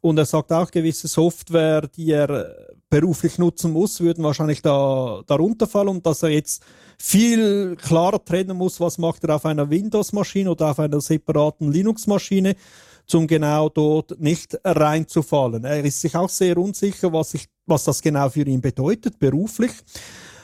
und 0.00 0.18
er 0.18 0.26
sagt 0.26 0.52
auch, 0.52 0.70
gewisse 0.70 1.08
Software, 1.08 1.88
die 1.88 2.12
er 2.12 2.54
beruflich 2.88 3.38
nutzen 3.38 3.72
muss, 3.72 4.00
würden 4.00 4.22
wahrscheinlich 4.22 4.62
da 4.62 5.22
darunter 5.26 5.66
fallen 5.66 5.88
und 5.88 6.06
dass 6.06 6.22
er 6.22 6.28
jetzt 6.28 6.64
viel 6.98 7.76
klarer 7.76 8.24
trennen 8.24 8.56
muss, 8.56 8.78
was 8.78 8.98
macht 8.98 9.24
er 9.24 9.34
auf 9.34 9.44
einer 9.44 9.68
Windows-Maschine 9.68 10.50
oder 10.50 10.70
auf 10.70 10.78
einer 10.78 11.00
separaten 11.00 11.72
Linux-Maschine, 11.72 12.54
zum 13.06 13.26
genau 13.26 13.68
dort 13.68 14.20
nicht 14.20 14.58
reinzufallen. 14.64 15.64
Er 15.64 15.84
ist 15.84 16.00
sich 16.00 16.16
auch 16.16 16.28
sehr 16.28 16.58
unsicher, 16.58 17.12
was, 17.12 17.34
ich, 17.34 17.46
was 17.66 17.84
das 17.84 18.02
genau 18.02 18.28
für 18.28 18.42
ihn 18.42 18.60
bedeutet, 18.60 19.18
beruflich. 19.18 19.72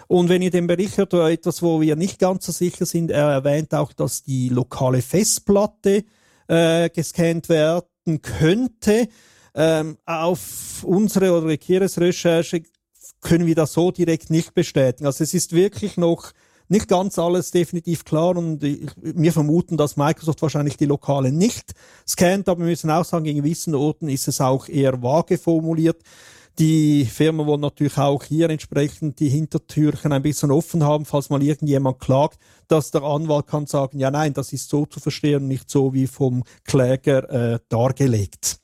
Und 0.06 0.28
wenn 0.28 0.42
ihr 0.42 0.50
den 0.50 0.66
Bericht 0.66 0.98
hört, 0.98 1.14
etwas, 1.14 1.62
wo 1.62 1.80
wir 1.80 1.96
nicht 1.96 2.18
ganz 2.18 2.46
so 2.46 2.52
sicher 2.52 2.86
sind, 2.86 3.10
er 3.10 3.28
erwähnt 3.28 3.74
auch, 3.74 3.92
dass 3.92 4.22
die 4.22 4.48
lokale 4.50 5.02
Festplatte 5.02 6.04
äh, 6.48 6.90
gescannt 6.90 7.48
werden 7.48 8.20
könnte. 8.20 9.08
Ähm, 9.54 9.98
auf 10.06 10.84
unsere 10.84 11.32
oder 11.32 11.56
Kires 11.56 11.98
Recherche 11.98 12.62
können 13.20 13.46
wir 13.46 13.54
das 13.54 13.72
so 13.72 13.90
direkt 13.90 14.30
nicht 14.30 14.54
bestätigen. 14.54 15.06
Also 15.06 15.24
es 15.24 15.34
ist 15.34 15.52
wirklich 15.52 15.96
noch 15.96 16.32
nicht 16.72 16.88
ganz 16.88 17.18
alles 17.18 17.50
definitiv 17.50 18.04
klar 18.04 18.36
und 18.36 18.62
wir 18.62 19.32
vermuten, 19.32 19.76
dass 19.76 19.98
Microsoft 19.98 20.40
wahrscheinlich 20.40 20.78
die 20.78 20.86
Lokale 20.86 21.30
nicht 21.30 21.74
scannt, 22.08 22.48
aber 22.48 22.60
wir 22.60 22.66
müssen 22.66 22.90
auch 22.90 23.04
sagen, 23.04 23.26
in 23.26 23.36
gewissen 23.36 23.74
Orten 23.74 24.08
ist 24.08 24.26
es 24.26 24.40
auch 24.40 24.68
eher 24.68 25.02
vage 25.02 25.36
formuliert. 25.36 26.00
Die 26.58 27.04
Firmen 27.04 27.46
wollen 27.46 27.60
natürlich 27.60 27.98
auch 27.98 28.24
hier 28.24 28.48
entsprechend 28.48 29.20
die 29.20 29.28
Hintertürchen 29.28 30.12
ein 30.12 30.22
bisschen 30.22 30.50
offen 30.50 30.82
haben, 30.82 31.04
falls 31.04 31.28
mal 31.28 31.42
irgendjemand 31.42 32.00
klagt, 32.00 32.38
dass 32.68 32.90
der 32.90 33.02
Anwalt 33.02 33.46
kann 33.46 33.66
sagen, 33.66 33.98
ja 33.98 34.10
nein, 34.10 34.32
das 34.32 34.52
ist 34.54 34.70
so 34.70 34.86
zu 34.86 34.98
verstehen, 34.98 35.48
nicht 35.48 35.70
so 35.70 35.92
wie 35.92 36.06
vom 36.06 36.42
Kläger 36.64 37.54
äh, 37.54 37.58
dargelegt. 37.68 38.56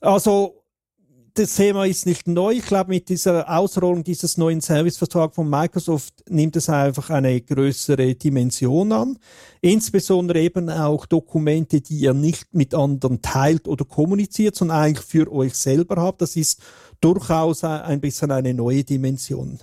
Also 0.00 0.62
das 1.38 1.56
Thema 1.56 1.84
ist 1.84 2.06
nicht 2.06 2.26
neu. 2.26 2.52
Ich 2.52 2.64
glaube, 2.64 2.90
mit 2.90 3.08
dieser 3.08 3.48
Ausrollung 3.48 4.02
dieses 4.02 4.38
neuen 4.38 4.60
Servicevertrags 4.60 5.34
von 5.34 5.48
Microsoft 5.48 6.24
nimmt 6.28 6.56
es 6.56 6.70
einfach 6.70 7.10
eine 7.10 7.40
größere 7.40 8.14
Dimension 8.14 8.90
an. 8.92 9.18
Insbesondere 9.60 10.40
eben 10.40 10.70
auch 10.70 11.04
Dokumente, 11.04 11.82
die 11.82 11.98
ihr 11.98 12.14
nicht 12.14 12.54
mit 12.54 12.74
anderen 12.74 13.20
teilt 13.20 13.68
oder 13.68 13.84
kommuniziert, 13.84 14.56
sondern 14.56 14.78
eigentlich 14.78 15.06
für 15.06 15.30
euch 15.30 15.54
selber 15.54 16.00
habt. 16.00 16.22
Das 16.22 16.36
ist 16.36 16.60
durchaus 17.00 17.64
ein 17.64 18.00
bisschen 18.00 18.30
eine 18.30 18.54
neue 18.54 18.84
Dimension. 18.84 19.58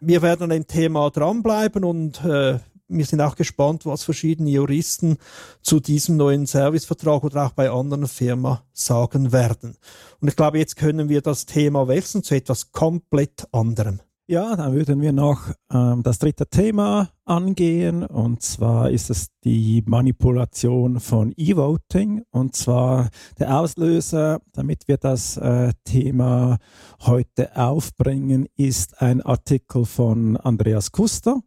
Wir 0.00 0.22
werden 0.22 0.44
an 0.44 0.50
dem 0.50 0.66
Thema 0.66 1.10
dranbleiben 1.10 1.84
und 1.84 2.24
äh, 2.24 2.58
wir 2.96 3.06
sind 3.06 3.20
auch 3.20 3.36
gespannt, 3.36 3.86
was 3.86 4.04
verschiedene 4.04 4.50
Juristen 4.50 5.18
zu 5.62 5.80
diesem 5.80 6.16
neuen 6.16 6.46
Servicevertrag 6.46 7.24
oder 7.24 7.46
auch 7.46 7.52
bei 7.52 7.70
anderen 7.70 8.06
Firmen 8.06 8.58
sagen 8.72 9.32
werden. 9.32 9.76
Und 10.20 10.28
ich 10.28 10.36
glaube, 10.36 10.58
jetzt 10.58 10.76
können 10.76 11.08
wir 11.08 11.20
das 11.20 11.46
Thema 11.46 11.88
wechseln 11.88 12.22
zu 12.22 12.34
etwas 12.34 12.72
komplett 12.72 13.46
anderem. 13.52 14.00
Ja, 14.28 14.54
dann 14.54 14.72
würden 14.72 15.00
wir 15.00 15.12
noch 15.12 15.50
ähm, 15.70 16.02
das 16.04 16.18
dritte 16.18 16.46
Thema 16.46 17.10
angehen 17.24 18.02
und 18.02 18.40
zwar 18.40 18.88
ist 18.88 19.10
es 19.10 19.26
die 19.44 19.82
Manipulation 19.84 21.00
von 21.00 21.34
E-Voting 21.36 22.22
und 22.30 22.54
zwar 22.54 23.10
der 23.40 23.58
Auslöser, 23.58 24.40
damit 24.52 24.86
wir 24.86 24.96
das 24.96 25.36
äh, 25.36 25.72
Thema 25.84 26.58
heute 27.00 27.56
aufbringen, 27.56 28.46
ist 28.56 29.02
ein 29.02 29.22
Artikel 29.22 29.84
von 29.84 30.36
Andreas 30.36 30.92
Kuster 30.92 31.42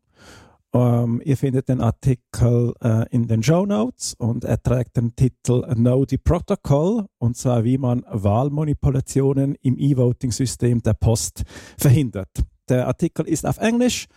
um, 0.75 0.81
ähm, 0.81 1.21
ihr 1.23 1.37
findet 1.37 1.69
den 1.69 1.79
Artikel 1.79 2.73
äh, 2.83 3.05
in 3.09 3.27
den 3.27 3.41
Show 3.41 3.65
Notes 3.65 4.13
und 4.15 4.43
er 4.43 4.61
trägt 4.61 4.97
den 4.97 5.15
Titel 5.15 5.63
Know 5.73 6.05
the 6.07 6.17
Protocol 6.17 7.05
und 7.17 7.37
zwar 7.37 7.63
wie 7.63 7.77
man 7.77 8.03
Wahlmanipulationen 8.09 9.55
im 9.61 9.79
E-Voting-System 9.79 10.81
der 10.81 10.93
Post 10.93 11.43
verhindert. 11.77 12.29
Der 12.67 12.87
Artikel 12.87 13.25
ist 13.25 13.45
auf 13.45 13.57
Englisch 13.57 14.07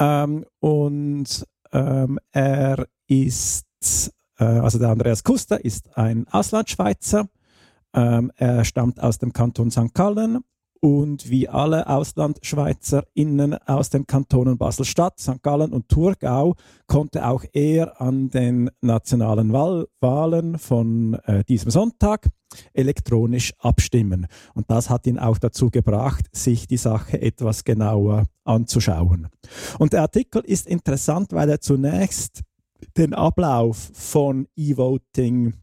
ähm, 0.00 0.44
und 0.58 1.46
ähm, 1.72 2.18
er 2.32 2.86
ist, 3.06 4.12
äh, 4.38 4.44
also 4.44 4.80
der 4.80 4.88
Andreas 4.88 5.22
Kuster 5.22 5.64
ist 5.64 5.96
ein 5.96 6.26
Auslandschweizer. 6.28 7.28
Ähm, 7.94 8.32
er 8.34 8.64
stammt 8.64 9.00
aus 9.00 9.18
dem 9.18 9.32
Kanton 9.32 9.70
St. 9.70 9.94
Gallen 9.94 10.40
Und 10.80 11.30
wie 11.30 11.48
alle 11.48 11.86
AuslandschweizerInnen 11.86 13.54
aus 13.54 13.88
den 13.88 14.06
Kantonen 14.06 14.58
Basel-Stadt, 14.58 15.18
St. 15.18 15.42
Gallen 15.42 15.72
und 15.72 15.88
Thurgau 15.88 16.54
konnte 16.86 17.26
auch 17.26 17.44
er 17.52 18.00
an 18.00 18.28
den 18.28 18.70
nationalen 18.82 19.52
Wahl 19.52 19.86
Wahlen 20.00 20.58
von 20.58 21.14
äh, 21.24 21.42
diesem 21.44 21.70
Sonntag 21.70 22.28
elektronisch 22.72 23.52
abstimmen. 23.58 24.26
Und 24.54 24.70
das 24.70 24.90
hat 24.90 25.06
ihn 25.06 25.18
auch 25.18 25.38
dazu 25.38 25.70
gebracht, 25.70 26.26
sich 26.32 26.66
die 26.66 26.76
Sache 26.76 27.20
etwas 27.20 27.64
genauer 27.64 28.24
anzuschauen. 28.44 29.28
Und 29.78 29.92
der 29.92 30.02
Artikel 30.02 30.42
ist 30.44 30.66
interessant, 30.66 31.32
weil 31.32 31.48
er 31.48 31.60
zunächst 31.60 32.42
den 32.96 33.14
Ablauf 33.14 33.90
von 33.94 34.46
E-Voting 34.56 35.54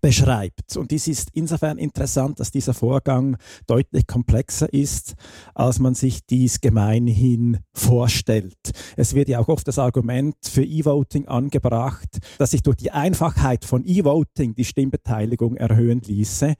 beschreibt. 0.00 0.76
Und 0.76 0.90
dies 0.90 1.08
ist 1.08 1.30
insofern 1.32 1.78
interessant, 1.78 2.40
dass 2.40 2.50
dieser 2.50 2.74
Vorgang 2.74 3.36
deutlich 3.66 4.06
komplexer 4.06 4.72
ist, 4.72 5.14
als 5.54 5.78
man 5.78 5.94
sich 5.94 6.26
dies 6.26 6.60
gemeinhin 6.60 7.58
vorstellt. 7.72 8.56
Es 8.96 9.14
wird 9.14 9.28
ja 9.28 9.38
auch 9.38 9.48
oft 9.48 9.66
das 9.68 9.78
Argument 9.78 10.36
für 10.42 10.64
E-Voting 10.64 11.28
angebracht, 11.28 12.18
dass 12.38 12.50
sich 12.50 12.62
durch 12.62 12.76
die 12.76 12.90
Einfachheit 12.90 13.64
von 13.64 13.84
E-Voting 13.84 14.54
die 14.54 14.64
Stimmbeteiligung 14.64 15.56
erhöhen 15.56 16.00
ließe. 16.00 16.54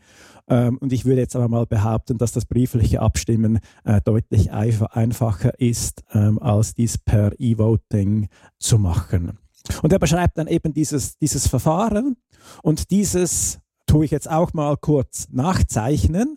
Ähm, 0.48 0.78
und 0.78 0.92
ich 0.92 1.04
würde 1.04 1.20
jetzt 1.20 1.36
aber 1.36 1.48
mal 1.48 1.66
behaupten, 1.66 2.18
dass 2.18 2.32
das 2.32 2.46
briefliche 2.46 3.00
Abstimmen 3.00 3.58
äh, 3.84 4.00
deutlich 4.02 4.52
einfacher 4.52 5.58
ist, 5.58 6.04
ähm, 6.12 6.40
als 6.40 6.74
dies 6.74 6.98
per 6.98 7.32
E-Voting 7.38 8.28
zu 8.58 8.78
machen. 8.78 9.38
Und 9.82 9.92
er 9.92 9.98
beschreibt 9.98 10.38
dann 10.38 10.46
eben 10.46 10.72
dieses, 10.72 11.18
dieses 11.18 11.46
Verfahren. 11.46 12.16
Und 12.62 12.90
dieses 12.90 13.58
tue 13.86 14.04
ich 14.04 14.10
jetzt 14.10 14.30
auch 14.30 14.52
mal 14.52 14.76
kurz 14.76 15.28
nachzeichnen. 15.30 16.36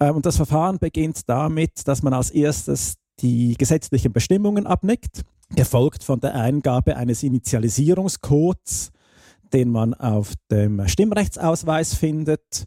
Ähm, 0.00 0.16
und 0.16 0.26
das 0.26 0.36
Verfahren 0.36 0.78
beginnt 0.78 1.28
damit, 1.28 1.86
dass 1.86 2.02
man 2.02 2.14
als 2.14 2.30
erstes 2.30 2.94
die 3.20 3.54
gesetzlichen 3.58 4.12
Bestimmungen 4.12 4.66
abnickt, 4.66 5.22
gefolgt 5.54 6.04
von 6.04 6.20
der 6.20 6.34
Eingabe 6.34 6.96
eines 6.96 7.22
Initialisierungscodes, 7.22 8.92
den 9.52 9.70
man 9.70 9.94
auf 9.94 10.32
dem 10.50 10.86
Stimmrechtsausweis 10.88 11.94
findet 11.94 12.66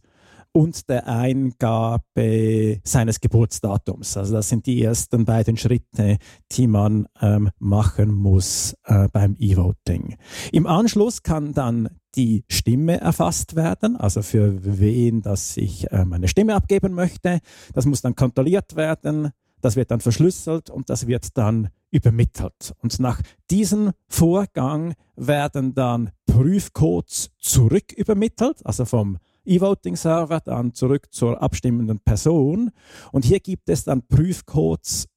und 0.54 0.88
der 0.88 1.08
Eingabe 1.08 2.80
seines 2.84 3.20
Geburtsdatums. 3.20 4.16
Also 4.16 4.34
das 4.34 4.50
sind 4.50 4.66
die 4.68 4.82
ersten 4.82 5.26
beiden 5.26 5.58
Schritte, 5.58 6.18
die 6.52 6.68
man 6.68 7.08
ähm, 7.22 7.50
machen 7.60 8.14
muss 8.14 8.76
äh, 8.86 9.10
beim 9.12 9.36
E-Voting. 9.38 10.16
Im 10.52 10.68
Anschluss 10.68 11.24
kann 11.24 11.54
dann 11.54 11.90
die 12.16 12.46
Stimme 12.48 13.02
erfasst 13.02 13.56
werden, 13.56 13.98
also 13.98 14.22
für 14.22 14.80
wen, 14.80 15.24
dass 15.24 15.58
ich 15.58 15.92
äh, 15.92 16.06
meine 16.06 16.28
Stimme 16.28 16.54
abgeben 16.54 16.94
möchte. 16.94 17.40
Das 17.74 17.88
muss 17.88 18.02
dann 18.02 18.16
kontrolliert 18.16 18.76
werden, 18.76 19.32
das 19.62 19.76
wird 19.76 19.90
dann 19.90 20.02
verschlüsselt 20.02 20.70
und 20.70 20.90
das 20.90 21.08
wird 21.08 21.36
dann 21.36 21.70
übermittelt. 21.90 22.74
Und 22.82 23.00
nach 23.00 23.22
diesem 23.50 23.92
Vorgang 24.08 24.94
werden 25.16 25.74
dann 25.74 26.12
Prüfcodes 26.28 27.32
zurückübermittelt, 27.40 28.64
also 28.66 28.86
vom 28.86 29.18
E-Voting-Server, 29.46 30.40
dann 30.42 30.74
zurück 30.74 31.08
zur 31.12 31.42
abstimmenden 31.42 32.00
Person. 32.00 32.72
Und 33.12 33.26
hier 33.26 33.40
gibt 33.40 33.70
es 33.70 33.84
dann 33.84 34.06
Prüfcodes 34.08 35.08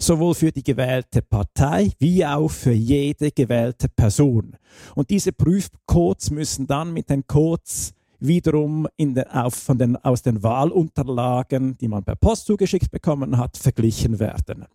sowohl 0.00 0.34
für 0.34 0.52
die 0.52 0.62
gewählte 0.62 1.22
Partei 1.22 1.92
wie 1.98 2.24
auch 2.26 2.48
für 2.48 2.72
jede 2.72 3.30
gewählte 3.30 3.88
Person. 3.88 4.56
Und 4.94 5.10
diese 5.10 5.32
Prüfcodes 5.32 6.30
müssen 6.30 6.66
dann 6.66 6.92
mit 6.92 7.08
den 7.08 7.26
Codes 7.26 7.92
wiederum 8.18 8.88
den, 8.98 9.18
auf, 9.18 9.54
von 9.54 9.78
den, 9.78 9.96
aus 9.96 10.22
den 10.22 10.42
Wahlunterlagen, 10.42 11.76
die 11.78 11.88
man 11.88 12.04
per 12.04 12.16
Post 12.16 12.46
zugeschickt 12.46 12.90
bekommen 12.90 13.36
hat, 13.36 13.56
verglichen 13.56 14.18
werden. 14.18 14.66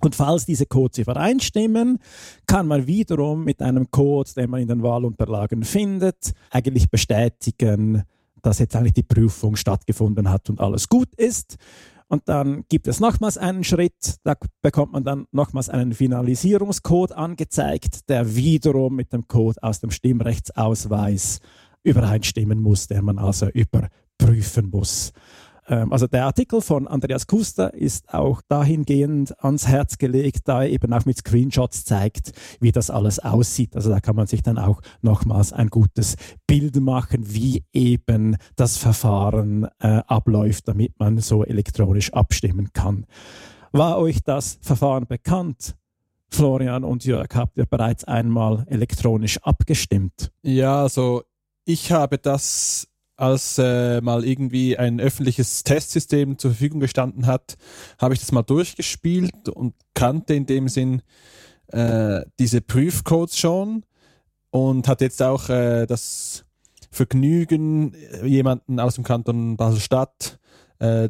Und 0.00 0.16
falls 0.16 0.46
diese 0.46 0.66
Codes 0.66 0.98
übereinstimmen, 0.98 1.98
kann 2.46 2.66
man 2.66 2.86
wiederum 2.86 3.44
mit 3.44 3.62
einem 3.62 3.90
Code, 3.90 4.30
den 4.36 4.50
man 4.50 4.60
in 4.60 4.68
den 4.68 4.82
Wahlunterlagen 4.82 5.62
findet, 5.62 6.32
eigentlich 6.50 6.90
bestätigen, 6.90 8.02
dass 8.42 8.58
jetzt 8.58 8.74
eigentlich 8.74 8.94
die 8.94 9.04
Prüfung 9.04 9.54
stattgefunden 9.54 10.28
hat 10.28 10.50
und 10.50 10.60
alles 10.60 10.88
gut 10.88 11.14
ist. 11.14 11.56
Und 12.08 12.28
dann 12.28 12.64
gibt 12.68 12.88
es 12.88 13.00
nochmals 13.00 13.38
einen 13.38 13.64
Schritt, 13.64 14.16
da 14.24 14.34
bekommt 14.60 14.92
man 14.92 15.02
dann 15.04 15.26
nochmals 15.32 15.70
einen 15.70 15.94
Finalisierungscode 15.94 17.12
angezeigt, 17.12 18.08
der 18.10 18.36
wiederum 18.36 18.96
mit 18.96 19.12
dem 19.12 19.28
Code 19.28 19.62
aus 19.62 19.80
dem 19.80 19.90
Stimmrechtsausweis 19.90 21.40
übereinstimmen 21.84 22.60
muss, 22.60 22.86
den 22.86 23.04
man 23.04 23.18
also 23.18 23.48
überprüfen 23.48 24.68
muss. 24.70 25.12
Ähm, 25.68 25.92
also 25.92 26.06
der 26.06 26.26
Artikel 26.26 26.60
von 26.60 26.88
Andreas 26.88 27.26
Kuster 27.26 27.74
ist 27.74 28.12
auch 28.12 28.42
dahingehend 28.48 29.42
ans 29.42 29.68
Herz 29.68 29.98
gelegt, 29.98 30.42
da 30.48 30.62
er 30.62 30.70
eben 30.70 30.92
auch 30.92 31.04
mit 31.04 31.18
Screenshots 31.18 31.84
zeigt, 31.84 32.32
wie 32.60 32.72
das 32.72 32.90
alles 32.90 33.18
aussieht. 33.18 33.76
Also 33.76 33.90
da 33.90 34.00
kann 34.00 34.16
man 34.16 34.26
sich 34.26 34.42
dann 34.42 34.58
auch 34.58 34.80
nochmals 35.00 35.52
ein 35.52 35.68
gutes 35.68 36.16
Bild 36.46 36.76
machen, 36.80 37.32
wie 37.32 37.64
eben 37.72 38.36
das 38.56 38.76
Verfahren 38.76 39.68
äh, 39.80 40.02
abläuft, 40.06 40.68
damit 40.68 40.98
man 40.98 41.18
so 41.18 41.44
elektronisch 41.44 42.12
abstimmen 42.12 42.72
kann. 42.72 43.06
War 43.72 43.98
euch 43.98 44.22
das 44.22 44.58
Verfahren 44.60 45.06
bekannt? 45.06 45.76
Florian 46.28 46.82
und 46.82 47.04
Jörg, 47.04 47.28
habt 47.34 47.58
ihr 47.58 47.66
bereits 47.66 48.04
einmal 48.04 48.64
elektronisch 48.68 49.38
abgestimmt? 49.42 50.32
Ja, 50.42 50.82
also 50.82 51.22
ich 51.64 51.92
habe 51.92 52.18
das 52.18 52.88
als 53.22 53.56
äh, 53.56 54.00
mal 54.00 54.24
irgendwie 54.24 54.76
ein 54.76 55.00
öffentliches 55.00 55.62
Testsystem 55.62 56.38
zur 56.38 56.50
Verfügung 56.50 56.80
gestanden 56.80 57.26
hat, 57.26 57.56
habe 57.98 58.14
ich 58.14 58.20
das 58.20 58.32
mal 58.32 58.42
durchgespielt 58.42 59.48
und 59.48 59.74
kannte 59.94 60.34
in 60.34 60.46
dem 60.46 60.68
Sinn 60.68 61.02
äh, 61.68 62.22
diese 62.40 62.60
Prüfcodes 62.60 63.38
schon 63.38 63.84
und 64.50 64.88
hatte 64.88 65.04
jetzt 65.04 65.22
auch 65.22 65.48
äh, 65.48 65.86
das 65.86 66.44
Vergnügen, 66.90 67.94
jemanden 68.24 68.80
aus 68.80 68.96
dem 68.96 69.04
Kanton 69.04 69.56
Basel-Stadt 69.56 70.40
äh, 70.80 71.08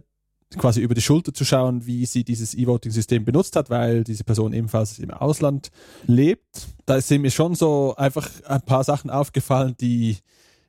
quasi 0.58 0.82
über 0.82 0.94
die 0.94 1.00
Schulter 1.00 1.32
zu 1.32 1.46
schauen, 1.46 1.86
wie 1.86 2.04
sie 2.04 2.24
dieses 2.24 2.52
E-Voting-System 2.52 3.24
benutzt 3.24 3.56
hat, 3.56 3.70
weil 3.70 4.04
diese 4.04 4.22
Person 4.22 4.52
ebenfalls 4.52 4.98
im 4.98 5.12
Ausland 5.12 5.70
lebt. 6.06 6.68
Da 6.84 7.00
sind 7.00 7.22
mir 7.22 7.30
schon 7.30 7.54
so 7.54 7.94
einfach 7.96 8.28
ein 8.44 8.60
paar 8.60 8.84
Sachen 8.84 9.08
aufgefallen, 9.08 9.76
die 9.80 10.18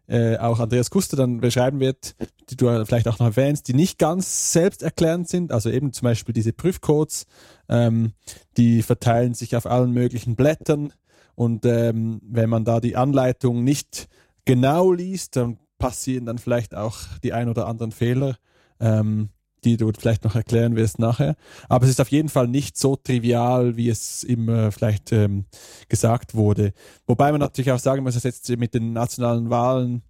äh, 0.07 0.37
auch 0.37 0.59
Andreas 0.59 0.89
Kuster 0.89 1.15
dann 1.15 1.39
beschreiben 1.39 1.79
wird, 1.79 2.15
die 2.49 2.57
du 2.57 2.85
vielleicht 2.85 3.07
auch 3.07 3.19
noch 3.19 3.27
erwähnst, 3.27 3.67
die 3.67 3.73
nicht 3.73 3.97
ganz 3.99 4.51
selbsterklärend 4.51 5.29
sind. 5.29 5.51
Also 5.51 5.69
eben 5.69 5.93
zum 5.93 6.05
Beispiel 6.05 6.33
diese 6.33 6.53
Prüfcodes, 6.53 7.25
ähm, 7.69 8.13
die 8.57 8.81
verteilen 8.81 9.33
sich 9.33 9.55
auf 9.55 9.65
allen 9.65 9.91
möglichen 9.91 10.35
Blättern. 10.35 10.93
Und 11.35 11.65
ähm, 11.65 12.21
wenn 12.23 12.49
man 12.49 12.65
da 12.65 12.79
die 12.79 12.95
Anleitung 12.95 13.63
nicht 13.63 14.07
genau 14.45 14.91
liest, 14.91 15.35
dann 15.35 15.57
passieren 15.79 16.25
dann 16.25 16.37
vielleicht 16.37 16.75
auch 16.75 16.99
die 17.23 17.33
ein 17.33 17.49
oder 17.49 17.67
anderen 17.67 17.91
Fehler. 17.91 18.37
Ähm, 18.79 19.29
die 19.65 19.77
du 19.77 19.91
vielleicht 19.97 20.23
noch 20.23 20.35
erklären 20.35 20.75
wirst 20.75 20.99
nachher. 20.99 21.35
Aber 21.69 21.85
es 21.85 21.91
ist 21.91 22.01
auf 22.01 22.09
jeden 22.09 22.29
Fall 22.29 22.47
nicht 22.47 22.77
so 22.77 22.95
trivial, 22.95 23.77
wie 23.77 23.89
es 23.89 24.23
immer 24.23 24.71
vielleicht 24.71 25.11
ähm, 25.11 25.45
gesagt 25.89 26.35
wurde. 26.35 26.73
Wobei 27.07 27.31
man 27.31 27.39
natürlich 27.39 27.71
auch 27.71 27.79
sagen 27.79 28.03
muss, 28.03 28.15
dass 28.15 28.23
jetzt 28.23 28.49
mit 28.57 28.73
den 28.73 28.93
nationalen 28.93 29.49
Wahlen 29.49 30.03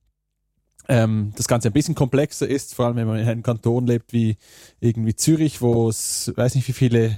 ähm, 0.89 1.31
das 1.35 1.47
Ganze 1.47 1.69
ein 1.69 1.73
bisschen 1.73 1.95
komplexer 1.95 2.47
ist, 2.47 2.75
vor 2.75 2.85
allem 2.85 2.95
wenn 2.97 3.07
man 3.07 3.19
in 3.19 3.27
einem 3.27 3.43
Kanton 3.43 3.87
lebt 3.87 4.13
wie 4.13 4.37
irgendwie 4.79 5.15
Zürich, 5.15 5.61
wo 5.61 5.89
es 5.89 6.31
weiß 6.35 6.55
nicht 6.55 6.67
wie 6.67 6.73
viele 6.73 7.17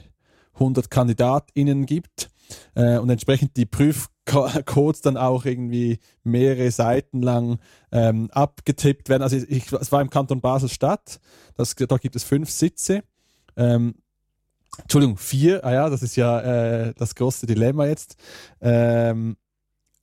hundert 0.58 0.90
KandidatInnen 0.90 1.86
gibt 1.86 2.30
äh, 2.76 2.98
und 2.98 3.10
entsprechend 3.10 3.58
die 3.58 3.66
Prüfcodes 4.26 5.02
dann 5.02 5.18
auch 5.18 5.46
irgendwie 5.46 6.00
mehrere 6.24 6.72
Seiten 6.72 7.22
lang 7.22 7.60
ähm, 7.92 8.30
abgetippt 8.32 9.10
werden. 9.10 9.24
Also 9.24 9.38
ich, 9.38 9.72
es 9.72 9.92
war 9.92 10.02
im 10.02 10.10
Kanton 10.10 10.42
Basel-Stadt, 10.42 11.20
da 11.56 11.98
gibt 11.98 12.16
es 12.16 12.24
fünf 12.24 12.50
Sitze. 12.50 13.04
Ähm, 13.56 13.96
Entschuldigung, 14.82 15.18
vier, 15.18 15.64
ah 15.64 15.74
ja, 15.74 15.90
das 15.90 16.04
ist 16.04 16.16
ja 16.18 16.42
äh, 16.42 16.94
das 16.98 17.16
große 17.16 17.46
Dilemma 17.46 17.86
jetzt. 17.86 18.18
Ähm, 18.62 19.38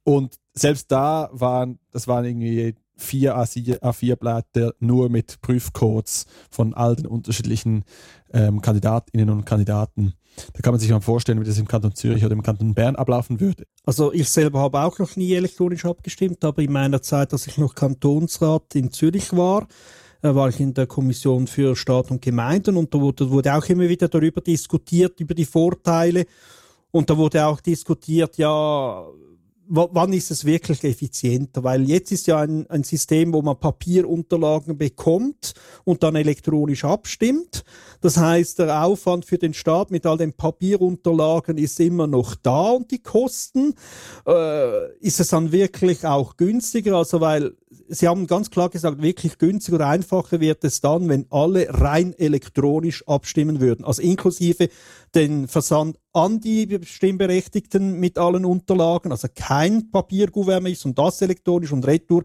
und 0.04 0.36
selbst 0.54 0.90
da 0.90 1.28
waren, 1.32 1.78
das 1.90 2.08
waren 2.08 2.24
irgendwie 2.24 2.74
vier 3.02 3.36
A4-Blätter 3.36 4.74
nur 4.80 5.08
mit 5.08 5.40
Prüfcodes 5.42 6.26
von 6.50 6.74
all 6.74 6.96
den 6.96 7.06
unterschiedlichen 7.06 7.84
ähm, 8.32 8.60
Kandidatinnen 8.60 9.30
und 9.30 9.44
Kandidaten. 9.44 10.14
Da 10.54 10.60
kann 10.60 10.72
man 10.72 10.80
sich 10.80 10.90
mal 10.90 11.00
vorstellen, 11.00 11.40
wie 11.40 11.44
das 11.44 11.58
im 11.58 11.68
Kanton 11.68 11.94
Zürich 11.94 12.24
oder 12.24 12.32
im 12.32 12.42
Kanton 12.42 12.74
Bern 12.74 12.96
ablaufen 12.96 13.40
würde. 13.40 13.64
Also 13.84 14.12
ich 14.12 14.28
selber 14.28 14.60
habe 14.60 14.80
auch 14.80 14.98
noch 14.98 15.16
nie 15.16 15.34
elektronisch 15.34 15.84
abgestimmt, 15.84 16.42
aber 16.44 16.62
in 16.62 16.72
meiner 16.72 17.02
Zeit, 17.02 17.32
als 17.32 17.46
ich 17.46 17.58
noch 17.58 17.74
Kantonsrat 17.74 18.74
in 18.74 18.90
Zürich 18.90 19.32
war, 19.36 19.66
äh, 20.22 20.34
war 20.34 20.48
ich 20.48 20.60
in 20.60 20.72
der 20.72 20.86
Kommission 20.86 21.46
für 21.46 21.76
Staat 21.76 22.10
und 22.10 22.22
Gemeinden 22.22 22.76
und 22.76 22.94
da 22.94 23.00
wurde, 23.00 23.30
wurde 23.30 23.54
auch 23.54 23.64
immer 23.66 23.88
wieder 23.88 24.08
darüber 24.08 24.40
diskutiert, 24.40 25.20
über 25.20 25.34
die 25.34 25.44
Vorteile. 25.44 26.24
Und 26.90 27.08
da 27.08 27.16
wurde 27.16 27.46
auch 27.46 27.60
diskutiert, 27.60 28.36
ja, 28.36 29.04
wann 29.68 30.12
ist 30.12 30.30
es 30.30 30.44
wirklich 30.44 30.84
effizienter? 30.84 31.64
Weil 31.64 31.88
jetzt 31.88 32.12
ist 32.12 32.26
ja 32.26 32.40
ein, 32.40 32.68
ein 32.68 32.84
System, 32.84 33.32
wo 33.32 33.42
man 33.42 33.58
Papierunterlagen 33.58 34.76
bekommt 34.76 35.54
und 35.84 36.02
dann 36.02 36.16
elektronisch 36.16 36.84
abstimmt. 36.84 37.64
Das 38.02 38.16
heißt, 38.16 38.58
der 38.58 38.84
Aufwand 38.84 39.24
für 39.24 39.38
den 39.38 39.54
Staat 39.54 39.90
mit 39.90 40.04
all 40.06 40.18
den 40.18 40.32
Papierunterlagen 40.32 41.56
ist 41.56 41.80
immer 41.80 42.08
noch 42.08 42.34
da 42.34 42.72
und 42.72 42.90
die 42.90 43.02
Kosten. 43.02 43.74
Äh, 44.26 44.92
ist 44.98 45.20
es 45.20 45.28
dann 45.28 45.52
wirklich 45.52 46.04
auch 46.04 46.36
günstiger? 46.36 46.96
Also, 46.96 47.20
weil 47.20 47.52
Sie 47.88 48.08
haben 48.08 48.26
ganz 48.26 48.50
klar 48.50 48.70
gesagt, 48.70 49.02
wirklich 49.02 49.38
günstiger 49.38 49.76
oder 49.76 49.86
einfacher 49.86 50.40
wird 50.40 50.64
es 50.64 50.80
dann, 50.80 51.08
wenn 51.08 51.26
alle 51.30 51.68
rein 51.68 52.14
elektronisch 52.18 53.06
abstimmen 53.06 53.60
würden. 53.60 53.84
Also 53.84 54.02
inklusive 54.02 54.68
den 55.14 55.46
Versand 55.46 55.98
an 56.12 56.40
die 56.40 56.80
Stimmberechtigten 56.82 58.00
mit 58.00 58.18
allen 58.18 58.44
Unterlagen, 58.44 59.12
also 59.12 59.28
kein 59.34 59.90
Papiergouverne 59.90 60.70
ist 60.70 60.84
und 60.86 60.98
das 60.98 61.20
elektronisch 61.22 61.72
und 61.72 61.86
retour. 61.86 62.24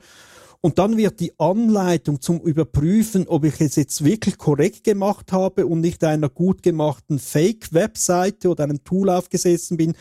Und 0.62 0.80
dann 0.80 0.98
wird 0.98 1.20
die 1.20 1.38
Anleitung 1.40 2.22
zum 2.22 2.42
Überprüfen, 2.42 3.28
ob 3.28 3.46
ich 3.46 3.62
es 3.62 3.76
jetzt 3.76 4.04
wirklich 4.04 4.38
korrekt 4.38 4.84
gemacht 4.84 5.32
habe 5.32 5.66
und 5.68 5.82
nicht 5.82 6.04
einer 6.04 6.30
gut 6.30 6.64
gemachten 6.64 7.20
Fake-Webseite 7.20 8.50
oder 8.50 8.64
einem 8.64 8.84
Tool 8.84 9.10
aufgesessen 9.10 9.78
bin, 9.78 9.94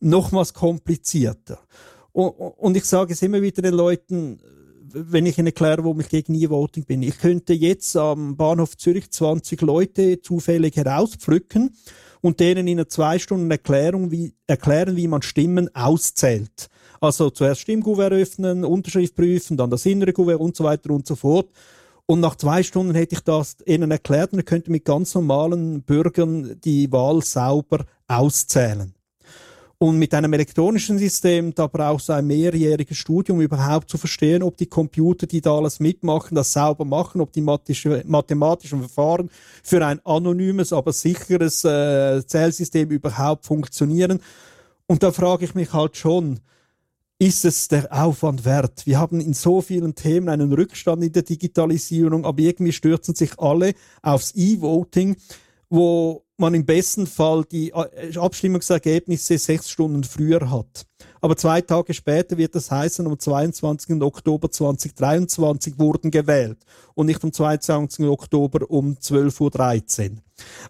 nochmals 0.00 0.54
komplizierter. 0.54 1.58
Und 2.12 2.76
ich 2.76 2.84
sage 2.84 3.12
es 3.12 3.22
immer 3.22 3.40
wieder 3.42 3.62
den 3.62 3.74
Leuten, 3.74 4.40
wenn 4.92 5.26
ich 5.26 5.38
ihnen 5.38 5.46
erkläre, 5.46 5.84
warum 5.84 6.00
ich 6.00 6.08
gegen 6.08 6.34
E-Voting 6.34 6.84
bin. 6.84 7.02
Ich 7.02 7.18
könnte 7.18 7.54
jetzt 7.54 7.96
am 7.96 8.36
Bahnhof 8.36 8.76
Zürich 8.76 9.10
20 9.10 9.60
Leute 9.62 10.20
zufällig 10.20 10.76
herauspflücken 10.76 11.74
und 12.20 12.40
denen 12.40 12.66
in 12.66 12.78
einer 12.78 12.88
zwei 12.88 13.18
Stunden 13.18 13.50
Erklärung, 13.50 14.10
wie, 14.10 14.34
erklären, 14.46 14.96
wie 14.96 15.08
man 15.08 15.22
Stimmen 15.22 15.74
auszählt. 15.74 16.68
Also 17.02 17.30
zuerst 17.30 17.62
Stimmgouvert 17.62 18.12
öffnen, 18.12 18.64
Unterschrift 18.64 19.16
prüfen, 19.16 19.56
dann 19.56 19.70
das 19.70 19.86
innere 19.86 20.12
Gouvert 20.12 20.38
und 20.38 20.56
so 20.56 20.62
weiter 20.62 20.90
und 20.90 21.04
so 21.04 21.16
fort. 21.16 21.48
Und 22.06 22.20
nach 22.20 22.36
zwei 22.36 22.62
Stunden 22.62 22.94
hätte 22.94 23.16
ich 23.16 23.22
das 23.22 23.56
ihnen 23.66 23.90
erklärt 23.90 24.32
und 24.32 24.38
ich 24.38 24.46
könnte 24.46 24.70
mit 24.70 24.84
ganz 24.84 25.12
normalen 25.16 25.82
Bürgern 25.82 26.60
die 26.64 26.92
Wahl 26.92 27.20
sauber 27.22 27.86
auszählen. 28.06 28.94
Und 29.78 29.98
mit 29.98 30.14
einem 30.14 30.32
elektronischen 30.32 30.96
System, 30.96 31.52
da 31.52 31.66
brauchst 31.66 32.08
du 32.08 32.12
ein 32.12 32.28
mehrjähriges 32.28 32.98
Studium, 32.98 33.40
überhaupt 33.40 33.90
zu 33.90 33.98
verstehen, 33.98 34.44
ob 34.44 34.56
die 34.56 34.66
Computer, 34.66 35.26
die 35.26 35.40
da 35.40 35.56
alles 35.56 35.80
mitmachen, 35.80 36.36
das 36.36 36.52
sauber 36.52 36.84
machen, 36.84 37.20
ob 37.20 37.32
die 37.32 37.40
mathematischen 37.40 38.78
Verfahren 38.78 39.28
für 39.64 39.84
ein 39.84 39.98
anonymes, 40.06 40.72
aber 40.72 40.92
sicheres 40.92 41.64
äh, 41.64 42.24
Zählsystem 42.24 42.90
überhaupt 42.90 43.44
funktionieren. 43.44 44.20
Und 44.86 45.02
da 45.02 45.10
frage 45.10 45.46
ich 45.46 45.56
mich 45.56 45.72
halt 45.72 45.96
schon, 45.96 46.38
ist 47.22 47.44
es 47.44 47.68
der 47.68 47.86
Aufwand 47.92 48.44
wert? 48.44 48.84
Wir 48.84 48.98
haben 48.98 49.20
in 49.20 49.32
so 49.32 49.60
vielen 49.60 49.94
Themen 49.94 50.28
einen 50.28 50.52
Rückstand 50.52 51.04
in 51.04 51.12
der 51.12 51.22
Digitalisierung, 51.22 52.24
aber 52.24 52.40
irgendwie 52.40 52.72
stürzen 52.72 53.14
sich 53.14 53.38
alle 53.38 53.74
aufs 54.02 54.34
E-Voting, 54.34 55.14
wo 55.70 56.24
man 56.36 56.52
im 56.54 56.66
besten 56.66 57.06
Fall 57.06 57.44
die 57.44 57.70
äh, 57.70 58.18
Abstimmungsergebnisse 58.18 59.38
sechs 59.38 59.70
Stunden 59.70 60.02
früher 60.02 60.50
hat. 60.50 60.84
Aber 61.20 61.36
zwei 61.36 61.60
Tage 61.60 61.94
später 61.94 62.36
wird 62.38 62.56
das 62.56 62.72
heißen, 62.72 63.06
am 63.06 63.16
22. 63.16 64.02
Oktober 64.02 64.50
2023 64.50 65.78
wurden 65.78 66.10
gewählt 66.10 66.58
und 66.94 67.06
nicht 67.06 67.22
am 67.22 67.32
22. 67.32 68.04
Oktober 68.06 68.68
um 68.68 68.94
12.13 68.94 70.10
Uhr. 70.10 70.16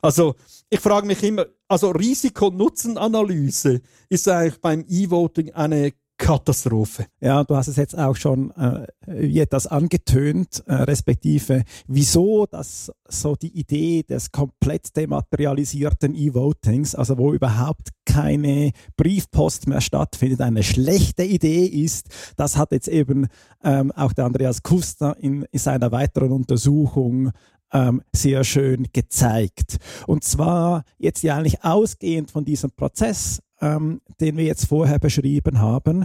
Also 0.03 0.34
ich 0.68 0.80
frage 0.80 1.07
mich 1.07 1.22
immer, 1.22 1.46
also 1.66 1.92
Risiko-Nutzen-Analyse 1.92 3.80
ist 4.11 4.28
eigentlich 4.28 4.61
beim 4.61 4.84
E-Voting 4.86 5.53
eine 5.55 5.92
Katastrophe. 6.22 7.06
Ja, 7.20 7.42
du 7.42 7.56
hast 7.56 7.66
es 7.66 7.74
jetzt 7.74 7.98
auch 7.98 8.14
schon 8.14 8.52
äh, 8.52 9.40
etwas 9.40 9.66
angetönt, 9.66 10.62
äh, 10.66 10.74
respektive 10.74 11.64
wieso 11.88 12.46
das 12.46 12.92
so 13.08 13.34
die 13.34 13.58
Idee 13.58 14.04
des 14.04 14.30
komplett 14.30 14.96
dematerialisierten 14.96 16.14
E-Votings, 16.14 16.94
also 16.94 17.18
wo 17.18 17.32
überhaupt 17.32 17.88
keine 18.06 18.70
Briefpost 18.96 19.66
mehr 19.66 19.80
stattfindet, 19.80 20.40
eine 20.40 20.62
schlechte 20.62 21.24
Idee 21.24 21.66
ist. 21.66 22.06
Das 22.36 22.56
hat 22.56 22.70
jetzt 22.70 22.88
eben 22.88 23.26
ähm, 23.64 23.90
auch 23.90 24.12
der 24.12 24.26
Andreas 24.26 24.62
Kuster 24.62 25.16
in, 25.18 25.42
in 25.50 25.58
seiner 25.58 25.90
weiteren 25.90 26.30
Untersuchung 26.30 27.32
ähm, 27.72 28.00
sehr 28.14 28.44
schön 28.44 28.86
gezeigt. 28.92 29.78
Und 30.06 30.22
zwar 30.22 30.84
jetzt 30.98 31.24
ja 31.24 31.36
eigentlich 31.36 31.64
ausgehend 31.64 32.30
von 32.30 32.44
diesem 32.44 32.70
Prozess 32.70 33.40
ähm, 33.62 34.02
den 34.20 34.36
wir 34.36 34.44
jetzt 34.44 34.66
vorher 34.66 34.98
beschrieben 34.98 35.60
haben, 35.60 36.04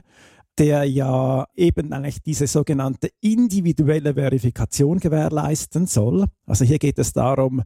der 0.58 0.86
ja 0.86 1.48
eben 1.56 1.92
eigentlich 1.92 2.22
diese 2.22 2.48
sogenannte 2.48 3.10
individuelle 3.22 4.14
Verifikation 4.14 5.00
gewährleisten 5.00 5.86
soll. 5.88 6.26
Also 6.46 6.66
hier 6.66 6.80
geht 6.80 6.98
es 6.98 7.14
darum, 7.14 7.64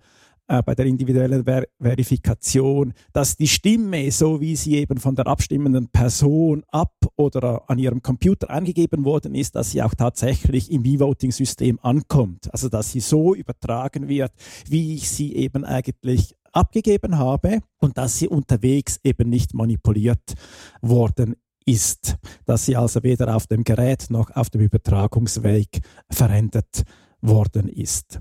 äh, 0.47 0.61
bei 0.63 0.75
der 0.75 0.85
individuellen 0.85 1.45
Ver 1.45 1.65
Verifikation, 1.79 2.93
dass 3.13 3.37
die 3.37 3.47
Stimme, 3.47 4.11
so 4.11 4.41
wie 4.41 4.55
sie 4.55 4.75
eben 4.75 4.97
von 4.97 5.15
der 5.15 5.27
abstimmenden 5.27 5.87
Person 5.87 6.63
ab 6.67 6.93
oder 7.15 7.69
an 7.69 7.79
ihrem 7.79 8.01
Computer 8.01 8.49
eingegeben 8.49 9.05
worden 9.05 9.35
ist, 9.35 9.55
dass 9.55 9.71
sie 9.71 9.81
auch 9.81 9.93
tatsächlich 9.93 10.71
im 10.71 10.83
E-Voting-System 10.83 11.79
ankommt. 11.81 12.49
Also 12.51 12.67
dass 12.67 12.91
sie 12.91 12.99
so 12.99 13.33
übertragen 13.33 14.09
wird, 14.09 14.33
wie 14.67 14.95
ich 14.95 15.09
sie 15.09 15.35
eben 15.35 15.63
eigentlich 15.63 16.35
abgegeben 16.51 17.17
habe 17.17 17.59
und 17.79 17.97
dass 17.97 18.17
sie 18.17 18.27
unterwegs 18.27 18.99
eben 19.03 19.29
nicht 19.29 19.53
manipuliert 19.53 20.33
worden 20.81 21.35
ist, 21.65 22.17
dass 22.45 22.65
sie 22.65 22.75
also 22.75 23.03
weder 23.03 23.35
auf 23.35 23.47
dem 23.47 23.63
Gerät 23.63 24.07
noch 24.09 24.31
auf 24.35 24.49
dem 24.49 24.61
Übertragungsweg 24.61 25.81
verändert 26.09 26.83
worden 27.21 27.67
ist. 27.67 28.19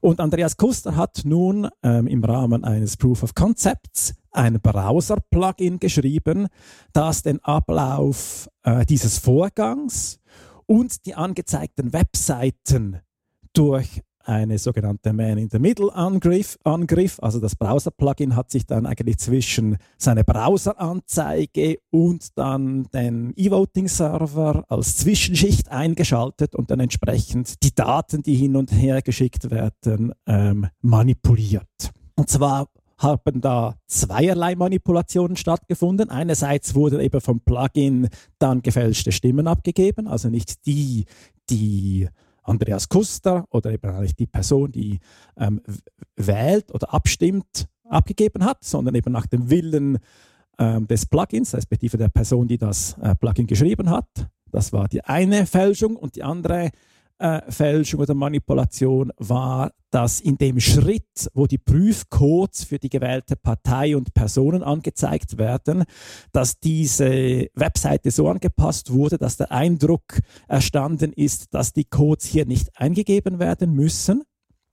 Und 0.00 0.20
Andreas 0.20 0.56
Kuster 0.56 0.96
hat 0.96 1.22
nun 1.24 1.68
ähm, 1.82 2.06
im 2.06 2.22
Rahmen 2.22 2.64
eines 2.64 2.96
Proof 2.96 3.22
of 3.22 3.34
Concepts 3.34 4.14
ein 4.30 4.60
Browser-Plugin 4.60 5.78
geschrieben, 5.78 6.48
das 6.92 7.22
den 7.22 7.42
Ablauf 7.42 8.48
äh, 8.62 8.84
dieses 8.84 9.18
Vorgangs 9.18 10.20
und 10.66 11.06
die 11.06 11.14
angezeigten 11.14 11.92
Webseiten 11.92 13.00
durch 13.54 14.02
eine 14.24 14.58
sogenannte 14.58 15.12
Man-in-the-Middle-Angriff. 15.12 16.58
Angriff. 16.64 17.18
Also 17.20 17.40
das 17.40 17.56
Browser-Plugin 17.56 18.36
hat 18.36 18.50
sich 18.50 18.66
dann 18.66 18.86
eigentlich 18.86 19.18
zwischen 19.18 19.76
seiner 19.98 20.24
Browser-Anzeige 20.24 21.78
und 21.90 22.36
dann 22.36 22.84
den 22.92 23.32
E-Voting-Server 23.36 24.64
als 24.68 24.96
Zwischenschicht 24.96 25.70
eingeschaltet 25.70 26.54
und 26.54 26.70
dann 26.70 26.80
entsprechend 26.80 27.62
die 27.62 27.74
Daten, 27.74 28.22
die 28.22 28.34
hin 28.34 28.56
und 28.56 28.72
her 28.72 29.02
geschickt 29.02 29.50
werden, 29.50 30.12
ähm, 30.26 30.66
manipuliert. 30.80 31.92
Und 32.16 32.28
zwar 32.28 32.68
haben 32.98 33.40
da 33.40 33.74
zweierlei 33.86 34.54
Manipulationen 34.54 35.36
stattgefunden. 35.36 36.10
Einerseits 36.10 36.74
wurden 36.74 37.00
eben 37.00 37.20
vom 37.20 37.40
Plugin 37.40 38.08
dann 38.38 38.62
gefälschte 38.62 39.12
Stimmen 39.12 39.46
abgegeben, 39.46 40.06
also 40.06 40.28
nicht 40.28 40.64
die, 40.66 41.04
die 41.50 42.08
Andreas 42.44 42.88
Kuster 42.88 43.46
oder 43.50 43.72
eben 43.72 43.90
eigentlich 43.90 44.14
die 44.14 44.26
Person, 44.26 44.70
die 44.70 45.00
ähm, 45.36 45.60
wählt 46.16 46.72
oder 46.72 46.94
abstimmt, 46.94 47.66
abgegeben 47.88 48.44
hat, 48.44 48.64
sondern 48.64 48.94
eben 48.94 49.12
nach 49.12 49.26
dem 49.26 49.50
Willen 49.50 49.98
ähm, 50.58 50.86
des 50.86 51.06
Plugins, 51.06 51.54
respektive 51.54 51.96
der 51.96 52.08
Person, 52.08 52.46
die 52.46 52.58
das 52.58 52.96
äh, 53.02 53.14
Plugin 53.14 53.46
geschrieben 53.46 53.90
hat. 53.90 54.28
Das 54.50 54.72
war 54.72 54.88
die 54.88 55.02
eine 55.04 55.46
Fälschung 55.46 55.96
und 55.96 56.16
die 56.16 56.22
andere 56.22 56.70
äh, 57.24 57.50
Fälschung 57.50 58.00
oder 58.00 58.12
Manipulation 58.12 59.10
war, 59.16 59.72
dass 59.90 60.20
in 60.20 60.36
dem 60.36 60.60
Schritt, 60.60 61.30
wo 61.32 61.46
die 61.46 61.56
Prüfcodes 61.56 62.64
für 62.64 62.78
die 62.78 62.90
gewählte 62.90 63.34
Partei 63.34 63.96
und 63.96 64.12
Personen 64.12 64.62
angezeigt 64.62 65.38
werden, 65.38 65.84
dass 66.32 66.60
diese 66.60 67.46
Webseite 67.54 68.10
so 68.10 68.28
angepasst 68.28 68.92
wurde, 68.92 69.16
dass 69.16 69.38
der 69.38 69.50
Eindruck 69.52 70.20
erstanden 70.48 71.14
ist, 71.14 71.54
dass 71.54 71.72
die 71.72 71.84
Codes 71.84 72.26
hier 72.26 72.44
nicht 72.44 72.68
eingegeben 72.78 73.38
werden 73.38 73.72
müssen 73.72 74.24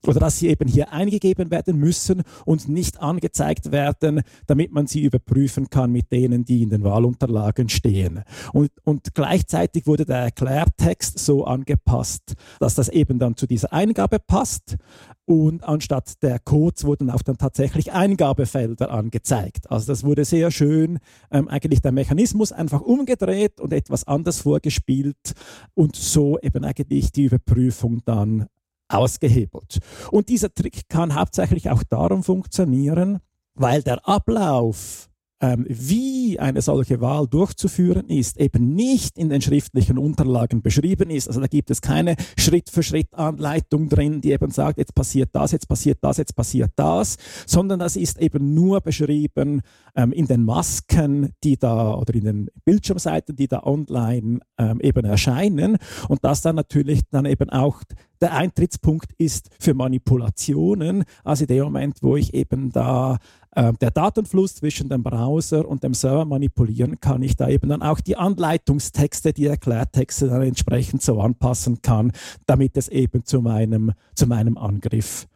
oder 0.06 0.20
dass 0.20 0.38
sie 0.38 0.48
eben 0.48 0.68
hier 0.68 0.92
eingegeben 0.92 1.50
werden 1.50 1.78
müssen 1.78 2.22
und 2.44 2.68
nicht 2.68 3.00
angezeigt 3.00 3.72
werden, 3.72 4.22
damit 4.46 4.72
man 4.72 4.86
sie 4.86 5.02
überprüfen 5.02 5.70
kann 5.70 5.92
mit 5.92 6.12
denen, 6.12 6.44
die 6.44 6.62
in 6.62 6.70
den 6.70 6.84
Wahlunterlagen 6.84 7.68
stehen. 7.68 8.22
Und, 8.52 8.70
und 8.84 9.14
gleichzeitig 9.14 9.86
wurde 9.86 10.04
der 10.04 10.18
Erklärtext 10.18 11.18
so 11.18 11.44
angepasst, 11.44 12.34
dass 12.58 12.74
das 12.74 12.88
eben 12.88 13.18
dann 13.18 13.36
zu 13.36 13.46
dieser 13.46 13.72
Eingabe 13.72 14.18
passt 14.18 14.76
und 15.24 15.62
anstatt 15.64 16.22
der 16.22 16.38
Codes 16.40 16.84
wurden 16.84 17.08
auch 17.10 17.22
dann 17.22 17.38
tatsächlich 17.38 17.92
Eingabefelder 17.92 18.90
angezeigt. 18.90 19.70
Also 19.70 19.92
das 19.92 20.04
wurde 20.04 20.24
sehr 20.24 20.50
schön, 20.50 20.98
ähm, 21.30 21.48
eigentlich 21.48 21.80
der 21.80 21.92
Mechanismus 21.92 22.52
einfach 22.52 22.80
umgedreht 22.80 23.60
und 23.60 23.72
etwas 23.72 24.06
anders 24.06 24.40
vorgespielt 24.40 25.34
und 25.74 25.94
so 25.94 26.38
eben 26.40 26.64
eigentlich 26.64 27.12
die 27.12 27.24
Überprüfung 27.24 28.02
dann 28.04 28.48
ausgehebelt. 28.92 29.78
Und 30.10 30.28
dieser 30.28 30.52
Trick 30.52 30.88
kann 30.88 31.14
hauptsächlich 31.14 31.70
auch 31.70 31.82
darum 31.82 32.22
funktionieren, 32.22 33.20
weil 33.54 33.82
der 33.82 34.06
Ablauf 34.08 35.08
ähm, 35.42 35.66
wie 35.68 36.38
eine 36.38 36.62
solche 36.62 37.00
Wahl 37.00 37.26
durchzuführen 37.26 38.08
ist, 38.08 38.38
eben 38.38 38.74
nicht 38.74 39.18
in 39.18 39.28
den 39.28 39.42
schriftlichen 39.42 39.98
Unterlagen 39.98 40.62
beschrieben 40.62 41.10
ist. 41.10 41.26
Also 41.26 41.40
da 41.40 41.48
gibt 41.48 41.70
es 41.70 41.82
keine 41.82 42.14
Schritt-für-Schritt-Anleitung 42.38 43.88
drin, 43.88 44.20
die 44.20 44.30
eben 44.30 44.52
sagt, 44.52 44.78
jetzt 44.78 44.94
passiert 44.94 45.30
das, 45.32 45.50
jetzt 45.50 45.68
passiert 45.68 45.98
das, 46.00 46.16
jetzt 46.16 46.36
passiert 46.36 46.70
das, 46.76 47.16
sondern 47.44 47.80
das 47.80 47.96
ist 47.96 48.20
eben 48.20 48.54
nur 48.54 48.80
beschrieben 48.80 49.62
ähm, 49.96 50.12
in 50.12 50.26
den 50.26 50.44
Masken, 50.44 51.32
die 51.42 51.58
da 51.58 51.94
oder 51.94 52.14
in 52.14 52.24
den 52.24 52.50
Bildschirmseiten, 52.64 53.34
die 53.34 53.48
da 53.48 53.64
online 53.64 54.38
ähm, 54.58 54.80
eben 54.80 55.04
erscheinen 55.04 55.76
und 56.08 56.24
das 56.24 56.40
dann 56.40 56.54
natürlich 56.54 57.00
dann 57.10 57.26
eben 57.26 57.50
auch 57.50 57.82
der 58.20 58.34
Eintrittspunkt 58.34 59.12
ist 59.18 59.50
für 59.58 59.74
Manipulationen, 59.74 61.02
also 61.24 61.44
dem 61.44 61.64
Moment, 61.64 61.98
wo 62.02 62.16
ich 62.16 62.32
eben 62.34 62.70
da 62.70 63.18
äh, 63.54 63.72
der 63.74 63.90
Datenfluss 63.90 64.56
zwischen 64.56 64.88
dem 64.88 65.02
Browser 65.02 65.68
und 65.68 65.84
dem 65.84 65.94
Server 65.94 66.24
manipulieren 66.24 67.00
kann, 67.00 67.22
ich 67.22 67.36
da 67.36 67.48
eben 67.48 67.68
dann 67.68 67.82
auch 67.82 68.00
die 68.00 68.16
Anleitungstexte, 68.16 69.32
die 69.32 69.46
Erklärtexte 69.46 70.28
dann 70.28 70.42
entsprechend 70.42 71.02
so 71.02 71.20
anpassen 71.20 71.82
kann, 71.82 72.12
damit 72.46 72.76
es 72.76 72.88
eben 72.88 73.24
zu 73.24 73.42
meinem, 73.42 73.92
zu 74.14 74.26
meinem 74.26 74.56
Angriff 74.56 75.26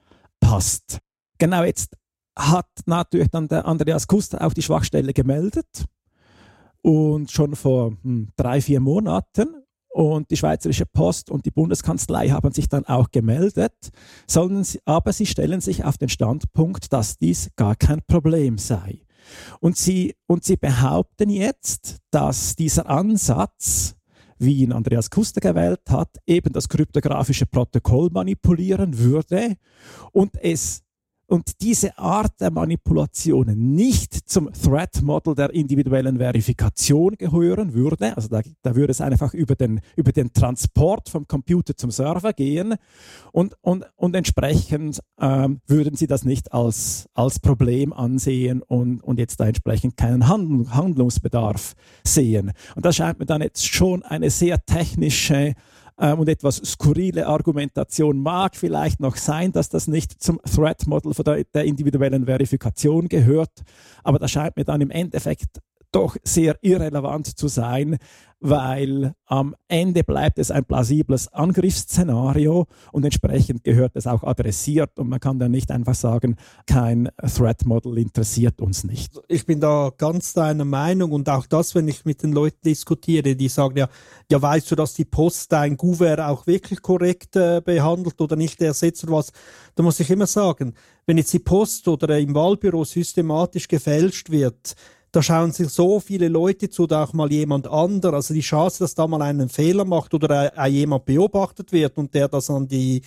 passt. 0.40 0.98
Genau 1.38 1.62
jetzt 1.62 1.96
hat 2.38 2.68
natürlich 2.86 3.28
dann 3.28 3.48
der 3.48 3.66
Andreas 3.66 4.06
Kuster 4.06 4.44
auch 4.44 4.52
die 4.52 4.62
Schwachstelle 4.62 5.12
gemeldet 5.12 5.86
und 6.82 7.30
schon 7.30 7.56
vor 7.56 7.96
hm, 8.02 8.28
drei, 8.36 8.60
vier 8.60 8.80
Monaten 8.80 9.65
und 9.96 10.30
die 10.30 10.36
Schweizerische 10.36 10.84
Post 10.84 11.30
und 11.30 11.46
die 11.46 11.50
Bundeskanzlei 11.50 12.28
haben 12.28 12.52
sich 12.52 12.68
dann 12.68 12.84
auch 12.84 13.10
gemeldet, 13.10 13.72
sie, 14.26 14.78
aber 14.84 15.12
sie 15.14 15.24
stellen 15.24 15.62
sich 15.62 15.84
auf 15.84 15.96
den 15.96 16.10
Standpunkt, 16.10 16.92
dass 16.92 17.16
dies 17.16 17.48
gar 17.56 17.76
kein 17.76 18.02
Problem 18.06 18.58
sei. 18.58 19.06
Und 19.58 19.78
sie, 19.78 20.14
und 20.26 20.44
sie 20.44 20.58
behaupten 20.58 21.30
jetzt, 21.30 21.96
dass 22.10 22.56
dieser 22.56 22.90
Ansatz, 22.90 23.96
wie 24.38 24.56
ihn 24.56 24.72
Andreas 24.72 25.08
Kuster 25.08 25.40
gewählt 25.40 25.88
hat, 25.88 26.10
eben 26.26 26.52
das 26.52 26.68
kryptografische 26.68 27.46
Protokoll 27.46 28.10
manipulieren 28.12 28.98
würde 28.98 29.56
und 30.12 30.36
es 30.42 30.82
und 31.26 31.60
diese 31.60 31.98
Art 31.98 32.40
der 32.40 32.50
Manipulationen 32.50 33.74
nicht 33.74 34.28
zum 34.28 34.52
Threat 34.52 35.02
Model 35.02 35.34
der 35.34 35.50
individuellen 35.50 36.18
Verifikation 36.18 37.16
gehören 37.16 37.74
würde, 37.74 38.16
also 38.16 38.28
da, 38.28 38.40
da 38.62 38.76
würde 38.76 38.92
es 38.92 39.00
einfach 39.00 39.34
über 39.34 39.54
den, 39.54 39.80
über 39.96 40.12
den 40.12 40.32
Transport 40.32 41.08
vom 41.08 41.26
Computer 41.26 41.76
zum 41.76 41.90
Server 41.90 42.32
gehen 42.32 42.74
und, 43.32 43.56
und, 43.60 43.84
und 43.96 44.14
entsprechend 44.14 45.00
ähm, 45.20 45.60
würden 45.66 45.96
sie 45.96 46.06
das 46.06 46.24
nicht 46.24 46.52
als, 46.52 47.08
als 47.14 47.40
Problem 47.40 47.92
ansehen 47.92 48.62
und, 48.62 49.00
und 49.02 49.18
jetzt 49.18 49.40
da 49.40 49.46
entsprechend 49.46 49.96
keinen 49.96 50.28
Handlungsbedarf 50.28 51.74
sehen. 52.04 52.52
Und 52.74 52.84
das 52.84 52.96
scheint 52.96 53.18
mir 53.18 53.26
dann 53.26 53.42
jetzt 53.42 53.66
schon 53.66 54.02
eine 54.02 54.30
sehr 54.30 54.64
technische 54.64 55.54
ähm, 56.00 56.18
und 56.20 56.28
etwas 56.28 56.56
skurrile 56.56 57.26
Argumentation 57.26 58.18
mag 58.18 58.56
vielleicht 58.56 59.00
noch 59.00 59.16
sein, 59.16 59.52
dass 59.52 59.68
das 59.68 59.88
nicht 59.88 60.22
zum 60.22 60.40
Threat 60.42 60.86
Model 60.86 61.12
der, 61.12 61.44
der 61.44 61.64
individuellen 61.64 62.26
Verifikation 62.26 63.08
gehört, 63.08 63.62
aber 64.02 64.18
das 64.18 64.30
scheint 64.30 64.56
mir 64.56 64.64
dann 64.64 64.80
im 64.80 64.90
Endeffekt 64.90 65.60
doch 65.92 66.16
sehr 66.24 66.56
irrelevant 66.62 67.38
zu 67.38 67.48
sein, 67.48 67.98
weil 68.40 69.14
am 69.24 69.54
Ende 69.66 70.04
bleibt 70.04 70.38
es 70.38 70.50
ein 70.50 70.64
plausibles 70.64 71.32
Angriffsszenario 71.32 72.66
und 72.92 73.04
entsprechend 73.04 73.64
gehört 73.64 73.96
es 73.96 74.06
auch 74.06 74.22
adressiert 74.22 74.98
und 74.98 75.08
man 75.08 75.20
kann 75.20 75.38
dann 75.38 75.50
nicht 75.50 75.70
einfach 75.70 75.94
sagen, 75.94 76.36
kein 76.66 77.08
Threat 77.34 77.64
Model 77.64 77.96
interessiert 77.98 78.60
uns 78.60 78.84
nicht. 78.84 79.18
Ich 79.28 79.46
bin 79.46 79.60
da 79.60 79.90
ganz 79.96 80.34
deiner 80.34 80.66
Meinung 80.66 81.12
und 81.12 81.28
auch 81.30 81.46
das, 81.46 81.74
wenn 81.74 81.88
ich 81.88 82.04
mit 82.04 82.22
den 82.22 82.32
Leuten 82.32 82.60
diskutiere, 82.64 83.34
die 83.34 83.48
sagen 83.48 83.78
ja, 83.78 83.88
ja 84.30 84.40
weißt 84.40 84.70
du, 84.70 84.76
dass 84.76 84.94
die 84.94 85.06
Post 85.06 85.52
dein 85.52 85.76
Gouverneur 85.76 86.28
auch 86.28 86.46
wirklich 86.46 86.82
korrekt 86.82 87.36
äh, 87.36 87.62
behandelt 87.64 88.20
oder 88.20 88.36
nicht 88.36 88.60
ersetzt 88.60 89.02
oder 89.04 89.14
was, 89.14 89.32
da 89.74 89.82
muss 89.82 89.98
ich 89.98 90.10
immer 90.10 90.26
sagen, 90.26 90.74
wenn 91.06 91.18
jetzt 91.18 91.32
die 91.32 91.38
Post 91.38 91.88
oder 91.88 92.18
im 92.18 92.34
Wahlbüro 92.34 92.84
systematisch 92.84 93.66
gefälscht 93.66 94.30
wird, 94.30 94.74
da 95.16 95.22
schauen 95.22 95.50
sich 95.50 95.70
so 95.70 95.98
viele 95.98 96.28
Leute 96.28 96.68
zu, 96.68 96.86
da 96.86 97.04
auch 97.04 97.14
mal 97.14 97.32
jemand 97.32 97.66
anderer. 97.66 98.16
Also 98.16 98.34
die 98.34 98.42
Chance, 98.42 98.80
dass 98.80 98.94
da 98.94 99.06
mal 99.06 99.22
einen 99.22 99.48
Fehler 99.48 99.86
macht 99.86 100.12
oder 100.12 100.52
auch 100.54 100.66
jemand 100.66 101.06
beobachtet 101.06 101.72
wird 101.72 101.96
und 101.96 102.12
der 102.12 102.28
das 102.28 102.50
an 102.50 102.68
die 102.68 103.00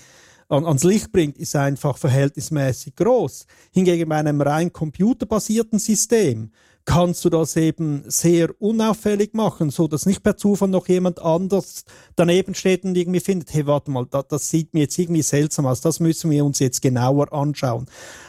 an, 0.47 0.65
ans 0.65 0.83
Licht 0.83 1.11
bringt, 1.11 1.37
ist 1.37 1.55
einfach 1.55 1.99
verhältnismäßig 1.99 2.95
groß. 2.95 3.45
Hingegen 3.71 4.09
bei 4.09 4.15
einem 4.15 4.41
rein 4.41 4.73
computerbasierten 4.73 5.77
System 5.77 6.49
kannst 6.89 7.23
du 7.23 7.29
das 7.29 7.55
eben 7.55 8.01
sehr 8.07 8.49
unauffällig 8.59 9.35
machen, 9.35 9.69
so 9.69 9.87
dass 9.87 10.07
nicht 10.07 10.23
per 10.23 10.37
Zufall 10.37 10.69
noch 10.69 10.87
jemand 10.87 11.21
anders 11.21 11.83
daneben 12.15 12.55
steht 12.55 12.83
und 12.83 12.97
irgendwie 12.97 13.19
findet, 13.19 13.53
hey, 13.53 13.67
warte 13.67 13.91
mal, 13.91 14.07
das, 14.09 14.27
das 14.27 14.49
sieht 14.49 14.73
mir 14.73 14.79
jetzt 14.81 14.97
irgendwie 14.97 15.21
seltsam 15.21 15.67
aus, 15.67 15.81
das 15.81 15.99
müssen 15.99 16.31
wir 16.31 16.43
uns 16.43 16.57
jetzt 16.57 16.81
genauer 16.81 17.31
anschauen. 17.31 17.85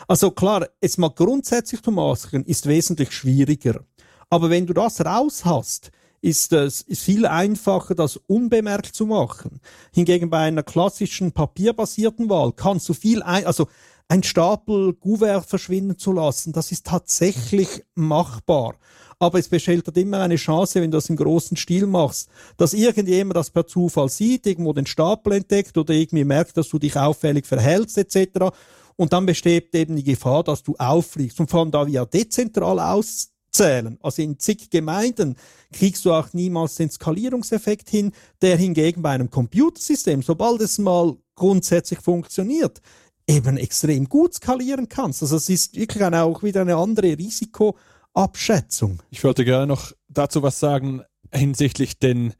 Also 0.09 0.31
klar, 0.31 0.69
es 0.83 0.99
mal 0.99 1.09
grundsätzlich 1.09 1.81
zu 1.81 1.91
masken 1.91 2.45
ist 2.45 2.67
wesentlich 2.67 3.13
schwieriger. 3.13 3.81
Aber 4.29 4.51
wenn 4.51 4.67
du 4.67 4.75
das 4.75 5.03
raus 5.03 5.47
hast, 5.47 5.91
ist 6.21 6.53
es 6.53 6.83
ist 6.83 7.03
viel 7.03 7.25
einfacher, 7.25 7.95
das 7.95 8.19
unbemerkt 8.27 8.95
zu 8.95 9.07
machen. 9.07 9.61
Hingegen 9.91 10.29
bei 10.29 10.41
einer 10.41 10.63
klassischen 10.63 11.33
papierbasierten 11.33 12.29
Wahl 12.29 12.53
kannst 12.53 12.87
du 12.91 12.93
viel, 12.93 13.23
ein, 13.23 13.47
also 13.47 13.69
ein 14.11 14.25
Stapel 14.25 14.95
Gouvert 14.95 15.47
verschwinden 15.47 15.97
zu 15.97 16.13
lassen, 16.13 16.53
das 16.53 16.73
ist 16.73 16.85
tatsächlich 16.85 17.85
machbar. 17.95 18.75
Aber 19.21 19.39
es 19.39 19.49
besteht 19.49 19.87
halt 19.87 19.97
immer 19.99 20.21
eine 20.21 20.35
Chance, 20.35 20.81
wenn 20.81 20.91
du 20.91 20.97
das 20.97 21.11
im 21.11 21.17
großen 21.17 21.57
Stil 21.57 21.87
machst, 21.87 22.29
dass 22.57 22.75
irgendjemand 22.75 23.37
das 23.37 23.51
per 23.51 23.69
Zufall 23.69 24.09
sieht, 24.09 24.47
irgendwo 24.47 24.73
den 24.73 24.87
Stapel 24.87 25.35
entdeckt 25.35 25.79
oder 25.79 25.95
irgendwie 25.95 26.25
merkt, 26.25 26.57
dass 26.57 26.69
du 26.71 26.81
dich 26.81 26.97
auffällig 26.97 27.47
verhältst 27.47 27.99
etc. 27.99 28.51
Und 28.97 29.13
dann 29.13 29.27
besteht 29.27 29.73
eben 29.77 29.95
die 29.95 30.03
Gefahr, 30.03 30.43
dass 30.43 30.65
du 30.65 30.75
auffliegst. 30.77 31.39
Und 31.39 31.49
vor 31.49 31.61
allem 31.61 31.71
da 31.71 31.87
wir 31.87 32.05
dezentral 32.05 32.81
auszählen, 32.81 33.97
also 34.03 34.23
in 34.23 34.41
zig 34.41 34.71
Gemeinden, 34.71 35.37
kriegst 35.73 36.05
du 36.05 36.13
auch 36.13 36.33
niemals 36.33 36.75
den 36.75 36.91
Skalierungseffekt 36.91 37.89
hin, 37.89 38.11
der 38.43 38.57
hingegen 38.57 39.03
bei 39.03 39.11
einem 39.11 39.31
Computersystem, 39.31 40.23
sobald 40.23 40.63
es 40.63 40.79
mal 40.79 41.17
grundsätzlich 41.37 42.01
funktioniert, 42.01 42.81
eben 43.31 43.57
extrem 43.57 44.09
gut 44.09 44.35
skalieren 44.35 44.89
kannst. 44.89 45.23
Also 45.23 45.37
es 45.37 45.49
ist 45.49 45.77
wirklich 45.77 46.03
eine, 46.03 46.23
auch 46.23 46.43
wieder 46.43 46.63
eine 46.63 46.77
andere 46.77 47.17
Risikoabschätzung. 47.17 49.01
Ich 49.11 49.23
wollte 49.23 49.45
gerne 49.45 49.67
noch 49.67 49.93
dazu 50.09 50.43
was 50.43 50.59
sagen 50.59 51.03
hinsichtlich 51.33 51.99
den 51.99 52.35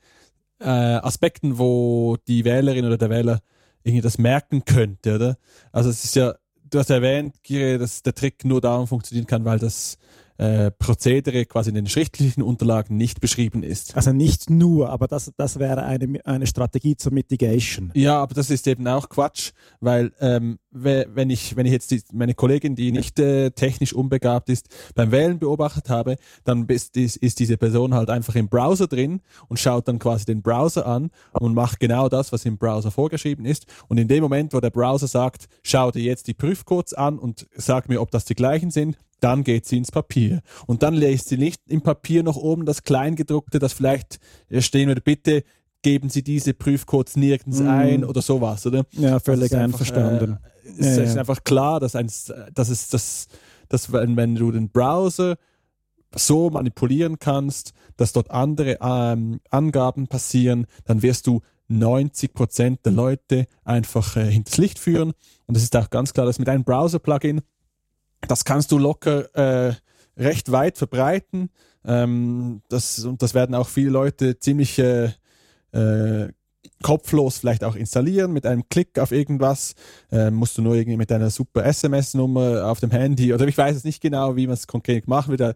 äh, 0.61 0.65
Aspekten, 0.65 1.59
wo 1.59 2.17
die 2.27 2.45
Wählerin 2.45 2.85
oder 2.85 2.99
der 2.99 3.11
Wähler 3.11 3.41
irgendwie 3.83 4.03
das 4.03 4.19
merken 4.19 4.65
könnte, 4.65 5.15
oder? 5.15 5.39
Also 5.73 5.91
es 5.91 6.05
ist 6.05 6.17
ja, 6.17 6.35
du 6.69 6.79
hast 6.79 6.91
erwähnt, 6.91 7.37
Gire, 7.43 7.79
dass 7.79 8.03
der 8.03 8.15
Trick 8.15 8.45
nur 8.45 8.61
darum 8.61 8.87
funktionieren 8.87 9.27
kann, 9.27 9.45
weil 9.45 9.59
das 9.59 9.97
äh, 10.37 10.71
Prozedere 10.71 11.45
quasi 11.45 11.69
in 11.69 11.75
den 11.75 11.87
schriftlichen 11.87 12.43
Unterlagen 12.43 12.97
nicht 12.97 13.21
beschrieben 13.21 13.63
ist. 13.63 13.95
Also 13.95 14.13
nicht 14.13 14.49
nur, 14.49 14.89
aber 14.89 15.07
das, 15.07 15.33
das 15.37 15.59
wäre 15.59 15.83
eine, 15.83 16.19
eine 16.25 16.47
Strategie 16.47 16.97
zur 16.97 17.13
Mitigation. 17.13 17.91
Ja, 17.95 18.21
aber 18.23 18.35
das 18.35 18.51
ist 18.51 18.67
eben 18.67 18.89
auch 18.89 19.09
Quatsch, 19.09 19.53
weil 19.81 20.13
ähm, 20.19 20.59
wenn 20.73 21.31
ich, 21.31 21.57
wenn 21.57 21.67
ich 21.67 21.73
jetzt 21.73 21.91
die, 21.91 22.03
meine 22.13 22.35
Kollegin, 22.35 22.77
die 22.77 22.93
nicht 22.93 23.19
äh, 23.19 23.51
technisch 23.51 23.93
unbegabt 23.93 24.49
ist, 24.49 24.69
beim 24.95 25.11
Wählen 25.11 25.39
beobachtet 25.39 25.91
habe, 25.91 26.17
dann 26.45 26.67
ist, 26.67 26.97
ist, 26.97 27.17
ist 27.17 27.39
diese 27.41 27.57
Person 27.57 27.95
halt 27.95 28.11
einfach 28.11 28.35
im 28.37 28.49
Browser 28.49 28.87
drin 28.87 29.21
und 29.49 29.59
schaut 29.59 29.89
dann 29.89 29.99
quasi 29.99 30.25
den 30.25 30.43
Browser 30.43 30.87
an 30.87 31.11
und 31.33 31.55
macht 31.55 31.81
genau 31.81 32.09
das, 32.09 32.33
was 32.33 32.45
im 32.45 32.57
Browser 32.57 32.91
vorgeschrieben 32.91 33.45
ist. 33.45 33.67
Und 33.89 33.99
in 33.99 34.09
dem 34.09 34.23
Moment, 34.23 34.53
wo 34.53 34.61
der 34.61 34.71
Browser 34.71 35.09
sagt, 35.09 35.47
schau 35.63 35.91
dir 35.91 36.03
jetzt 36.03 36.29
die 36.29 36.35
Prüfcodes 36.35 36.95
an 36.95 37.19
und 37.19 37.49
sag 37.57 37.89
mir, 37.89 38.01
ob 38.01 38.11
das 38.11 38.25
die 38.25 38.35
gleichen 38.35 38.71
sind, 38.71 38.97
dann 39.19 39.45
geht 39.45 39.67
sie 39.67 39.77
ins 39.77 39.91
Papier. 39.91 40.41
Und 40.67 40.83
dann 40.83 40.95
lässt 40.95 41.29
sie 41.29 41.37
nicht 41.37 41.61
im 41.69 41.83
Papier 41.83 42.23
noch 42.23 42.37
oben 42.37 42.65
das 42.65 42.85
Kleingedruckte, 42.85 43.59
das 43.59 43.73
vielleicht 43.73 44.19
stehen 44.61 44.89
würde, 44.89 45.03
bitte 45.03 45.45
geben 45.83 46.11
Sie 46.11 46.23
diese 46.23 46.55
Prüfcodes 46.55 47.17
nirgends 47.17 47.61
mm. 47.61 47.69
ein 47.69 48.05
oder 48.05 48.23
sowas, 48.23 48.67
oder? 48.67 48.85
Ja, 48.93 49.19
völlig 49.19 49.55
einverstanden. 49.55 50.39
Äh, 50.45 50.50
es 50.79 50.97
ja, 50.97 51.03
ist 51.03 51.15
ja. 51.15 51.21
einfach 51.21 51.45
klar, 51.45 51.81
dass, 51.81 51.95
ein, 51.95 52.11
dass 52.55 52.69
es 52.69 52.89
das, 52.89 53.29
dass 53.69 53.93
wenn, 53.93 54.17
wenn 54.17 54.35
du 54.35 54.51
den 54.53 54.71
Browser 54.71 55.37
so 56.15 56.51
manipulieren 56.51 57.19
kannst, 57.19 57.73
dass 57.97 58.13
dort 58.13 58.31
andere 58.31 58.79
ähm, 58.81 59.41
Angaben 59.51 60.09
passieren, 60.09 60.67
dann 60.85 61.03
wirst 61.03 61.27
du 61.27 61.41
90 61.69 62.35
Prozent 62.35 62.81
der 62.85 62.93
Leute 62.93 63.47
einfach 63.65 64.17
äh, 64.17 64.31
hinters 64.31 64.57
Licht 64.57 64.79
führen. 64.79 65.13
Und 65.47 65.57
es 65.57 65.63
ist 65.63 65.77
auch 65.77 65.89
ganz 65.91 66.13
klar, 66.13 66.27
dass 66.27 66.39
mit 66.39 66.49
einem 66.49 66.65
Browser-Plugin 66.65 67.43
das 68.29 68.45
kannst 68.45 68.73
du 68.73 68.79
locker 68.79 69.35
äh, 69.35 69.75
recht 70.17 70.53
weit 70.53 70.79
verbreiten. 70.79 71.51
Ähm, 71.85 72.63
das, 72.69 73.05
und 73.05 73.23
das 73.23 73.35
werden 73.35 73.55
auch 73.55 73.69
viele 73.69 73.91
Leute 73.91 74.39
ziemlich 74.39 74.79
äh, 74.79 75.13
äh, 75.73 76.29
kopflos 76.83 77.39
vielleicht 77.39 77.65
auch 77.65 77.77
installieren 77.77 78.33
mit 78.33 78.47
einem 78.47 78.69
Klick 78.69 78.99
auf 78.99 79.13
irgendwas. 79.13 79.75
Äh, 80.11 80.31
musst 80.31 80.57
du 80.57 80.63
nur 80.63 80.75
irgendwie 80.75 80.97
mit 80.97 81.13
einer 81.13 81.31
super 81.31 81.65
SMS-Nummer 81.65 82.67
auf 82.67 82.81
dem 82.81 82.91
Handy 82.91 83.35
oder 83.35 83.47
ich 83.47 83.59
weiß 83.59 83.77
es 83.77 83.85
nicht 83.85 84.01
genau, 84.01 84.37
wie 84.37 84.47
man 84.47 84.55
es 84.55 84.67
konkret 84.67 85.07
machen 85.09 85.39
will. 85.39 85.55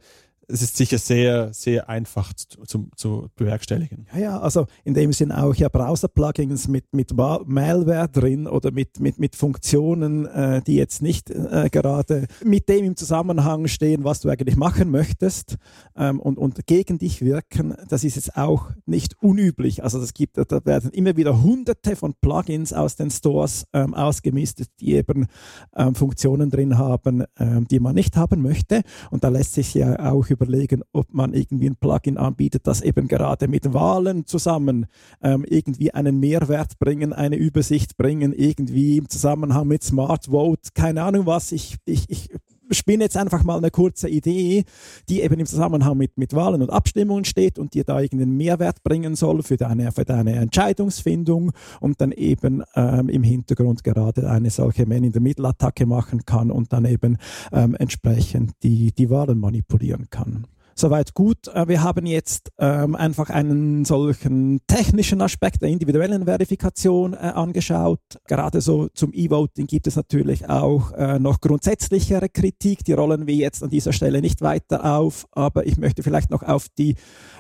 Es 0.49 0.63
ist 0.63 0.77
sicher 0.77 0.99
sehr, 0.99 1.53
sehr 1.53 1.89
einfach 1.89 2.33
zu, 2.35 2.63
zu, 2.65 2.89
zu 2.97 3.29
bewerkstelligen. 3.37 4.07
Ja, 4.15 4.21
ja, 4.21 4.41
also 4.41 4.67
in 4.85 4.95
dem 4.95 5.13
Sinn 5.13 5.33
auch 5.33 5.55
ja 5.55 5.69
Browser-Plugins 5.69 6.69
mit, 6.69 6.93
mit 6.93 7.17
Malware 7.17 8.09
drin 8.09 8.47
oder 8.47 8.71
mit, 8.71 9.01
mit, 9.01 9.19
mit 9.19 9.37
Funktionen, 9.37 10.27
äh, 10.27 10.63
die 10.63 10.77
jetzt 10.77 11.03
nicht 11.03 11.31
äh, 11.31 11.69
gerade 11.71 12.27
mit 12.45 12.69
dem 12.69 12.85
im 12.85 12.97
Zusammenhang 12.97 13.69
stehen, 13.69 14.05
was 14.05 14.21
du 14.21 14.29
eigentlich 14.29 14.57
machen 14.57 14.91
möchtest 14.91 15.57
ähm, 15.97 16.21
und, 16.21 16.39
und 16.39 16.67
gegen 16.67 16.99
dich 16.99 17.23
wirken. 17.23 17.75
Das 17.89 18.05
ist 18.05 18.17
jetzt 18.17 18.37
auch 18.37 18.71
nicht 18.87 19.17
unüblich. 19.23 19.83
Also 19.83 20.01
das 20.01 20.15
gibt, 20.15 20.37
da 20.37 20.65
werden 20.65 20.91
immer 20.91 21.17
wieder 21.17 21.43
hunderte 21.43 21.97
von 21.97 22.15
Plugins 22.21 22.73
aus 22.73 22.97
den 22.97 23.11
Stores 23.11 23.67
ähm, 23.73 23.95
ausgemistet, 23.95 24.69
die 24.81 24.95
eben 24.95 25.27
ähm, 25.77 25.95
Funktionen 25.95 26.51
drin 26.51 26.79
haben, 26.79 27.25
ähm, 27.39 27.67
die 27.69 27.81
man 27.81 27.95
nicht 27.95 28.17
haben 28.17 28.43
möchte. 28.43 28.83
Und 29.11 29.25
da 29.25 29.29
lässt 29.29 29.55
sich 29.55 29.75
ja 29.75 30.13
auch 30.13 30.29
überlegen, 30.35 30.83
ob 30.93 31.13
man 31.13 31.33
irgendwie 31.33 31.69
ein 31.69 31.77
Plugin 31.77 32.19
anbietet, 32.19 32.67
das 32.67 32.81
eben 32.81 33.09
gerade 33.09 33.49
mit 33.49 33.73
Wahlen 33.73 34.27
zusammen 34.27 34.87
ähm, 35.23 35.45
irgendwie 35.49 35.93
einen 35.95 36.21
Mehrwert 36.21 36.79
bringen, 36.79 37.13
eine 37.13 37.37
Übersicht 37.37 37.97
bringen, 37.97 38.33
irgendwie 38.33 38.99
im 38.99 39.09
Zusammenhang 39.09 39.67
mit 39.67 39.83
Smart 39.83 40.27
Vote, 40.27 40.71
keine 40.75 41.03
Ahnung 41.03 41.27
was. 41.27 41.53
Ich, 41.53 41.77
ich, 41.87 42.11
ich 42.11 42.29
spinne 42.71 43.05
jetzt 43.05 43.17
einfach 43.17 43.45
mal 43.45 43.59
eine 43.59 43.71
kurze 43.71 44.09
Idee, 44.09 44.65
die 45.09 45.23
eben 45.23 45.39
im 45.39 45.47
Zusammenhang 45.47 45.97
mit, 45.97 46.17
mit 46.19 46.35
Wahlen 46.35 46.63
und 46.63 46.71
Abstimmungen 46.71 47.25
steht 47.25 47.59
und 47.59 47.75
dir 47.75 47.85
da 47.85 48.01
irgendeinen 48.01 48.37
Mehrwert 48.37 48.83
bringen 48.83 49.15
soll 49.17 49.43
für 49.43 49.57
deine, 49.57 49.93
für 49.93 50.05
deine 50.05 50.35
Entscheidungsfindung 50.35 51.53
und 51.81 52.01
dann 52.01 52.13
eben 52.13 52.63
ähm, 52.75 53.09
im 53.09 53.23
Hintergrund 53.23 53.85
gerade 53.85 54.29
eine 54.29 54.51
solche 54.51 54.87
Man-in-the-Middle-Attacke 54.87 55.87
machen 55.87 56.25
kann 56.25 56.51
und 56.51 56.73
dann 56.73 56.85
eben 56.85 57.19
ähm, 57.53 57.75
entsprechend 57.75 58.53
die, 58.63 58.93
die 58.93 59.11
Wahlen 59.11 59.39
manipulieren 59.39 60.09
kann. 60.11 60.47
Soweit 60.77 61.15
gut. 61.15 61.49
Äh, 61.49 61.69
wir 61.69 61.83
haben 61.83 62.05
jetzt 62.07 62.51
ähm, 62.59 62.97
einfach 62.97 63.31
einen 63.31 63.85
solchen 63.85 64.61
technischen 64.67 65.21
Aspekt 65.21 65.63
der 65.63 65.69
individuellen 65.69 66.25
Verifikation 66.25 67.15
äh, 67.15 67.17
angeschaut. 67.17 68.01
Gerade 68.27 68.61
so 68.61 68.89
zum 68.95 69.13
E-Voting 69.13 69.67
gibt 69.67 69.87
es 69.87 69.95
natürlich 69.97 70.49
auch 70.49 70.93
äh, 70.93 71.19
noch 71.21 71.41
grundsätzlichere 71.41 72.29
Kritik. 72.29 72.85
Die 72.85 72.93
rollen 72.93 73.27
wir 73.27 73.35
jetzt 73.35 73.63
an 73.63 73.71
dieser 73.71 73.93
Stelle 73.93 74.21
nicht 74.21 74.43
weiter 74.43 74.97
auf, 74.97 75.27
aber 75.31 75.67
ich 75.67 75.77
möchte 75.77 76.03
vielleicht 76.03 76.31
noch 76.31 76.43
auf 76.43 76.67
die 76.77 76.97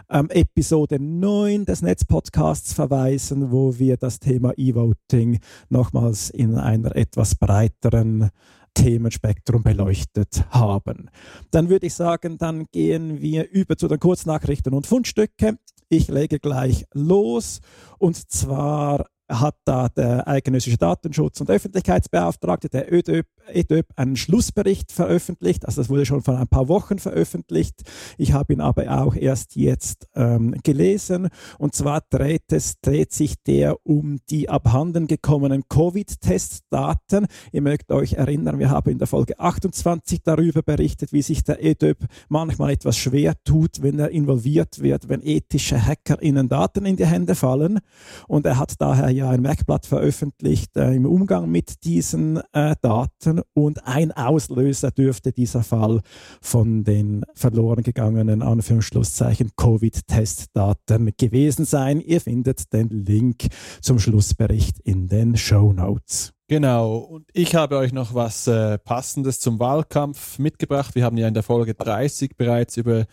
ähm, 0.09 0.30
Episode 0.30 1.01
9 1.01 1.64
des 1.64 1.82
Netzpodcasts 1.82 2.72
verweisen, 2.72 3.51
wo 3.51 3.78
wir 3.78 3.97
das 3.97 4.20
Thema 4.20 4.53
E-Voting 4.57 5.41
nochmals 5.70 6.30
in 6.30 6.57
einer 6.57 6.95
etwas 6.95 7.35
breiteren 7.35 8.30
Themenspektrum 8.75 9.62
beleuchtet 9.62 10.45
haben. 10.51 11.11
Dann 11.51 11.68
würde 11.68 11.87
ich 11.87 11.95
sagen, 11.95 12.39
dann 12.39 12.66
gehen 12.72 13.20
wir 13.20 13.51
über 13.51 13.77
zu 13.77 13.89
den 13.89 14.01
Kurznachrichten 14.01 14.75
und 14.75 14.87
Fundstücke. 14.87 15.59
Ich 15.89 16.09
lege 16.09 16.39
gleich 16.41 16.85
los 16.93 17.61
und 17.99 18.31
zwar 18.31 19.07
hat 19.29 19.57
da 19.64 19.89
der 19.89 20.29
eidgenössische 20.29 20.77
Datenschutz- 20.77 21.41
und 21.41 21.51
Öffentlichkeitsbeauftragte, 21.51 22.68
der 22.68 22.93
ÖDÖP, 22.93 23.27
EDÖP, 23.53 23.86
einen 23.97 24.16
Schlussbericht 24.16 24.92
veröffentlicht. 24.92 25.66
Also 25.66 25.80
das 25.80 25.90
wurde 25.90 26.07
schon 26.07 26.22
vor 26.22 26.38
ein 26.38 26.49
paar 26.49 26.68
Wochen 26.68 26.99
veröffentlicht. 26.99 27.82
Ich 28.18 28.32
habe 28.32 28.53
ihn 28.53 28.61
aber 28.61 29.03
auch 29.03 29.16
erst 29.16 29.57
jetzt 29.57 30.09
ähm, 30.14 30.55
gelesen. 30.62 31.28
Und 31.59 31.74
zwar 31.74 32.03
dreht, 32.11 32.53
es, 32.53 32.80
dreht 32.80 33.12
sich 33.12 33.34
der 33.47 33.76
um 33.84 34.18
die 34.30 34.49
abhanden 34.49 35.07
gekommenen 35.07 35.64
Covid-Testdaten. 35.68 37.26
Ihr 37.53 37.62
mögt 37.62 37.92
euch 37.92 38.14
erinnern, 38.14 38.59
wir 38.59 38.70
haben 38.70 38.90
in 38.90 38.99
der 38.99 39.07
Folge 39.07 39.38
28 39.38 40.22
darüber 40.22 40.62
berichtet, 40.62 41.12
wie 41.12 41.22
sich 41.22 41.45
der 41.45 41.62
EDÖP 41.62 42.05
manchmal 42.28 42.72
etwas 42.72 42.97
schwer 42.97 43.34
tut, 43.45 43.82
wenn 43.82 43.99
er 43.99 44.11
involviert 44.11 44.80
wird, 44.80 45.09
wenn 45.09 45.20
ethische 45.22 45.84
Hacker 45.84 46.22
ihnen 46.22 46.49
Daten 46.49 46.86
in 46.86 46.97
die 46.97 47.07
Hände 47.07 47.34
fallen. 47.34 47.80
Und 48.28 48.47
er 48.47 48.59
hat 48.59 48.80
daher 48.80 49.11
ja 49.11 49.30
ein 49.30 49.42
Merkblatt 49.42 49.86
veröffentlicht 49.86 50.76
äh, 50.76 50.92
im 50.95 51.07
Umgang 51.07 51.51
mit 51.51 51.84
diesen 51.84 52.40
äh, 52.53 52.74
Daten 52.80 53.34
und 53.55 53.87
ein 53.87 54.12
Auslöser 54.12 54.91
dürfte 54.91 55.32
dieser 55.32 55.62
Fall 55.62 56.01
von 56.41 56.85
den 56.85 57.24
verloren 57.35 57.82
gegangenen 57.82 58.43
Anführungsschlusszeichen 58.43 59.53
Covid-Testdaten 59.57 61.12
gewesen 61.16 61.64
sein. 61.64 62.01
Ihr 62.01 62.20
findet 62.20 62.72
den 62.72 62.89
Link 62.89 63.47
zum 63.80 63.99
Schlussbericht 63.99 64.80
in 64.80 65.09
den 65.09 65.37
Show 65.37 65.72
Notes. 65.72 66.32
Genau, 66.47 66.99
und 66.99 67.24
ich 67.32 67.55
habe 67.55 67.78
euch 67.78 67.93
noch 67.93 68.14
was 68.14 68.47
äh, 68.47 68.76
Passendes 68.78 69.41
zum 69.41 69.59
Wahlkampf 69.59 70.39
mitgebracht. 70.39 70.95
Wir 70.95 71.05
haben 71.05 71.16
ja 71.16 71.26
in 71.26 71.35
der 71.35 71.43
Folge 71.43 71.74
30 71.74 72.37
bereits 72.37 72.76
über 72.76 73.07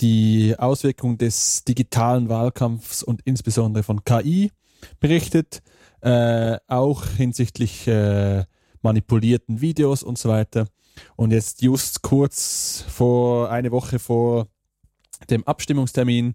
die 0.00 0.54
Auswirkungen 0.56 1.18
des 1.18 1.64
digitalen 1.64 2.28
Wahlkampfs 2.28 3.02
und 3.02 3.22
insbesondere 3.24 3.82
von 3.82 4.04
KI 4.04 4.52
berichtet, 5.00 5.62
äh, 6.00 6.58
auch 6.68 7.04
hinsichtlich 7.06 7.86
äh, 7.86 8.44
manipulierten 8.82 9.60
Videos 9.60 10.02
und 10.02 10.18
so 10.18 10.28
weiter. 10.28 10.66
Und 11.16 11.32
jetzt 11.32 11.62
just 11.62 12.02
kurz 12.02 12.84
vor, 12.88 13.50
eine 13.50 13.70
Woche 13.70 13.98
vor 13.98 14.48
dem 15.28 15.46
Abstimmungstermin 15.46 16.34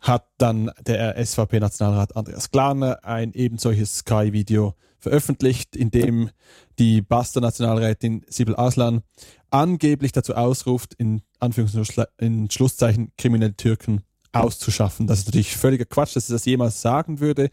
hat 0.00 0.26
dann 0.38 0.70
der 0.86 1.16
SVP-Nationalrat 1.24 2.16
Andreas 2.16 2.50
Glarner 2.50 3.04
ein 3.04 3.32
eben 3.32 3.58
solches 3.58 3.98
Sky-Video 3.98 4.74
veröffentlicht, 4.98 5.76
in 5.76 5.90
dem 5.90 6.30
die 6.78 7.00
Basta-Nationalrätin 7.00 8.24
Sibyl 8.28 8.56
Aslan 8.56 9.02
angeblich 9.50 10.12
dazu 10.12 10.34
ausruft, 10.34 10.94
in 10.94 11.22
Anführungszeichen 11.38 13.12
kriminelle 13.16 13.56
Türken 13.56 14.02
auszuschaffen. 14.32 15.06
Das 15.06 15.20
ist 15.20 15.26
natürlich 15.26 15.56
völliger 15.56 15.84
Quatsch, 15.84 16.16
dass 16.16 16.26
sie 16.26 16.32
das 16.32 16.44
jemals 16.44 16.82
sagen 16.82 17.20
würde. 17.20 17.50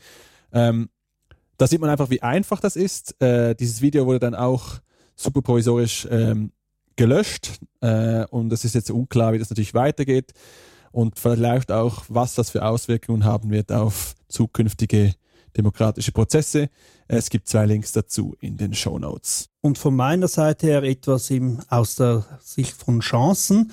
Ähm, 0.51 0.89
da 1.62 1.68
sieht 1.68 1.80
man 1.80 1.91
einfach, 1.91 2.09
wie 2.09 2.24
einfach 2.24 2.59
das 2.59 2.76
ist. 2.76 3.22
Äh, 3.22 3.53
dieses 3.53 3.82
Video 3.82 4.07
wurde 4.07 4.18
dann 4.18 4.34
auch 4.34 4.80
super 5.16 5.43
provisorisch 5.43 6.07
ähm, 6.09 6.53
gelöscht 6.95 7.59
äh, 7.82 8.26
und 8.26 8.51
es 8.51 8.66
ist 8.66 8.74
jetzt 8.74 8.89
unklar, 8.89 9.34
wie 9.34 9.38
das 9.38 9.51
natürlich 9.51 9.76
weitergeht 9.76 10.34
und 10.91 11.20
vielleicht 11.20 11.72
auch, 11.72 12.03
was 12.07 12.34
das 12.34 12.49
für 12.49 12.66
Auswirkungen 12.66 13.26
haben 13.26 13.51
wird 13.51 13.72
auf 13.72 14.16
zukünftige 14.28 15.14
demokratische 15.55 16.12
Prozesse. 16.12 16.70
Es 17.07 17.30
gibt 17.30 17.47
zwei 17.47 17.68
Links 17.68 17.91
dazu 17.91 18.36
in 18.39 18.57
den 18.57 18.74
Show 18.74 18.97
Notes. 18.97 19.49
Und 19.62 19.78
von 19.78 19.95
meiner 19.95 20.28
Seite 20.28 20.66
her 20.66 20.82
etwas 20.82 21.30
im, 21.30 21.59
aus 21.70 21.95
der 21.95 22.26
Sicht 22.41 22.74
von 22.74 23.01
Chancen. 23.01 23.72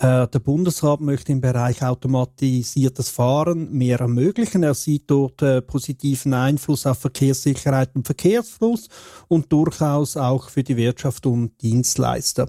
Äh, 0.00 0.28
der 0.28 0.38
Bundesrat 0.38 1.02
möchte 1.02 1.30
im 1.30 1.42
Bereich 1.42 1.82
automatisiertes 1.82 3.10
Fahren 3.10 3.70
mehr 3.70 4.00
ermöglichen. 4.00 4.62
Er 4.62 4.72
sieht 4.72 5.10
dort 5.10 5.42
äh, 5.42 5.60
positiven 5.60 6.32
Einfluss 6.32 6.86
auf 6.86 7.00
Verkehrssicherheit 7.00 7.90
und 7.94 8.06
Verkehrsfluss 8.06 8.88
und 9.28 9.52
durchaus 9.52 10.16
auch 10.16 10.48
für 10.48 10.62
die 10.62 10.78
Wirtschaft 10.78 11.26
und 11.26 11.60
Dienstleister. 11.60 12.48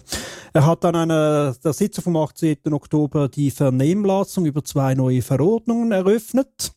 Er 0.54 0.66
hat 0.66 0.86
dann 0.86 0.96
einer 0.96 1.54
der 1.62 1.74
Sitzung 1.74 2.06
vom 2.06 2.16
18. 2.16 2.58
Oktober 2.72 3.28
die 3.28 3.52
Vernehmlassung 3.52 4.46
über 4.46 4.64
zwei 4.64 4.96
neue 4.96 5.22
Verordnungen 5.22 5.92
eröffnet 5.92 6.72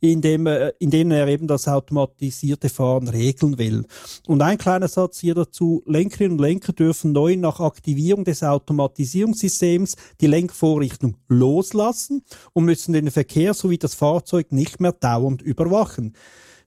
in, 0.00 0.20
dem, 0.20 0.46
äh, 0.46 0.72
in 0.78 0.90
denen 0.90 1.10
er 1.10 1.28
eben 1.28 1.46
das 1.46 1.68
automatisierte 1.68 2.68
Fahren 2.68 3.08
regeln 3.08 3.58
will. 3.58 3.84
Und 4.26 4.42
ein 4.42 4.58
kleiner 4.58 4.88
Satz 4.88 5.20
hier 5.20 5.34
dazu. 5.34 5.82
Lenkerinnen 5.86 6.32
und 6.32 6.40
Lenker 6.40 6.72
dürfen 6.72 7.12
neu 7.12 7.36
nach 7.36 7.60
Aktivierung 7.60 8.24
des 8.24 8.42
Automatisierungssystems 8.42 9.96
die 10.20 10.26
Lenkvorrichtung 10.26 11.16
loslassen 11.28 12.22
und 12.52 12.64
müssen 12.64 12.92
den 12.92 13.10
Verkehr 13.10 13.54
sowie 13.54 13.78
das 13.78 13.94
Fahrzeug 13.94 14.52
nicht 14.52 14.80
mehr 14.80 14.92
dauernd 14.92 15.42
überwachen. 15.42 16.14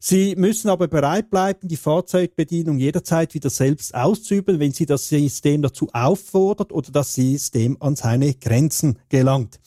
Sie 0.05 0.35
müssen 0.35 0.69
aber 0.69 0.89
bereit 0.89 1.29
bleiben, 1.29 1.69
die 1.69 1.77
Fahrzeugbedienung 1.77 2.77
jederzeit 2.77 3.33
wieder 3.33 3.49
selbst 3.49 3.95
auszuüben, 3.95 4.59
wenn 4.59 4.73
Sie 4.73 4.85
das 4.85 5.07
System 5.07 5.61
dazu 5.61 5.87
auffordert 5.93 6.73
oder 6.73 6.91
das 6.91 7.13
System 7.13 7.77
an 7.79 7.95
seine 7.95 8.33
Grenzen 8.33 8.99
gelangt. 9.07 9.61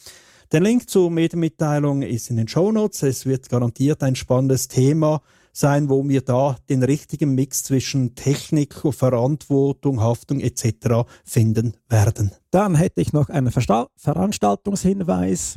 Der 0.53 0.61
Link 0.61 0.89
zur 0.89 1.11
Medienmitteilung 1.11 2.03
ist 2.03 2.31
in 2.31 2.37
den 2.37 2.47
Show 2.47 2.71
Notes. 2.71 3.03
Es 3.03 3.27
wird 3.27 3.49
garantiert 3.49 4.05
ein 4.05 4.15
spannendes 4.15 4.69
Thema 4.69 5.21
sein, 5.53 5.91
wo 5.91 6.09
wir 6.09 6.21
da 6.21 6.55
den 6.69 6.85
richtigen 6.85 7.35
Mix 7.35 7.65
zwischen 7.65 8.15
Technik, 8.15 8.75
Verantwortung, 8.75 10.01
Haftung 10.01 10.39
etc. 10.39 11.05
finden 11.25 11.77
werden. 11.89 12.31
Dann 12.53 12.77
hätte 12.77 13.01
ich 13.01 13.13
noch 13.13 13.29
einen 13.29 13.51
Veranstaltungshinweis. 13.51 15.57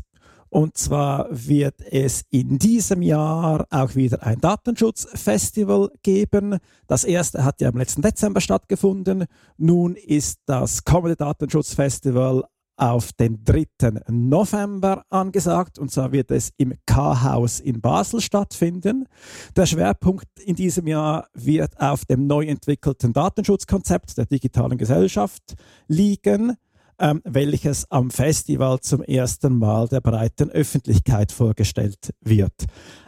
Und 0.50 0.76
zwar 0.76 1.28
wird 1.30 1.82
es 1.92 2.24
in 2.32 2.58
diesem 2.58 3.04
Jahr 3.04 3.68
auch 3.70 3.94
wieder 3.94 4.24
ein 4.24 4.42
Datenschutzfestival 4.42 5.92
geben. 6.02 6.58
Das 6.88 7.04
erste 7.04 7.46
hat 7.46 7.62
ja 7.62 7.70
im 7.70 7.78
letzten 7.78 8.02
Dezember 8.02 8.42
stattgefunden. 8.42 9.26
Nun 9.58 9.96
ist 9.96 10.40
das 10.48 10.84
kommende 10.84 11.16
Datenschutzfestival 11.16 12.46
auf 12.80 13.12
den 13.14 13.44
3. 13.44 13.66
November 14.08 15.04
angesagt 15.10 15.78
und 15.78 15.92
zwar 15.92 16.12
wird 16.12 16.32
es 16.32 16.52
im 16.58 16.74
K-Haus 16.86 17.60
in 17.60 17.82
Basel 17.82 18.22
stattfinden. 18.22 19.06
Der 19.56 19.66
Schwerpunkt 19.66 20.28
in 20.44 20.56
diesem 20.56 20.88
Jahr 20.88 21.28
wird 21.34 21.80
auf 21.80 22.06
dem 22.06 22.26
neu 22.28 22.46
entwickelten 22.46 23.14
Datenschutzkonzept 23.14 24.18
der 24.18 24.26
digitalen 24.26 24.78
Gesellschaft 24.78 25.56
liegen. 25.88 26.56
ähm, 27.00 27.22
welches 27.24 27.90
am 27.90 28.12
Festival 28.12 28.80
zum 28.82 29.02
ersten 29.02 29.58
Mal 29.58 29.88
der 29.88 30.02
breiten 30.02 30.50
Öffentlichkeit 30.50 31.32
vorgestellt 31.32 32.14
wird. 32.22 32.66